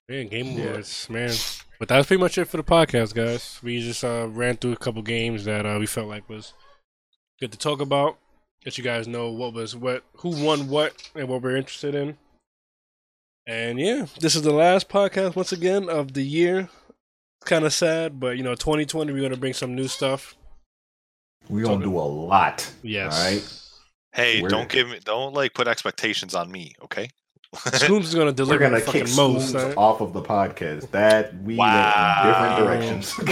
Man, 0.08 0.28
Game 0.28 0.56
Yeah. 0.58 0.66
Awards, 0.66 1.10
man. 1.10 1.34
But 1.78 1.88
that's 1.88 2.06
pretty 2.06 2.20
much 2.20 2.38
it 2.38 2.46
for 2.46 2.56
the 2.56 2.64
podcast, 2.64 3.14
guys. 3.14 3.60
We 3.62 3.80
just 3.80 4.02
uh, 4.04 4.28
ran 4.28 4.56
through 4.56 4.72
a 4.72 4.76
couple 4.76 5.02
games 5.02 5.44
that 5.44 5.66
uh, 5.66 5.76
we 5.78 5.86
felt 5.86 6.08
like 6.08 6.28
was 6.28 6.54
good 7.40 7.52
to 7.52 7.58
talk 7.58 7.80
about. 7.80 8.18
Let 8.64 8.76
you 8.76 8.84
guys 8.84 9.06
know 9.08 9.30
what 9.30 9.54
was 9.54 9.74
what, 9.76 10.02
who 10.16 10.30
won 10.44 10.68
what, 10.68 11.10
and 11.14 11.28
what 11.28 11.42
we're 11.42 11.56
interested 11.56 11.94
in. 11.94 12.16
And 13.46 13.80
yeah, 13.80 14.06
this 14.20 14.34
is 14.34 14.42
the 14.42 14.52
last 14.52 14.88
podcast 14.88 15.36
once 15.36 15.52
again 15.52 15.88
of 15.88 16.12
the 16.12 16.22
year. 16.22 16.68
Kind 17.44 17.64
of 17.64 17.72
sad, 17.72 18.18
but 18.20 18.36
you 18.36 18.42
know, 18.42 18.54
2020 18.54 19.12
we're 19.12 19.22
gonna 19.22 19.36
bring 19.36 19.54
some 19.54 19.74
new 19.74 19.88
stuff. 19.88 20.34
We're 21.48 21.64
gonna 21.64 21.84
do 21.84 21.96
a 21.96 22.00
lot. 22.02 22.70
Yes. 22.82 23.16
All 23.18 23.24
right. 23.24 23.62
Hey, 24.12 24.42
We're- 24.42 24.50
don't 24.50 24.68
give 24.68 24.88
me 24.88 24.98
don't 25.04 25.34
like 25.34 25.54
put 25.54 25.68
expectations 25.68 26.34
on 26.34 26.50
me, 26.50 26.74
okay? 26.82 27.08
Scooms 27.54 28.08
is 28.08 28.14
gonna 28.14 28.32
deliver. 28.32 28.64
We're 28.64 28.70
gonna 28.70 28.84
the 28.84 28.92
kick 28.92 29.16
most. 29.16 29.54
Right? 29.54 29.74
off 29.78 30.02
of 30.02 30.12
the 30.12 30.20
podcast. 30.20 30.90
That 30.90 31.34
we 31.42 31.56
Wow. 31.56 32.58
went 32.60 32.84
in 32.84 33.00
different 33.00 33.24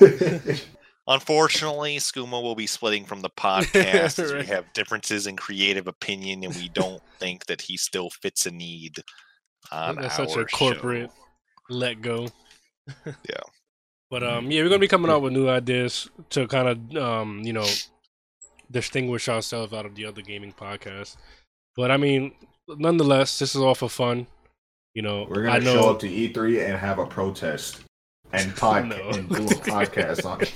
directions. 0.00 0.62
Unfortunately, 1.08 1.96
Skooma 1.96 2.42
will 2.42 2.54
be 2.54 2.66
splitting 2.66 3.04
from 3.04 3.20
the 3.20 3.30
podcast 3.36 4.18
as 4.18 4.32
we 4.32 4.44
have 4.46 4.72
differences 4.72 5.26
in 5.26 5.36
creative 5.36 5.86
opinion 5.86 6.44
and 6.44 6.54
we 6.54 6.68
don't 6.68 7.02
think 7.18 7.46
that 7.46 7.60
he 7.60 7.76
still 7.76 8.10
fits 8.10 8.46
a 8.46 8.50
need 8.50 9.02
on 9.70 9.96
That's 9.96 10.18
our 10.18 10.28
such 10.28 10.36
a 10.36 10.44
corporate 10.46 11.10
let 11.68 12.00
go. 12.00 12.28
Yeah. 13.06 13.36
But 14.10 14.22
um, 14.22 14.50
yeah, 14.50 14.60
we're 14.60 14.68
gonna 14.68 14.78
be 14.78 14.88
coming 14.88 15.10
out 15.10 15.22
with 15.22 15.32
new 15.32 15.48
ideas 15.48 16.10
to 16.28 16.46
kind 16.46 16.68
of 16.68 17.02
um, 17.02 17.40
you 17.44 17.54
know, 17.54 17.64
distinguish 18.70 19.26
ourselves 19.26 19.72
out 19.72 19.86
of 19.86 19.94
the 19.94 20.04
other 20.04 20.20
gaming 20.20 20.52
podcasts. 20.52 21.16
But 21.76 21.90
I 21.90 21.96
mean, 21.96 22.34
nonetheless, 22.68 23.38
this 23.38 23.54
is 23.54 23.62
all 23.62 23.74
for 23.74 23.88
fun. 23.88 24.26
You 24.92 25.00
know, 25.00 25.26
We're 25.30 25.44
gonna 25.44 25.60
know 25.60 25.72
show 25.72 25.90
up 25.92 25.98
to 26.00 26.10
E3 26.10 26.62
and 26.66 26.76
have 26.76 26.98
a 26.98 27.06
protest 27.06 27.80
and 28.32 28.52
podcast 28.52 28.88
No. 28.98 29.08
and 29.18 29.28
do 29.28 29.34
a 29.36 29.48
podcast 29.48 30.24
on 30.24 30.40
it. 30.42 30.52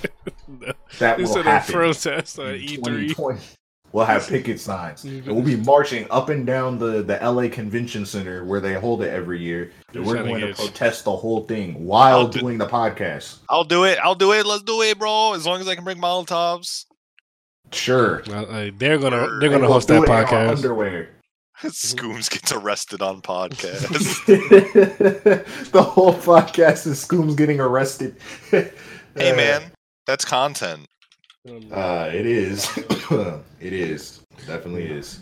No. 0.49 0.73
That 0.99 1.19
will 1.19 1.43
happen. 1.43 1.73
protest 1.75 2.39
on 2.39 2.47
E3. 2.47 3.41
We'll 3.93 4.05
have 4.05 4.27
picket 4.29 4.61
signs. 4.61 5.05
We'll 5.27 5.43
be 5.43 5.57
marching 5.57 6.07
up 6.11 6.29
and 6.29 6.47
down 6.47 6.79
the, 6.79 7.03
the 7.03 7.19
LA 7.23 7.49
Convention 7.49 8.05
Center 8.05 8.45
where 8.45 8.61
they 8.61 8.75
hold 8.75 9.03
it 9.03 9.09
every 9.11 9.41
year. 9.41 9.73
We're 9.95 10.23
going 10.23 10.41
to 10.41 10.55
protest 10.55 11.05
the 11.05 11.17
whole 11.17 11.45
thing 11.47 11.87
while 11.87 12.19
I'll 12.19 12.29
do- 12.29 12.41
doing 12.41 12.59
the 12.59 12.67
podcast. 12.67 13.39
I'll 13.49 13.65
do 13.65 13.85
it. 13.85 13.99
I'll 14.03 14.15
do 14.15 14.33
it. 14.33 14.45
Let's 14.45 14.63
do 14.65 14.83
it, 14.83 14.99
bro. 14.99 15.33
As 15.35 15.47
long 15.47 15.61
as 15.61 15.69
I 15.69 15.75
can 15.75 15.85
bring 15.85 15.99
Molotovs. 15.99 16.85
Sure. 17.73 18.23
Well, 18.29 18.47
uh, 18.51 18.71
they're 18.77 18.99
gonna 18.99 19.39
they're 19.41 19.51
gonna 19.51 19.67
host 19.67 19.89
that 19.89 20.03
it 20.03 20.05
in 20.05 20.11
our 20.11 20.25
podcast. 20.25 20.57
Underwear. 20.57 21.09
Scooms 21.71 22.29
gets 22.29 22.53
arrested 22.53 23.01
on 23.03 23.23
podcast. 23.23 23.89
the 25.73 25.83
whole 25.83 26.13
podcast 26.13 26.87
is 26.87 27.01
Scooms 27.01 27.35
getting 27.35 27.61
arrested. 27.61 28.17
hey 28.51 28.73
man, 29.17 29.73
that's 30.07 30.25
content. 30.25 30.87
Uh, 31.71 32.11
it 32.13 32.27
is. 32.27 32.77
it 33.61 33.73
is. 33.73 34.21
Definitely 34.47 34.87
is. 34.87 35.21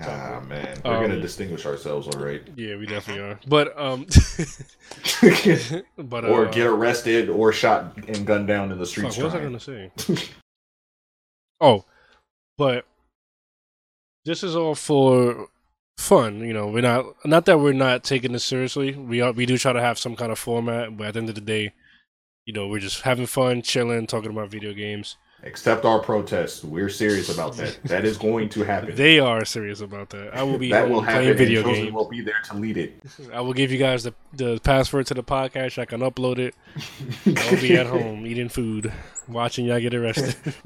Ah 0.00 0.40
man, 0.48 0.80
we're 0.84 1.00
gonna 1.00 1.14
Um, 1.14 1.20
distinguish 1.20 1.64
ourselves, 1.66 2.08
all 2.08 2.20
right. 2.20 2.42
Yeah, 2.56 2.76
we 2.76 2.86
definitely 2.86 3.22
are. 3.22 3.38
But 3.46 3.78
um, 3.78 4.06
but 5.96 6.24
or 6.24 6.46
uh, 6.46 6.50
get 6.50 6.66
arrested 6.66 7.28
or 7.28 7.52
shot 7.52 7.96
and 8.08 8.26
gunned 8.26 8.48
down 8.48 8.72
in 8.72 8.78
the 8.78 8.86
streets. 8.86 9.14
Fuck, 9.14 9.32
what 9.32 9.32
was 9.32 9.40
I 9.40 9.44
gonna 9.44 9.60
say? 9.60 9.92
oh, 11.60 11.84
but 12.58 12.86
this 14.24 14.42
is 14.42 14.56
all 14.56 14.74
for 14.74 15.48
fun. 15.98 16.40
You 16.40 16.52
know, 16.52 16.68
we're 16.68 16.82
not 16.82 17.06
not 17.24 17.46
that 17.46 17.60
we're 17.60 17.72
not 17.72 18.04
taking 18.04 18.32
this 18.32 18.44
seriously. 18.44 18.94
We 18.94 19.20
are 19.20 19.32
we 19.32 19.46
do 19.46 19.58
try 19.58 19.72
to 19.72 19.80
have 19.80 19.98
some 19.98 20.16
kind 20.16 20.32
of 20.32 20.38
format, 20.38 20.96
but 20.96 21.08
at 21.08 21.14
the 21.14 21.20
end 21.20 21.28
of 21.28 21.34
the 21.34 21.40
day, 21.40 21.72
you 22.46 22.52
know, 22.52 22.68
we're 22.68 22.80
just 22.80 23.02
having 23.02 23.26
fun, 23.26 23.62
chilling, 23.62 24.06
talking 24.06 24.30
about 24.30 24.50
video 24.50 24.72
games. 24.72 25.16
Accept 25.42 25.84
our 25.84 25.98
protest. 25.98 26.64
We're 26.64 26.88
serious 26.88 27.28
about 27.28 27.54
that. 27.56 27.78
That 27.84 28.06
is 28.06 28.16
going 28.16 28.48
to 28.50 28.62
happen. 28.62 28.94
They 28.94 29.18
are 29.18 29.44
serious 29.44 29.82
about 29.82 30.08
that. 30.10 30.34
I 30.34 30.42
will 30.42 30.56
be 30.56 30.70
that 30.70 30.84
home 30.84 30.92
will 30.92 31.00
happen. 31.02 31.22
playing 31.22 31.36
video 31.36 31.62
games. 31.62 31.92
will 31.92 32.08
be 32.08 32.22
there 32.22 32.40
to 32.46 32.56
lead 32.56 32.78
it. 32.78 33.02
I 33.30 33.42
will 33.42 33.52
give 33.52 33.70
you 33.70 33.76
guys 33.76 34.04
the 34.04 34.14
the 34.32 34.58
password 34.60 35.06
to 35.08 35.14
the 35.14 35.22
podcast. 35.22 35.78
I 35.78 35.84
can 35.84 36.00
upload 36.00 36.38
it. 36.38 36.54
I'll 37.26 37.60
be 37.60 37.76
at 37.76 37.86
home 37.86 38.26
eating 38.26 38.48
food, 38.48 38.90
watching 39.28 39.66
y'all 39.66 39.80
get 39.80 39.92
arrested. 39.92 40.54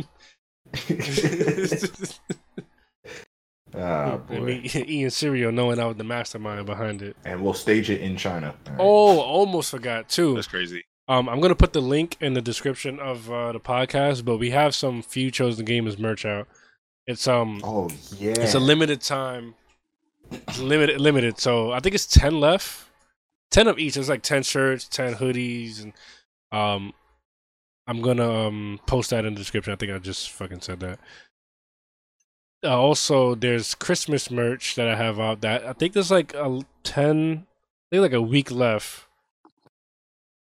Ah, 3.78 4.20
and 4.28 4.44
me 4.44 4.60
eating 4.74 5.10
cereal, 5.10 5.52
knowing 5.52 5.78
I 5.78 5.86
was 5.86 5.96
the 5.96 6.04
mastermind 6.04 6.66
behind 6.66 7.02
it. 7.02 7.16
And 7.24 7.42
we'll 7.42 7.54
stage 7.54 7.90
it 7.90 8.00
in 8.00 8.16
China. 8.16 8.54
Oh, 8.78 9.20
almost 9.20 9.70
forgot 9.70 10.08
too. 10.08 10.34
That's 10.34 10.46
crazy. 10.48 10.84
Um, 11.06 11.28
I'm 11.28 11.40
gonna 11.40 11.54
put 11.54 11.72
the 11.72 11.80
link 11.80 12.16
in 12.20 12.34
the 12.34 12.42
description 12.42 12.98
of 13.00 13.30
uh, 13.30 13.52
the 13.52 13.60
podcast, 13.60 14.24
but 14.24 14.36
we 14.38 14.50
have 14.50 14.74
some 14.74 15.00
few 15.00 15.30
chosen 15.30 15.64
gamers 15.64 15.98
merch 15.98 16.26
out. 16.26 16.48
It's 17.06 17.26
um, 17.26 17.62
oh 17.64 17.88
yeah, 18.18 18.32
it's 18.32 18.54
a 18.54 18.60
limited 18.60 19.00
time, 19.00 19.54
limited 20.58 21.00
limited. 21.00 21.38
So 21.38 21.72
I 21.72 21.80
think 21.80 21.94
it's 21.94 22.06
ten 22.06 22.40
left, 22.40 22.88
ten 23.50 23.68
of 23.68 23.78
each. 23.78 23.96
It's 23.96 24.10
like 24.10 24.22
ten 24.22 24.42
shirts, 24.42 24.86
ten 24.86 25.14
hoodies, 25.14 25.82
and 25.82 25.92
um, 26.52 26.92
I'm 27.86 28.02
gonna 28.02 28.30
um 28.30 28.78
post 28.86 29.08
that 29.08 29.24
in 29.24 29.32
the 29.32 29.38
description. 29.40 29.72
I 29.72 29.76
think 29.76 29.92
I 29.92 29.98
just 29.98 30.30
fucking 30.30 30.60
said 30.60 30.80
that. 30.80 30.98
Uh, 32.64 32.76
also, 32.76 33.34
there's 33.34 33.74
Christmas 33.74 34.30
merch 34.30 34.74
that 34.74 34.88
I 34.88 34.96
have 34.96 35.20
out. 35.20 35.42
That 35.42 35.64
I 35.64 35.72
think 35.72 35.92
there's 35.92 36.10
like 36.10 36.34
a 36.34 36.60
ten, 36.82 37.46
I 37.90 37.96
think 37.96 38.02
like 38.02 38.12
a 38.12 38.22
week 38.22 38.50
left. 38.50 39.06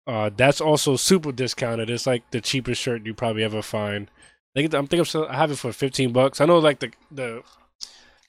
Uh, 0.07 0.31
that's 0.35 0.61
also 0.61 0.97
super 0.97 1.33
discounted. 1.33 1.91
It's 1.91 2.07
like 2.07 2.31
the 2.31 2.41
cheapest 2.41 2.81
shirt 2.81 3.05
you 3.05 3.12
probably 3.12 3.43
ever 3.43 3.61
find. 3.61 4.09
I 4.55 4.61
think 4.61 4.73
I'm 4.73 4.87
thinking 4.87 5.27
I 5.29 5.37
have 5.37 5.51
it 5.51 5.59
for 5.59 5.73
fifteen 5.73 6.12
bucks. 6.12 6.41
I 6.41 6.47
know 6.47 6.59
like 6.59 6.79
the 6.79 6.93
the 7.11 7.43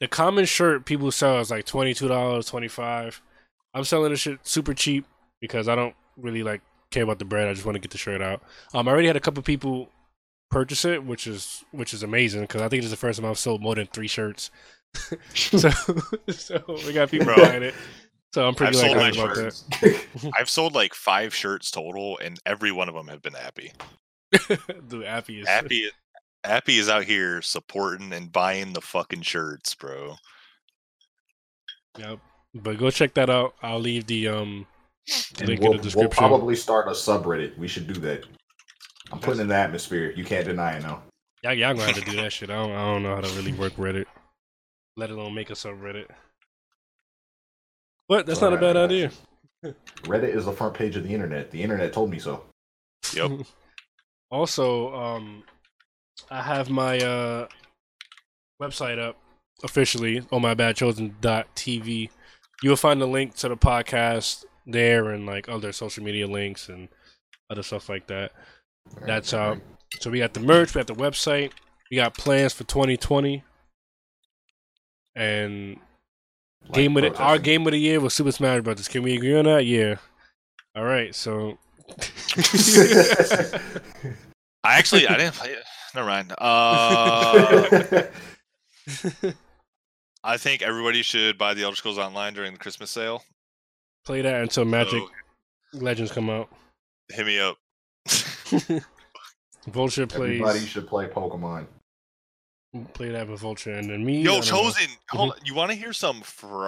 the 0.01 0.07
common 0.07 0.45
shirt 0.45 0.85
people 0.85 1.11
sell 1.11 1.39
is 1.39 1.51
like 1.51 1.65
twenty 1.65 1.93
two 1.93 2.07
dollars, 2.07 2.47
twenty 2.47 2.67
five. 2.67 3.21
I'm 3.73 3.85
selling 3.85 4.11
this 4.11 4.19
shit 4.21 4.39
super 4.45 4.73
cheap 4.73 5.05
because 5.39 5.69
I 5.69 5.75
don't 5.75 5.95
really 6.17 6.43
like 6.43 6.61
care 6.91 7.03
about 7.03 7.19
the 7.19 7.25
brand. 7.25 7.49
I 7.49 7.53
just 7.53 7.65
want 7.65 7.75
to 7.75 7.79
get 7.79 7.91
the 7.91 7.97
shirt 7.97 8.21
out. 8.21 8.41
Um, 8.73 8.87
I 8.87 8.91
already 8.91 9.07
had 9.07 9.15
a 9.15 9.21
couple 9.21 9.41
people 9.43 9.89
purchase 10.49 10.85
it, 10.85 11.03
which 11.03 11.27
is 11.27 11.63
which 11.71 11.93
is 11.93 12.03
amazing 12.03 12.41
because 12.41 12.61
I 12.61 12.69
think 12.69 12.83
it's 12.83 12.91
the 12.91 12.97
first 12.97 13.19
time 13.19 13.29
I've 13.29 13.37
sold 13.37 13.61
more 13.61 13.75
than 13.75 13.87
three 13.87 14.07
shirts. 14.07 14.51
so 15.33 15.69
so 16.29 16.63
we 16.85 16.93
got 16.93 17.09
people 17.09 17.25
Bro. 17.25 17.37
buying 17.37 17.63
it. 17.63 17.75
So 18.33 18.47
I'm 18.47 18.55
pretty 18.55 18.77
I've 18.77 18.83
like 18.83 18.91
sold 18.91 18.97
my 18.97 19.05
happy 19.05 19.19
about 19.19 19.35
shirts. 19.35 19.63
that. 19.81 20.31
I've 20.39 20.49
sold 20.49 20.75
like 20.75 20.93
five 20.93 21.33
shirts 21.33 21.71
total, 21.71 22.17
and 22.19 22.39
every 22.45 22.71
one 22.71 22.89
of 22.89 22.95
them 22.95 23.07
have 23.07 23.21
been 23.21 23.33
happy. 23.33 23.71
Dude, 24.89 25.05
Appy 25.05 25.39
is 25.39 25.47
Happy, 25.47 25.89
Happy 26.43 26.77
is 26.77 26.89
out 26.89 27.05
here 27.05 27.41
supporting 27.41 28.11
and 28.13 28.31
buying 28.31 28.73
the 28.73 28.81
fucking 28.81 29.21
shirts, 29.21 29.73
bro. 29.75 30.15
Yep. 31.97 32.19
But 32.53 32.77
go 32.77 32.89
check 32.91 33.13
that 33.15 33.29
out. 33.29 33.55
I'll 33.61 33.79
leave 33.79 34.07
the 34.07 34.27
um 34.27 34.67
And 35.39 35.47
link 35.47 35.61
we'll, 35.61 35.73
in 35.73 35.81
the 35.81 35.93
we'll 35.95 36.09
probably 36.09 36.55
start 36.55 36.87
a 36.87 36.91
subreddit. 36.91 37.57
We 37.57 37.67
should 37.67 37.87
do 37.87 37.99
that. 38.01 38.25
I'm 39.11 39.19
putting 39.19 39.41
in 39.41 39.47
the 39.47 39.55
atmosphere. 39.55 40.11
You 40.15 40.23
can't 40.23 40.45
deny 40.45 40.77
it 40.77 40.83
now. 40.83 41.03
Y'all, 41.43 41.53
y'all 41.53 41.73
gonna 41.73 41.85
have 41.85 41.95
to 41.95 42.01
do 42.01 42.17
that 42.17 42.33
shit. 42.33 42.49
I 42.49 42.55
don't, 42.55 42.71
I 42.71 42.85
don't 42.85 43.03
know 43.03 43.15
how 43.15 43.21
to 43.21 43.35
really 43.35 43.53
work 43.53 43.73
Reddit, 43.73 44.05
let 44.95 45.09
alone 45.09 45.33
make 45.33 45.49
a 45.49 45.53
subreddit. 45.53 46.07
But 48.09 48.25
that's 48.25 48.41
not 48.41 48.53
a 48.53 48.57
bad 48.57 48.77
I 48.77 48.83
idea. 48.85 49.11
Reddit 50.03 50.35
is 50.35 50.45
the 50.45 50.51
front 50.51 50.73
page 50.73 50.95
of 50.95 51.03
the 51.03 51.13
internet. 51.13 51.51
The 51.51 51.61
internet 51.61 51.93
told 51.93 52.09
me 52.09 52.19
so. 52.19 52.43
Yep. 53.13 53.31
Also, 54.29 54.93
um, 54.93 55.43
I 56.29 56.41
have 56.41 56.69
my 56.69 56.99
uh 56.99 57.47
website 58.61 58.99
up 58.99 59.17
officially 59.63 60.21
on 60.33 60.41
my 60.41 60.53
badchosen.tv. 60.53 62.09
You 62.61 62.69
will 62.69 62.75
find 62.75 62.99
the 62.99 63.05
link 63.05 63.35
to 63.35 63.47
the 63.47 63.55
podcast 63.55 64.43
there 64.65 65.11
and 65.11 65.25
like 65.25 65.47
other 65.47 65.71
social 65.71 66.03
media 66.03 66.27
links 66.27 66.67
and 66.67 66.89
other 67.49 67.63
stuff 67.63 67.87
like 67.87 68.07
that. 68.07 68.33
That's 69.05 69.33
out. 69.33 69.59
So 69.99 70.09
we 70.09 70.19
got 70.19 70.33
the 70.33 70.39
merch, 70.41 70.73
we 70.75 70.79
got 70.79 70.87
the 70.87 70.93
website, 70.95 71.51
we 71.89 71.97
got 71.97 72.15
plans 72.17 72.53
for 72.53 72.63
2020, 72.65 73.43
and 75.15 75.79
game 76.73 76.95
of 76.97 77.03
the, 77.03 77.15
our 77.21 77.37
game 77.39 77.65
of 77.65 77.71
the 77.71 77.79
year 77.79 77.99
was 77.99 78.13
Super 78.13 78.31
Smash 78.31 78.61
Brothers. 78.63 78.87
Can 78.87 79.03
we 79.03 79.15
agree 79.15 79.37
on 79.37 79.45
that? 79.45 79.65
Yeah. 79.65 79.95
All 80.75 80.83
right. 80.83 81.15
So 81.15 81.57
I 84.63 84.77
actually 84.77 85.07
I 85.07 85.17
didn't 85.17 85.35
play 85.35 85.51
it. 85.51 85.63
Never 85.95 86.07
mind. 86.07 86.33
Uh, 86.37 88.03
I 90.23 90.37
think 90.37 90.61
everybody 90.61 91.01
should 91.01 91.37
buy 91.37 91.53
the 91.53 91.63
Elder 91.63 91.75
Scrolls 91.77 91.97
Online 91.97 92.33
during 92.33 92.51
the 92.53 92.59
Christmas 92.59 92.91
sale. 92.91 93.23
play 94.05 94.21
that 94.21 94.41
until 94.41 94.65
Magic 94.65 95.01
So, 95.73 95.79
Legends 95.79 96.11
come 96.11 96.29
out. 96.29 96.49
hit 97.09 97.25
me 97.25 97.39
up. 97.39 97.57
Vulture 99.67 100.07
plays. 100.07 100.41
Everybody 100.41 100.65
should 100.65 100.87
play 100.87 101.07
Pokemon. 101.07 101.67
Play 102.93 103.09
that 103.11 103.27
with 103.27 103.39
Vulture, 103.41 103.73
and 103.73 103.89
then 103.89 104.05
me. 104.05 104.21
Yo, 104.21 104.33
don't 104.33 104.39
know. 104.39 104.45
chosen. 104.45 104.87
Hold 105.09 105.31
on. 105.31 105.37
You 105.45 105.55
want 105.55 105.71
to 105.71 105.77
hear 105.77 105.93
some 105.93 106.21
fried, 106.21 106.63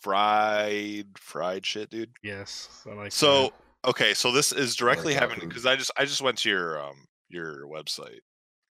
fried, 0.00 1.06
fried 1.18 1.64
shit, 1.64 1.90
dude? 1.90 2.10
Yes, 2.22 2.84
I 2.90 2.94
like. 2.94 3.12
So 3.12 3.52
okay, 3.84 4.14
so 4.14 4.32
this 4.32 4.52
is 4.52 4.74
directly 4.76 5.12
dog 5.14 5.22
happening 5.22 5.48
because 5.48 5.66
I 5.66 5.76
just 5.76 5.90
I 5.96 6.04
just 6.04 6.22
went 6.22 6.38
to 6.38 6.48
your 6.48 6.80
um 6.80 7.06
your 7.28 7.66
website, 7.66 8.20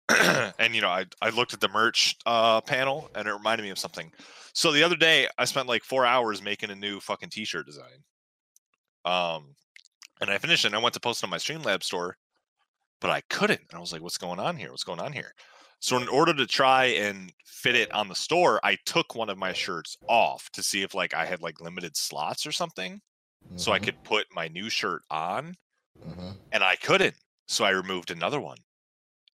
and 0.58 0.74
you 0.74 0.82
know 0.82 0.90
I 0.90 1.06
I 1.22 1.30
looked 1.30 1.54
at 1.54 1.60
the 1.60 1.70
merch 1.70 2.16
uh 2.26 2.62
panel 2.62 3.10
and 3.14 3.28
it 3.28 3.34
reminded 3.34 3.64
me 3.64 3.70
of 3.70 3.78
something. 3.80 4.12
So 4.54 4.72
the 4.72 4.84
other 4.84 4.96
day 4.96 5.28
I 5.38 5.46
spent 5.46 5.68
like 5.68 5.84
four 5.84 6.06
hours 6.06 6.42
making 6.42 6.72
a 6.72 6.76
new 6.76 7.00
fucking 7.02 7.30
T-shirt 7.30 7.66
design. 7.66 8.04
Um, 9.04 9.56
and 10.22 10.30
I 10.32 10.38
finished 10.38 10.66
it. 10.66 10.70
and 10.70 10.76
I 10.76 10.80
went 10.80 10.94
to 10.96 11.00
post 11.00 11.22
it 11.24 11.26
on 11.26 11.30
my 11.30 11.38
Streamlab 11.38 11.84
store, 11.84 12.18
but 13.02 13.12
I 13.12 13.22
couldn't. 13.30 13.62
And 13.70 13.78
I 13.78 13.80
was 13.80 13.94
like, 13.94 14.02
"What's 14.02 14.18
going 14.18 14.40
on 14.40 14.58
here? 14.58 14.72
What's 14.72 14.84
going 14.84 15.00
on 15.02 15.14
here?" 15.14 15.34
So 15.80 15.98
in 15.98 16.08
order 16.10 16.34
to 16.34 16.48
try 16.48 16.86
and 16.86 17.34
fit 17.46 17.76
it 17.76 17.92
on 17.94 18.08
the 18.10 18.16
store, 18.16 18.60
I 18.64 18.78
took 18.86 19.16
one 19.16 19.30
of 19.30 19.38
my 19.38 19.54
shirts 19.54 19.98
off 20.10 20.50
to 20.52 20.64
see 20.64 20.82
if 20.84 20.94
like 20.96 21.14
I 21.14 21.26
had 21.26 21.42
like 21.42 21.62
limited 21.62 21.98
slots 21.98 22.46
or 22.48 22.52
something 22.52 23.02
so 23.56 23.72
I 23.74 23.80
Mhm, 23.80 23.84
could 23.84 24.04
put 24.04 24.28
my 24.34 24.48
new 24.50 24.70
shirt 24.70 25.04
on, 25.12 25.58
mhm. 26.06 26.40
and 26.52 26.64
I 26.64 26.76
couldn't. 26.78 27.18
So 27.48 27.66
I 27.66 27.72
removed 27.72 28.12
another 28.12 28.40
one, 28.42 28.60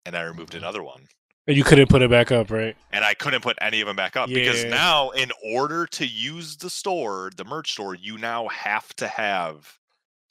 and 0.06 0.16
I 0.16 0.22
removed 0.22 0.54
another 0.54 0.82
one, 0.82 1.08
And 1.46 1.56
you 1.56 1.64
couldn't 1.64 1.88
put 1.88 2.02
it 2.02 2.10
back 2.10 2.32
up, 2.32 2.50
right? 2.50 2.76
and 2.92 3.04
I 3.04 3.14
couldn't 3.14 3.42
put 3.42 3.56
any 3.60 3.80
of 3.80 3.86
them 3.86 3.96
back 3.96 4.16
up 4.16 4.32
because 4.34 4.64
now, 4.66 5.10
in 5.10 5.32
order 5.44 5.86
to 5.88 6.06
use 6.06 6.56
the 6.58 6.70
store, 6.70 7.30
the 7.36 7.44
merch 7.44 7.72
store, 7.72 7.94
you 7.94 8.18
now 8.18 8.48
have 8.48 8.94
to 8.96 9.08
have 9.08 9.78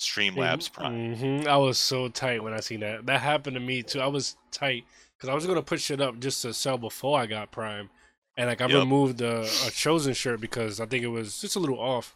Streamlabs 0.01 0.71
Prime. 0.71 1.15
hmm 1.15 1.47
I 1.47 1.57
was 1.57 1.77
so 1.77 2.07
tight 2.09 2.43
when 2.43 2.53
I 2.53 2.59
seen 2.59 2.81
that. 2.81 3.05
That 3.05 3.21
happened 3.21 3.53
to 3.55 3.59
me 3.59 3.83
too. 3.83 3.99
I 4.01 4.07
was 4.07 4.35
tight 4.51 4.85
because 5.17 5.29
I 5.29 5.33
was 5.33 5.45
gonna 5.45 5.61
put 5.61 5.79
shit 5.81 6.01
up 6.01 6.19
just 6.19 6.41
to 6.41 6.53
sell 6.53 6.77
before 6.77 7.19
I 7.19 7.25
got 7.25 7.51
Prime, 7.51 7.89
and 8.37 8.47
like 8.47 8.61
I 8.61 8.65
Yep. 8.65 8.79
removed 8.79 9.21
a, 9.21 9.41
a 9.67 9.71
chosen 9.71 10.13
shirt 10.13 10.41
because 10.41 10.79
I 10.79 10.85
think 10.85 11.03
it 11.03 11.07
was 11.09 11.39
just 11.41 11.55
a 11.55 11.59
little 11.59 11.79
off, 11.79 12.15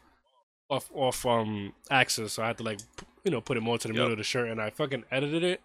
off, 0.70 0.90
off 0.94 1.26
um 1.26 1.74
axis. 1.92 2.34
So 2.34 2.44
I 2.44 2.48
had 2.48 2.58
to 2.58 2.64
like 2.64 2.80
you 3.24 3.32
know 3.32 3.42
put 3.42 3.58
it 3.58 3.62
more 3.62 3.78
to 3.78 3.88
the 3.88 3.94
middle 3.94 4.12
of 4.12 4.18
the 4.18 4.24
shirt, 4.24 4.50
and 4.50 4.62
I 4.62 4.70
fucking 4.72 5.06
edited 5.12 5.44
it. 5.44 5.62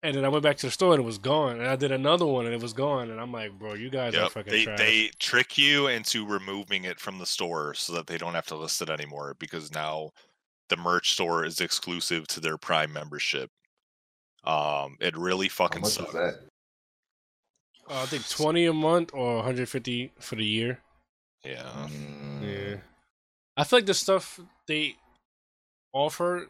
And 0.00 0.14
then 0.14 0.24
I 0.24 0.28
went 0.28 0.44
back 0.44 0.56
to 0.58 0.66
the 0.66 0.70
store 0.70 0.92
and 0.94 1.02
it 1.02 1.06
was 1.06 1.18
gone. 1.18 1.58
And 1.58 1.66
I 1.66 1.74
did 1.74 1.90
another 1.90 2.24
one 2.24 2.46
and 2.46 2.54
it 2.54 2.62
was 2.62 2.72
gone. 2.72 3.10
And 3.10 3.20
I'm 3.20 3.32
like, 3.32 3.58
bro, 3.58 3.74
you 3.74 3.90
guys 3.90 4.14
are 4.14 4.30
fucking 4.30 4.52
They 4.52 4.62
trash. 4.64 4.78
they 4.78 5.10
trick 5.18 5.58
you 5.58 5.88
into 5.88 6.24
removing 6.24 6.84
it 6.84 7.00
from 7.00 7.18
the 7.18 7.26
store 7.26 7.74
so 7.74 7.92
that 7.94 8.06
they 8.06 8.16
don't 8.16 8.34
have 8.34 8.46
to 8.46 8.54
list 8.56 8.80
it 8.80 8.90
anymore 8.90 9.34
because 9.40 9.72
now 9.72 10.10
the 10.68 10.76
merch 10.76 11.12
store 11.12 11.44
is 11.44 11.60
exclusive 11.60 12.26
to 12.28 12.40
their 12.40 12.56
Prime 12.58 12.92
membership. 12.92 13.50
Um, 14.44 14.96
it 15.00 15.16
really 15.16 15.48
How 15.48 15.54
fucking 15.54 15.82
much 15.82 15.92
sucks. 15.92 16.08
is 16.08 16.14
that? 16.14 16.34
Uh, 17.90 18.02
I 18.02 18.06
think 18.06 18.28
20 18.28 18.66
a 18.66 18.72
month 18.72 19.10
or 19.14 19.36
150 19.36 20.12
for 20.18 20.36
the 20.36 20.44
year. 20.44 20.80
Yeah. 21.44 21.62
Mm, 21.88 22.42
Yeah. 22.42 22.76
I 23.56 23.64
feel 23.64 23.78
like 23.78 23.86
the 23.86 23.94
stuff 23.94 24.38
they 24.66 24.96
offer 25.92 26.48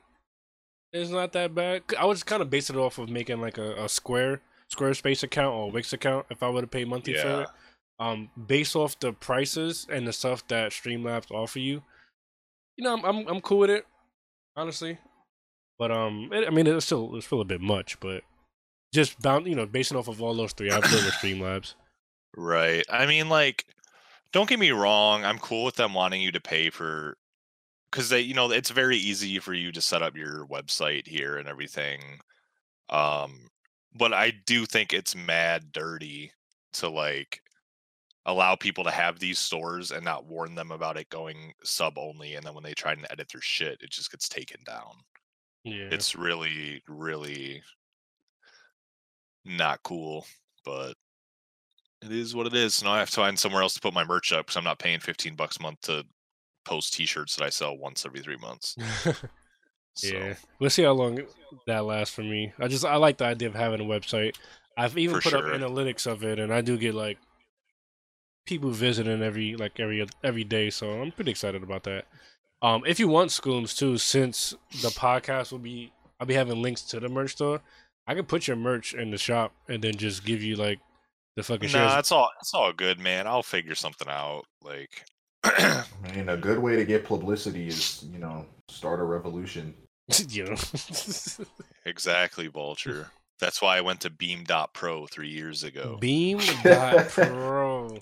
is 0.92 1.10
not 1.10 1.32
that 1.32 1.54
bad. 1.54 1.82
I 1.98 2.04
was 2.04 2.22
kind 2.22 2.42
of 2.42 2.50
basing 2.50 2.76
it 2.76 2.80
off 2.80 2.98
of 2.98 3.08
making 3.08 3.40
like 3.40 3.56
a, 3.58 3.84
a 3.84 3.88
Square 3.88 4.42
Squarespace 4.74 5.22
account 5.22 5.54
or 5.54 5.70
Wix 5.70 5.92
account 5.92 6.26
if 6.30 6.42
I 6.42 6.48
would 6.48 6.64
have 6.64 6.70
paid 6.70 6.88
monthly 6.88 7.14
for 7.14 7.42
it. 7.42 7.48
um, 7.98 8.30
based 8.46 8.76
off 8.76 8.98
the 9.00 9.12
prices 9.12 9.86
and 9.90 10.06
the 10.06 10.12
stuff 10.12 10.46
that 10.48 10.72
Streamlabs 10.72 11.30
offer 11.30 11.58
you, 11.58 11.82
you 12.76 12.84
know, 12.84 12.94
I'm 12.94 13.04
I'm, 13.04 13.26
I'm 13.28 13.40
cool 13.40 13.58
with 13.60 13.70
it, 13.70 13.86
honestly. 14.58 14.98
But 15.78 15.92
um, 15.92 16.30
it, 16.32 16.46
I 16.46 16.50
mean, 16.50 16.66
it's 16.66 16.86
still 16.86 17.14
it's 17.16 17.26
still 17.26 17.40
a 17.40 17.44
bit 17.44 17.60
much, 17.60 18.00
but 18.00 18.22
just 18.92 19.20
bound, 19.22 19.46
you 19.46 19.54
know, 19.54 19.66
basing 19.66 19.96
off 19.96 20.08
of 20.08 20.20
all 20.20 20.34
those 20.34 20.52
three, 20.52 20.70
I've 20.70 20.82
been 20.82 21.04
with 21.04 21.14
Streamlabs. 21.14 21.74
Right. 22.36 22.84
I 22.90 23.06
mean, 23.06 23.28
like, 23.28 23.64
don't 24.32 24.48
get 24.48 24.58
me 24.58 24.70
wrong. 24.70 25.24
I'm 25.24 25.38
cool 25.38 25.64
with 25.64 25.76
them 25.76 25.94
wanting 25.94 26.20
you 26.20 26.32
to 26.32 26.40
pay 26.40 26.70
for, 26.70 27.16
because 27.90 28.08
they, 28.08 28.20
you 28.20 28.34
know, 28.34 28.50
it's 28.50 28.70
very 28.70 28.96
easy 28.96 29.38
for 29.38 29.54
you 29.54 29.70
to 29.72 29.80
set 29.80 30.02
up 30.02 30.16
your 30.16 30.46
website 30.46 31.06
here 31.06 31.36
and 31.36 31.48
everything. 31.48 32.20
Um, 32.90 33.48
but 33.94 34.12
I 34.12 34.32
do 34.46 34.66
think 34.66 34.92
it's 34.92 35.14
mad 35.14 35.72
dirty 35.72 36.32
to 36.74 36.88
like 36.88 37.42
allow 38.28 38.54
people 38.54 38.84
to 38.84 38.90
have 38.90 39.18
these 39.18 39.38
stores 39.38 39.90
and 39.90 40.04
not 40.04 40.26
warn 40.26 40.54
them 40.54 40.70
about 40.70 40.98
it 40.98 41.08
going 41.08 41.54
sub 41.64 41.96
only, 41.96 42.34
and 42.34 42.46
then 42.46 42.54
when 42.54 42.62
they 42.62 42.74
try 42.74 42.92
and 42.92 43.06
edit 43.10 43.28
their 43.32 43.40
shit, 43.40 43.80
it 43.80 43.90
just 43.90 44.10
gets 44.10 44.28
taken 44.28 44.60
down. 44.64 44.92
Yeah, 45.64 45.88
It's 45.90 46.14
really, 46.14 46.82
really 46.86 47.62
not 49.46 49.82
cool, 49.82 50.26
but 50.64 50.92
it 52.02 52.12
is 52.12 52.34
what 52.34 52.46
it 52.46 52.54
is. 52.54 52.84
Now 52.84 52.92
I 52.92 52.98
have 52.98 53.10
to 53.10 53.16
find 53.16 53.38
somewhere 53.38 53.62
else 53.62 53.74
to 53.74 53.80
put 53.80 53.94
my 53.94 54.04
merch 54.04 54.32
up 54.32 54.46
because 54.46 54.56
I'm 54.56 54.64
not 54.64 54.78
paying 54.78 55.00
15 55.00 55.34
bucks 55.34 55.56
a 55.56 55.62
month 55.62 55.80
to 55.82 56.04
post 56.66 56.92
T-shirts 56.92 57.34
that 57.36 57.44
I 57.44 57.48
sell 57.48 57.78
once 57.78 58.04
every 58.04 58.20
three 58.20 58.36
months. 58.36 58.76
yeah. 60.02 60.34
We'll 60.60 60.70
see 60.70 60.82
how 60.82 60.92
long 60.92 61.20
that 61.66 61.86
lasts 61.86 62.14
for 62.14 62.22
me. 62.22 62.52
I 62.58 62.68
just 62.68 62.84
I 62.84 62.96
like 62.96 63.16
the 63.16 63.24
idea 63.24 63.48
of 63.48 63.54
having 63.54 63.80
a 63.80 63.84
website. 63.84 64.36
I've 64.76 64.98
even 64.98 65.16
For 65.16 65.22
put 65.22 65.30
sure. 65.30 65.54
up 65.54 65.60
analytics 65.60 66.06
of 66.06 66.22
it, 66.22 66.38
and 66.38 66.52
I 66.52 66.60
do 66.60 66.76
get 66.76 66.94
like 66.94 67.18
people 68.48 68.70
visiting 68.70 69.22
every 69.22 69.54
like 69.54 69.78
every 69.78 70.04
every 70.24 70.44
day. 70.44 70.70
So 70.70 71.00
I'm 71.02 71.12
pretty 71.12 71.30
excited 71.30 71.62
about 71.62 71.84
that. 71.84 72.06
Um, 72.62 72.82
if 72.86 72.98
you 72.98 73.06
want 73.06 73.30
Scooms 73.30 73.74
too, 73.74 73.98
since 73.98 74.54
the 74.82 74.88
podcast 74.88 75.52
will 75.52 75.58
be, 75.60 75.92
I'll 76.18 76.26
be 76.26 76.34
having 76.34 76.60
links 76.60 76.82
to 76.82 76.98
the 76.98 77.08
merch 77.08 77.32
store. 77.32 77.60
I 78.06 78.14
can 78.14 78.24
put 78.24 78.48
your 78.48 78.56
merch 78.56 78.94
in 78.94 79.10
the 79.10 79.18
shop 79.18 79.52
and 79.68 79.82
then 79.82 79.94
just 79.96 80.24
give 80.24 80.42
you 80.42 80.56
like 80.56 80.80
the 81.36 81.42
fucking 81.42 81.70
Nah, 81.70 81.78
shares. 81.78 81.92
that's 81.92 82.10
all. 82.10 82.30
That's 82.40 82.54
all 82.54 82.72
good, 82.72 82.98
man. 82.98 83.26
I'll 83.26 83.42
figure 83.42 83.74
something 83.74 84.08
out. 84.08 84.44
Like, 84.64 85.04
I 85.44 85.84
mean, 86.14 86.28
a 86.30 86.36
good 86.36 86.58
way 86.58 86.74
to 86.76 86.84
get 86.84 87.04
publicity 87.04 87.68
is, 87.68 88.04
you 88.10 88.18
know, 88.18 88.46
start 88.68 88.98
a 88.98 89.04
revolution. 89.04 89.74
you 90.30 90.44
know. 90.46 90.56
exactly, 91.84 92.46
Vulture. 92.48 93.10
That's 93.40 93.62
why 93.62 93.76
I 93.76 93.82
went 93.82 94.00
to 94.00 94.10
Beam.pro 94.10 95.06
three 95.06 95.28
years 95.28 95.62
ago. 95.62 95.98
Beam 96.00 96.40
dot 96.64 97.08
Pro. 97.10 97.98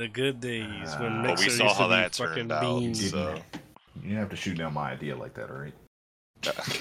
The 0.00 0.08
good 0.08 0.40
days 0.40 0.96
when 0.98 1.22
But 1.22 1.38
we 1.38 1.50
saw 1.50 1.64
used 1.64 1.76
to 1.76 1.82
how 1.82 1.88
be 1.88 1.94
that 1.94 2.14
fucking 2.14 2.34
turned 2.48 2.52
out, 2.52 2.80
Beam. 2.80 2.94
so- 2.94 3.34
You 3.96 4.00
didn't 4.02 4.16
have 4.16 4.30
to 4.30 4.36
shoot 4.36 4.56
down 4.56 4.72
my 4.72 4.92
idea 4.92 5.14
like 5.14 5.34
that, 5.34 5.50
all 5.50 5.56
right? 5.58 5.74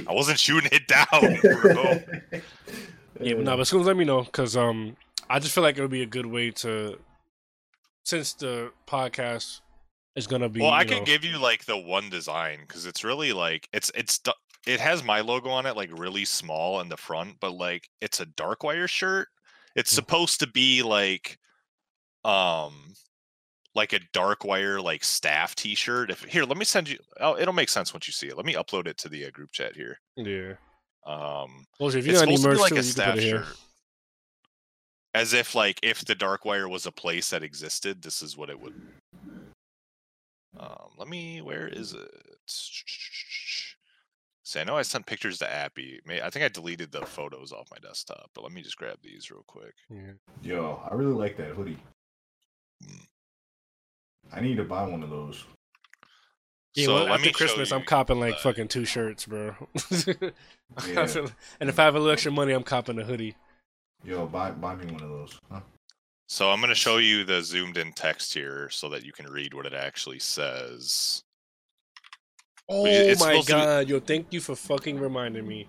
I 0.07 0.13
wasn't 0.13 0.39
shooting 0.39 0.69
it 0.71 0.87
down, 0.87 1.05
bro. 1.41 1.99
Yeah, 3.19 3.33
but 3.33 3.43
no, 3.43 3.57
but 3.57 3.67
Scooms, 3.67 3.85
let 3.87 3.97
me 3.97 4.05
know 4.05 4.23
because 4.23 4.55
um, 4.55 4.95
I 5.29 5.39
just 5.39 5.53
feel 5.53 5.61
like 5.63 5.77
it 5.77 5.81
would 5.81 5.91
be 5.91 6.01
a 6.03 6.05
good 6.05 6.27
way 6.27 6.51
to, 6.51 6.97
since 8.05 8.31
the 8.31 8.71
podcast 8.87 9.59
is 10.15 10.25
gonna 10.25 10.47
be. 10.47 10.61
well, 10.61 10.69
I 10.69 10.83
you 10.83 10.87
can 10.87 10.97
know- 10.99 11.03
give 11.03 11.25
you 11.25 11.37
like 11.39 11.65
the 11.65 11.75
one 11.75 12.09
design 12.09 12.59
because 12.65 12.85
it's 12.85 13.03
really 13.03 13.33
like 13.33 13.67
it's 13.73 13.91
it's 13.95 14.21
it 14.65 14.79
has 14.79 15.03
my 15.03 15.19
logo 15.19 15.49
on 15.49 15.65
it 15.65 15.75
like 15.75 15.89
really 15.91 16.23
small 16.23 16.79
in 16.79 16.87
the 16.87 16.95
front, 16.95 17.41
but 17.41 17.51
like 17.51 17.89
it's 17.99 18.21
a 18.21 18.25
dark 18.25 18.63
wire 18.63 18.87
shirt. 18.87 19.27
It's 19.75 19.91
supposed 19.91 20.39
to 20.39 20.47
be 20.47 20.81
like 20.83 21.37
um 22.23 22.93
like 23.75 23.93
a 23.93 23.99
dark 24.13 24.43
wire 24.43 24.81
like 24.81 25.03
staff 25.03 25.55
T-shirt. 25.55 26.09
If 26.11 26.23
here, 26.23 26.43
let 26.43 26.57
me 26.57 26.65
send 26.65 26.89
you. 26.89 26.97
Oh, 27.19 27.37
it'll 27.37 27.53
make 27.53 27.69
sense 27.69 27.93
once 27.93 28.07
you 28.07 28.13
see 28.13 28.27
it. 28.27 28.35
Let 28.37 28.45
me 28.45 28.53
upload 28.55 28.87
it 28.87 28.97
to 28.99 29.09
the 29.09 29.25
uh, 29.25 29.31
group 29.31 29.51
chat 29.51 29.75
here. 29.75 29.99
Yeah. 30.15 30.53
Um, 31.05 31.65
Well, 31.79 31.89
if 31.95 32.05
you 32.05 32.13
it's 32.13 32.21
any 32.21 32.35
supposed 32.37 32.43
to 32.43 32.49
be 32.51 32.55
like 32.75 32.79
a 32.79 32.83
staff 32.83 33.13
put 33.15 33.23
it 33.23 33.23
here. 33.23 33.43
shirt. 33.43 33.57
As 35.15 35.33
if 35.33 35.55
like 35.55 35.79
if 35.81 36.05
the 36.05 36.15
dark 36.15 36.45
wire 36.45 36.69
was 36.69 36.85
a 36.85 36.91
place 36.91 37.29
that 37.31 37.41
existed, 37.43 38.01
this 38.01 38.21
is 38.21 38.37
what 38.37 38.49
it 38.49 38.59
would. 38.59 38.73
Um, 40.59 40.89
let 40.97 41.07
me. 41.07 41.41
Where 41.41 41.67
is 41.67 41.93
it? 41.93 42.09
See, 44.43 44.59
I 44.59 44.63
know 44.63 44.77
I 44.77 44.81
sent 44.81 45.05
pictures 45.05 45.37
to 45.39 45.51
Appy. 45.51 45.99
May 46.05 46.21
I 46.21 46.29
think 46.29 46.43
I 46.43 46.47
deleted 46.49 46.91
the 46.91 47.05
photos 47.05 47.51
off 47.51 47.69
my 47.71 47.77
desktop, 47.77 48.29
but 48.33 48.43
let 48.43 48.51
me 48.51 48.61
just 48.61 48.77
grab 48.77 48.97
these 49.03 49.29
real 49.31 49.43
quick. 49.47 49.73
Yeah. 49.89 50.11
Yo, 50.41 50.81
I 50.89 50.95
really 50.95 51.13
like 51.13 51.37
that 51.37 51.51
hoodie. 51.51 51.77
I 54.33 54.41
need 54.41 54.57
to 54.57 54.63
buy 54.63 54.83
one 54.87 55.03
of 55.03 55.09
those. 55.09 55.43
Yeah, 56.75 56.85
So 56.85 56.93
well, 56.95 57.03
let 57.05 57.11
after 57.13 57.25
me 57.25 57.31
show 57.31 57.37
Christmas, 57.37 57.71
I'm 57.71 57.83
copping 57.83 58.19
like 58.19 58.35
uh, 58.35 58.39
fucking 58.39 58.67
two 58.67 58.85
shirts, 58.85 59.25
bro. 59.25 59.55
Yeah. 60.87 61.07
and 61.59 61.67
if 61.67 61.79
I 61.79 61.83
have 61.85 61.95
a 61.95 61.97
little 61.99 62.11
extra 62.13 62.31
money, 62.31 62.53
I'm 62.53 62.61
copping 62.61 62.99
a 62.99 63.03
hoodie. 63.03 63.35
Yo, 64.03 64.27
buy 64.27 64.51
buy 64.51 64.75
me 64.75 64.85
one 64.93 65.01
of 65.01 65.09
those. 65.09 65.39
Huh? 65.51 65.61
So 66.27 66.51
I'm 66.51 66.59
going 66.59 66.69
to 66.69 66.75
show 66.75 66.97
you 66.97 67.23
the 67.25 67.41
zoomed 67.41 67.75
in 67.77 67.91
text 67.93 68.35
here 68.35 68.69
so 68.69 68.87
that 68.89 69.03
you 69.03 69.11
can 69.11 69.25
read 69.25 69.55
what 69.55 69.65
it 69.65 69.73
actually 69.73 70.19
says. 70.19 71.23
Oh 72.69 72.85
it's 72.85 73.19
my 73.19 73.31
supposed 73.31 73.47
to 73.47 73.53
be- 73.55 73.59
god, 73.61 73.89
yo! 73.89 73.99
Thank 73.99 74.31
you 74.31 74.39
for 74.39 74.55
fucking 74.55 74.99
reminding 74.99 75.47
me. 75.47 75.67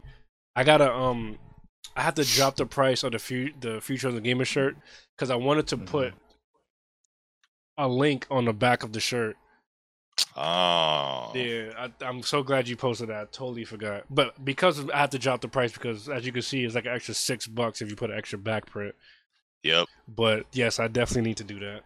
I 0.54 0.64
gotta 0.64 0.92
um, 0.92 1.38
I 1.96 2.02
have 2.02 2.14
to 2.16 2.24
drop 2.24 2.56
the 2.56 2.66
price 2.66 3.02
of 3.02 3.12
the 3.12 3.18
fu- 3.18 3.52
the 3.58 3.80
Future 3.80 4.08
of 4.08 4.14
the 4.14 4.20
Gamer 4.20 4.44
shirt 4.44 4.76
because 5.16 5.30
I 5.30 5.36
wanted 5.36 5.66
to 5.68 5.78
put 5.78 6.12
a 7.78 7.88
link 7.88 8.26
on 8.30 8.44
the 8.44 8.52
back 8.52 8.82
of 8.82 8.92
the 8.92 9.00
shirt. 9.00 9.36
Oh. 10.36 11.32
Yeah, 11.34 11.72
I, 11.78 12.04
I'm 12.04 12.22
so 12.22 12.42
glad 12.42 12.68
you 12.68 12.76
posted 12.76 13.08
that. 13.08 13.16
I 13.16 13.24
totally 13.32 13.64
forgot, 13.64 14.04
but 14.10 14.44
because 14.44 14.78
of- 14.78 14.90
I 14.90 14.98
have 14.98 15.10
to 15.10 15.18
drop 15.18 15.40
the 15.40 15.48
price 15.48 15.72
because 15.72 16.08
as 16.08 16.26
you 16.26 16.32
can 16.32 16.42
see, 16.42 16.64
it's 16.64 16.74
like 16.74 16.84
an 16.86 16.92
extra 16.94 17.14
six 17.14 17.46
bucks 17.46 17.80
if 17.80 17.88
you 17.88 17.96
put 17.96 18.10
an 18.10 18.18
extra 18.18 18.38
back 18.38 18.66
print. 18.66 18.94
Yep. 19.62 19.88
But 20.08 20.46
yes, 20.52 20.78
I 20.78 20.88
definitely 20.88 21.28
need 21.30 21.36
to 21.38 21.44
do 21.44 21.58
that. 21.60 21.82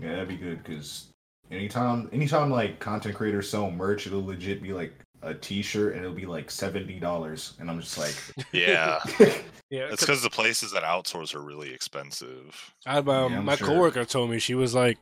Yeah, 0.00 0.10
that'd 0.10 0.28
be 0.28 0.36
good 0.36 0.62
because 0.62 1.08
anytime 1.50 2.08
anytime 2.12 2.50
like 2.50 2.80
content 2.80 3.14
creators 3.14 3.48
sell 3.48 3.70
merch, 3.70 4.06
it'll 4.06 4.24
legit 4.24 4.62
be 4.62 4.72
like 4.72 4.92
a 5.26 5.34
T-shirt 5.34 5.94
and 5.94 6.04
it'll 6.04 6.16
be 6.16 6.24
like 6.26 6.50
seventy 6.50 6.98
dollars, 6.98 7.54
and 7.60 7.68
I'm 7.70 7.80
just 7.80 7.98
like, 7.98 8.14
Yeah. 8.52 9.00
Yeah, 9.68 9.88
It's 9.90 10.02
because 10.02 10.22
the 10.22 10.30
places 10.30 10.70
that 10.70 10.84
outsource 10.84 11.34
are 11.34 11.40
really 11.42 11.74
expensive. 11.74 12.72
I, 12.86 12.98
um, 12.98 13.32
Yeah, 13.32 13.40
my 13.40 13.56
sure. 13.56 13.66
coworker 13.66 14.04
told 14.04 14.30
me 14.30 14.38
she 14.38 14.54
was 14.54 14.76
like, 14.76 14.96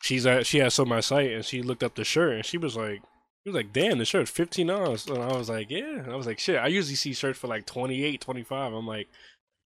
she's 0.00 0.24
at 0.24 0.46
she 0.46 0.58
has 0.60 0.72
sold 0.72 0.88
my 0.88 1.00
site 1.00 1.30
and 1.32 1.44
she 1.44 1.60
looked 1.60 1.82
up 1.82 1.94
the 1.94 2.02
shirt 2.02 2.36
and 2.36 2.44
she 2.46 2.56
was 2.56 2.74
like, 2.74 3.02
she 3.44 3.50
was 3.50 3.54
like, 3.54 3.74
damn, 3.74 3.98
the 3.98 4.06
shirt's 4.06 4.30
fifteen 4.30 4.68
dollars. 4.68 5.06
And 5.06 5.22
I 5.22 5.36
was 5.36 5.50
like, 5.50 5.70
yeah. 5.70 5.98
And 6.00 6.10
I 6.10 6.16
was 6.16 6.26
like, 6.26 6.38
shit. 6.38 6.56
I 6.56 6.68
usually 6.68 6.94
see 6.94 7.12
shirts 7.12 7.38
for 7.38 7.48
like 7.48 7.66
28 7.66 8.18
25 8.18 8.72
I'm 8.72 8.86
like, 8.86 9.08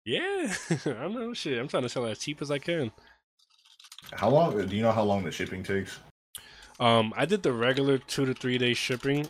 yeah. 0.05 0.53
I 0.71 0.77
don't 0.91 1.15
know, 1.15 1.33
shit. 1.33 1.59
I'm 1.59 1.67
trying 1.69 1.85
to 1.85 1.89
sell 1.89 2.05
it 2.05 2.11
as 2.11 2.19
cheap 2.19 2.43
as 2.43 2.51
I 2.51 2.59
can. 2.59 2.93
how 4.13 4.29
long? 4.29 4.67
Do 4.67 4.77
you 4.77 4.83
know 4.83 4.93
how 4.93 5.05
long 5.05 5.25
the 5.25 5.33
shipping 5.33 5.63
takes? 5.63 5.99
Um, 6.79 7.15
I 7.17 7.25
did 7.25 7.43
the 7.43 7.53
regular 7.55 7.97
two 7.97 8.27
to 8.27 8.35
three 8.35 8.59
day 8.59 8.75
shipping 8.75 9.27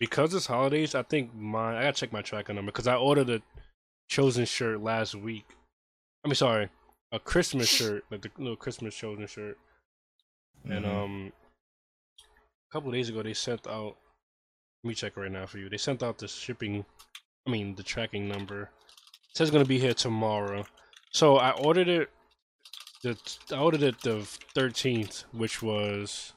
because 0.00 0.34
it's 0.34 0.46
holidays. 0.46 0.94
I 0.94 1.02
think 1.02 1.34
my 1.34 1.78
I 1.78 1.82
gotta 1.82 1.92
check 1.92 2.12
my 2.12 2.22
tracking 2.22 2.56
number 2.56 2.72
because 2.72 2.86
I 2.86 2.96
ordered 2.96 3.30
a 3.30 3.42
chosen 4.08 4.44
shirt 4.44 4.80
last 4.82 5.14
week. 5.14 5.44
I 6.24 6.28
mean, 6.28 6.34
sorry, 6.34 6.68
a 7.12 7.18
Christmas 7.18 7.68
shirt, 7.78 8.04
like 8.10 8.22
the 8.22 8.30
little 8.38 8.56
Christmas 8.56 8.94
chosen 8.94 9.26
shirt. 9.26 9.58
And 10.64 10.84
Mhm. 10.84 11.04
um, 11.04 11.32
a 12.18 12.72
couple 12.72 12.90
days 12.92 13.08
ago 13.08 13.22
they 13.22 13.34
sent 13.34 13.66
out. 13.66 13.96
Let 14.84 14.88
me 14.88 14.94
check 14.94 15.16
right 15.16 15.30
now 15.30 15.46
for 15.46 15.58
you. 15.58 15.68
They 15.68 15.76
sent 15.78 16.02
out 16.02 16.18
the 16.18 16.26
shipping. 16.28 16.84
I 17.46 17.50
mean, 17.50 17.74
the 17.74 17.82
tracking 17.82 18.28
number. 18.28 18.62
It 18.62 19.36
says 19.36 19.48
it's 19.48 19.52
gonna 19.52 19.64
be 19.64 19.78
here 19.78 19.94
tomorrow. 19.94 20.64
So 21.12 21.36
I 21.36 21.50
ordered 21.52 21.88
it. 21.88 22.10
The 23.02 23.18
I 23.50 23.58
ordered 23.58 23.82
it 23.82 24.00
the 24.02 24.22
thirteenth, 24.54 25.24
which 25.32 25.60
was 25.62 26.32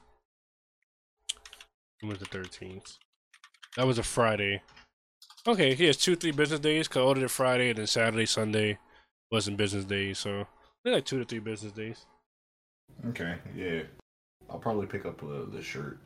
when 2.00 2.10
was 2.10 2.18
the 2.18 2.26
thirteenth? 2.26 2.98
That 3.76 3.86
was 3.86 3.98
a 3.98 4.02
Friday. 4.02 4.62
Okay, 5.46 5.74
yeah, 5.74 5.90
it's 5.90 6.02
two, 6.02 6.16
three 6.16 6.30
business 6.32 6.60
days. 6.60 6.88
Cause 6.88 7.00
I 7.00 7.04
ordered 7.04 7.24
it 7.24 7.30
Friday, 7.30 7.70
and 7.70 7.78
then 7.78 7.86
Saturday, 7.86 8.26
Sunday 8.26 8.78
wasn't 9.30 9.56
business 9.56 9.84
days, 9.84 10.18
so 10.18 10.46
they're 10.84 10.94
like 10.94 11.04
two 11.04 11.18
to 11.18 11.24
three 11.24 11.38
business 11.40 11.72
days. 11.72 12.06
Okay, 13.08 13.36
yeah, 13.54 13.82
I'll 14.50 14.58
probably 14.58 14.86
pick 14.86 15.04
up 15.04 15.22
uh, 15.22 15.44
the 15.52 15.62
shirt. 15.62 15.98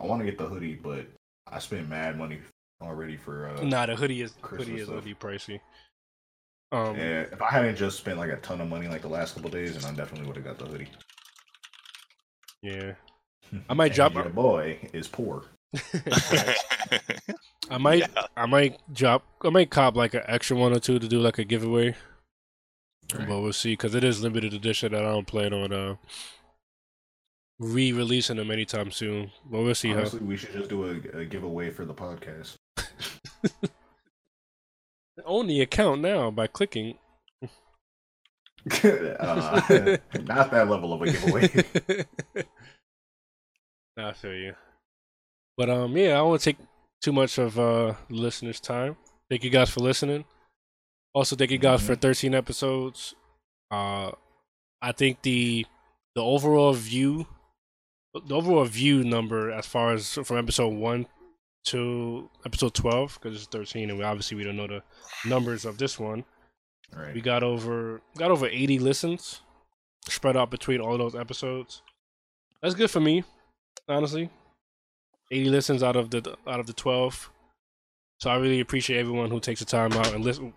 I 0.00 0.06
want 0.06 0.20
to 0.20 0.24
get 0.26 0.38
the 0.38 0.46
hoodie, 0.46 0.74
but 0.74 1.06
I 1.50 1.58
spent 1.58 1.88
mad 1.88 2.18
money 2.18 2.40
already 2.82 3.16
for. 3.16 3.48
Uh, 3.48 3.62
Nah, 3.62 3.86
the 3.86 3.96
hoodie 3.96 4.22
is 4.22 4.32
Christmas 4.42 4.68
hoodie 4.68 4.80
is 4.80 4.86
stuff. 4.88 5.00
hoodie 5.04 5.14
pricey. 5.14 5.60
Um, 6.70 6.96
yeah, 6.96 7.22
if 7.32 7.40
I 7.40 7.48
hadn't 7.50 7.76
just 7.76 7.96
spent 7.98 8.18
like 8.18 8.30
a 8.30 8.36
ton 8.36 8.60
of 8.60 8.68
money 8.68 8.88
like 8.88 9.00
the 9.02 9.08
last 9.08 9.34
couple 9.34 9.48
days, 9.50 9.74
then 9.80 9.90
I 9.90 9.96
definitely 9.96 10.26
would 10.26 10.36
have 10.36 10.44
got 10.44 10.58
the 10.58 10.66
hoodie. 10.66 10.88
yeah. 12.62 12.92
I 13.70 13.74
might 13.74 13.86
And 13.86 13.94
drop. 13.94 14.14
your 14.14 14.28
boy 14.28 14.78
is 14.92 15.08
poor. 15.08 15.44
I 17.70 17.78
might. 17.78 18.10
I 18.36 18.46
might 18.46 18.78
drop. 18.92 19.24
I 19.44 19.50
might 19.50 19.70
cop 19.70 19.96
like 19.96 20.14
an 20.14 20.22
extra 20.26 20.56
one 20.56 20.72
or 20.72 20.80
two 20.80 20.98
to 20.98 21.08
do 21.08 21.20
like 21.20 21.38
a 21.38 21.44
giveaway. 21.44 21.94
But 23.10 23.40
we'll 23.40 23.52
see 23.52 23.72
because 23.72 23.94
it 23.94 24.04
is 24.04 24.22
limited 24.22 24.52
edition 24.52 24.94
and 24.94 25.06
I 25.06 25.12
don't 25.12 25.26
plan 25.26 25.54
on 25.54 25.72
uh 25.72 25.96
re-releasing 27.58 28.36
them 28.36 28.50
anytime 28.50 28.90
soon. 28.90 29.30
But 29.50 29.62
we'll 29.62 29.74
see 29.74 29.92
Honestly, 29.92 30.20
we 30.20 30.36
should 30.36 30.52
just 30.52 30.68
do 30.68 30.84
a, 30.84 31.20
a 31.20 31.24
giveaway 31.24 31.70
for 31.70 31.84
the 31.84 31.94
podcast. 31.94 32.56
how. 33.42 33.68
Own 35.24 35.46
the 35.46 35.60
account 35.60 36.00
now 36.00 36.30
by 36.30 36.46
clicking. 36.46 36.98
uh, 38.84 39.96
not 40.24 40.50
that 40.50 40.68
level 40.68 40.92
of 40.92 41.02
a 41.02 41.10
giveaway. 41.10 41.64
I 43.96 44.12
feel 44.12 44.34
you. 44.34 44.54
But 45.58 45.68
um, 45.68 45.96
yeah, 45.96 46.12
I 46.12 46.18
don't 46.18 46.28
want 46.28 46.40
to 46.40 46.52
take 46.52 46.64
too 47.02 47.12
much 47.12 47.36
of 47.36 47.58
uh 47.58 47.94
listeners' 48.08 48.60
time. 48.60 48.96
Thank 49.28 49.44
you 49.44 49.50
guys 49.50 49.68
for 49.68 49.80
listening. 49.80 50.24
Also, 51.12 51.34
thank 51.36 51.50
you 51.50 51.58
guys 51.58 51.82
for 51.82 51.96
13 51.96 52.34
episodes. 52.34 53.14
Uh, 53.70 54.12
I 54.80 54.92
think 54.92 55.22
the 55.22 55.66
the 56.14 56.22
overall 56.22 56.72
view, 56.72 57.26
the 58.14 58.36
overall 58.36 58.64
view 58.64 59.02
number 59.02 59.50
as 59.50 59.66
far 59.66 59.92
as 59.92 60.12
from 60.12 60.38
episode 60.38 60.74
one 60.74 61.06
to 61.64 62.30
episode 62.46 62.72
12, 62.72 63.18
because 63.20 63.36
it's 63.36 63.46
13, 63.46 63.90
and 63.90 63.98
we 63.98 64.04
obviously 64.04 64.36
we 64.36 64.44
don't 64.44 64.56
know 64.56 64.68
the 64.68 64.82
numbers 65.28 65.64
of 65.64 65.76
this 65.76 65.98
one. 65.98 66.24
Right. 66.96 67.14
We 67.14 67.20
got 67.20 67.42
over 67.42 68.00
got 68.16 68.30
over 68.30 68.46
80 68.46 68.78
listens 68.78 69.40
spread 70.08 70.36
out 70.36 70.50
between 70.50 70.80
all 70.80 70.96
those 70.96 71.14
episodes. 71.14 71.82
That's 72.62 72.74
good 72.74 72.90
for 72.90 73.00
me, 73.00 73.24
honestly. 73.88 74.30
80 75.30 75.50
listens 75.50 75.82
out 75.82 75.96
of 75.96 76.10
the 76.10 76.36
out 76.46 76.60
of 76.60 76.66
the 76.66 76.72
12. 76.72 77.30
So 78.20 78.30
I 78.30 78.36
really 78.36 78.60
appreciate 78.60 78.98
everyone 78.98 79.30
who 79.30 79.40
takes 79.40 79.60
the 79.60 79.66
time 79.66 79.92
out 79.92 80.12
and 80.12 80.24
listen 80.24 80.52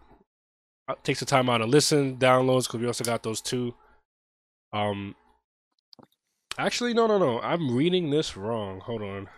uh, 0.88 0.96
takes 1.04 1.20
the 1.20 1.26
time 1.26 1.50
out 1.50 1.62
and 1.62 1.70
listen, 1.72 2.18
downloads 2.18 2.66
because 2.68 2.80
we 2.82 2.88
also 2.88 3.04
got 3.04 3.24
those 3.24 3.42
two. 3.42 3.74
Um 4.74 5.16
Actually, 6.58 6.94
no, 6.94 7.08
no, 7.08 7.18
no. 7.18 7.40
I'm 7.42 7.76
reading 7.76 8.10
this 8.10 8.36
wrong. 8.36 8.82
Hold 8.82 9.02
on. 9.02 9.30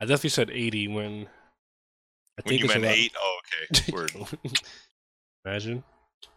I 0.00 0.04
definitely 0.04 0.30
said 0.30 0.50
80 0.50 0.88
when 0.88 1.04
I 1.04 1.06
When 1.12 1.28
think 2.46 2.60
you 2.60 2.64
it's 2.66 2.74
meant 2.74 2.84
about- 2.84 2.96
eight, 2.96 3.12
oh 3.18 3.38
okay. 3.72 3.92
Word. 3.92 4.12
Imagine. 5.44 5.82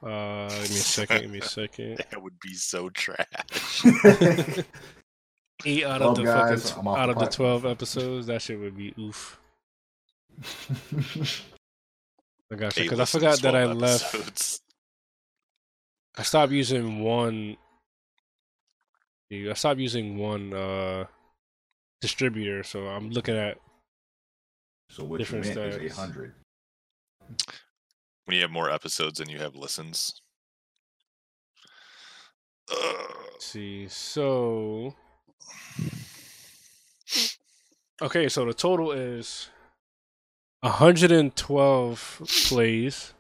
Uh, 0.04 0.48
give 0.48 0.60
me 0.60 0.64
a 0.64 0.68
second. 0.68 1.22
Give 1.22 1.32
me 1.32 1.40
a 1.40 1.44
second. 1.60 1.98
that 2.12 2.22
would 2.22 2.40
be 2.40 2.54
so 2.54 2.90
trash. 2.91 3.84
Eight 5.65 5.84
out 5.84 6.02
of 6.02 6.15
the 6.15 6.23
guys, 6.23 6.72
fucking 6.72 6.88
I'm 6.88 6.95
out 6.95 7.06
the 7.07 7.11
of 7.14 7.19
the 7.19 7.36
twelve 7.36 7.65
episodes, 7.65 8.27
that 8.27 8.41
shit 8.41 8.60
would 8.60 8.77
be 8.77 8.94
oof. 8.98 9.40
I 12.52 12.56
got 12.56 12.77
you 12.77 12.84
because 12.84 12.99
I 12.99 13.06
forgot 13.06 13.40
that 13.41 13.56
I 13.56 13.64
12 13.65 13.77
left. 13.77 14.15
episodes. 14.15 14.61
I 16.18 16.23
stopped 16.23 16.52
using 16.52 17.02
one. 17.03 17.57
I 19.31 19.53
stopped 19.53 19.80
using 19.80 20.18
one 20.18 20.53
uh 20.53 21.06
distributor, 22.02 22.64
so 22.64 22.88
I'm 22.88 23.11
looking 23.11 23.36
at 23.36 23.57
So 24.90 25.03
what 25.03 25.18
different 25.18 25.45
you 25.45 25.56
meant 25.56 25.73
stats. 25.73 25.84
is 25.84 25.91
800. 25.91 26.34
When 28.26 28.36
you 28.36 28.41
have 28.41 28.52
more 28.52 28.72
episodes 28.72 29.19
than 29.19 29.30
you 29.30 29.40
have 29.40 29.56
listens. 29.56 30.22
Let's 32.69 33.45
see, 33.45 33.88
so 33.88 34.95
okay, 38.02 38.30
so 38.30 38.45
the 38.45 38.53
total 38.53 38.91
is 38.91 39.49
112 40.61 42.22
plays 42.48 43.14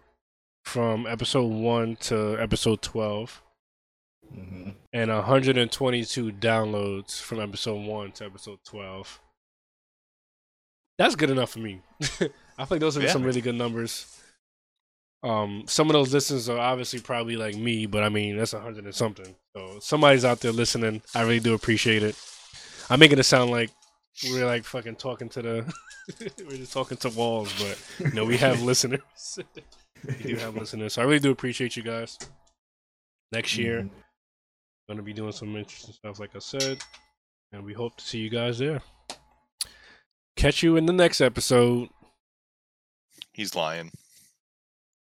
from 0.63 1.07
episode 1.07 1.47
one 1.51 1.95
to 1.97 2.37
episode 2.39 2.81
12, 2.81 3.41
Mhm. 4.33 4.75
and 4.93 5.09
122 5.09 6.31
downloads 6.31 7.19
from 7.21 7.39
episode 7.39 7.85
one 7.85 8.11
to 8.13 8.25
episode 8.25 8.59
12. 8.63 9.19
That's 10.97 11.15
good 11.15 11.29
enough 11.29 11.51
for 11.51 11.59
me. 11.59 11.81
I 12.57 12.65
think 12.65 12.81
those 12.81 12.97
are 12.97 13.01
Yeah. 13.01 13.11
some 13.11 13.23
really 13.23 13.41
good 13.41 13.55
numbers. 13.55 14.18
Um, 15.21 15.63
some 15.67 15.87
of 15.89 15.93
those 15.93 16.13
listeners 16.13 16.47
are 16.47 16.57
obviously 16.57 16.99
probably 17.01 17.35
like 17.35 17.55
me, 17.55 17.85
but 17.85 18.03
I 18.03 18.09
mean 18.09 18.37
that's 18.37 18.53
a 18.53 18.59
hundred 18.59 18.85
and 18.85 18.95
something. 18.95 19.35
So 19.55 19.79
somebody's 19.81 20.23
out 20.23 20.39
there 20.39 20.51
listening. 20.53 21.01
I 21.13 21.21
really 21.23 21.39
do 21.41 21.53
appreciate 21.53 22.03
it. 22.03 22.15
I'm 22.89 22.99
making 22.99 23.19
it 23.19 23.23
sound 23.23 23.51
like 23.51 23.69
we're 24.31 24.45
like 24.45 24.63
fucking 24.63 24.95
talking 24.95 25.27
to 25.29 25.41
the, 25.41 25.73
we're 26.45 26.57
just 26.57 26.71
talking 26.73 26.97
to 26.97 27.09
walls, 27.09 27.51
but 27.59 27.77
you 28.07 28.13
know 28.13 28.23
we 28.25 28.37
have 28.37 28.61
listeners. 28.63 29.01
we 30.05 30.13
do 30.23 30.35
have 30.37 30.55
listeners, 30.55 30.93
so 30.93 31.01
I 31.01 31.05
really 31.05 31.19
do 31.19 31.31
appreciate 31.31 31.75
you 31.75 31.83
guys. 31.83 32.17
Next 33.31 33.57
year, 33.57 33.81
Mhm. 33.81 33.89
gonna 34.87 35.01
be 35.03 35.13
doing 35.13 35.33
some 35.33 35.55
interesting 35.55 35.93
stuff, 35.93 36.19
like 36.19 36.35
I 36.35 36.39
said, 36.39 36.79
and 37.51 37.63
we 37.65 37.73
hope 37.73 37.97
to 37.97 38.03
see 38.05 38.19
you 38.19 38.29
guys 38.29 38.57
there. 38.59 38.81
Catch 40.37 40.63
you 40.63 40.77
in 40.77 40.85
the 40.85 40.93
next 40.93 41.19
episode. 41.19 41.89
He's 43.33 43.53
lying. 43.55 43.91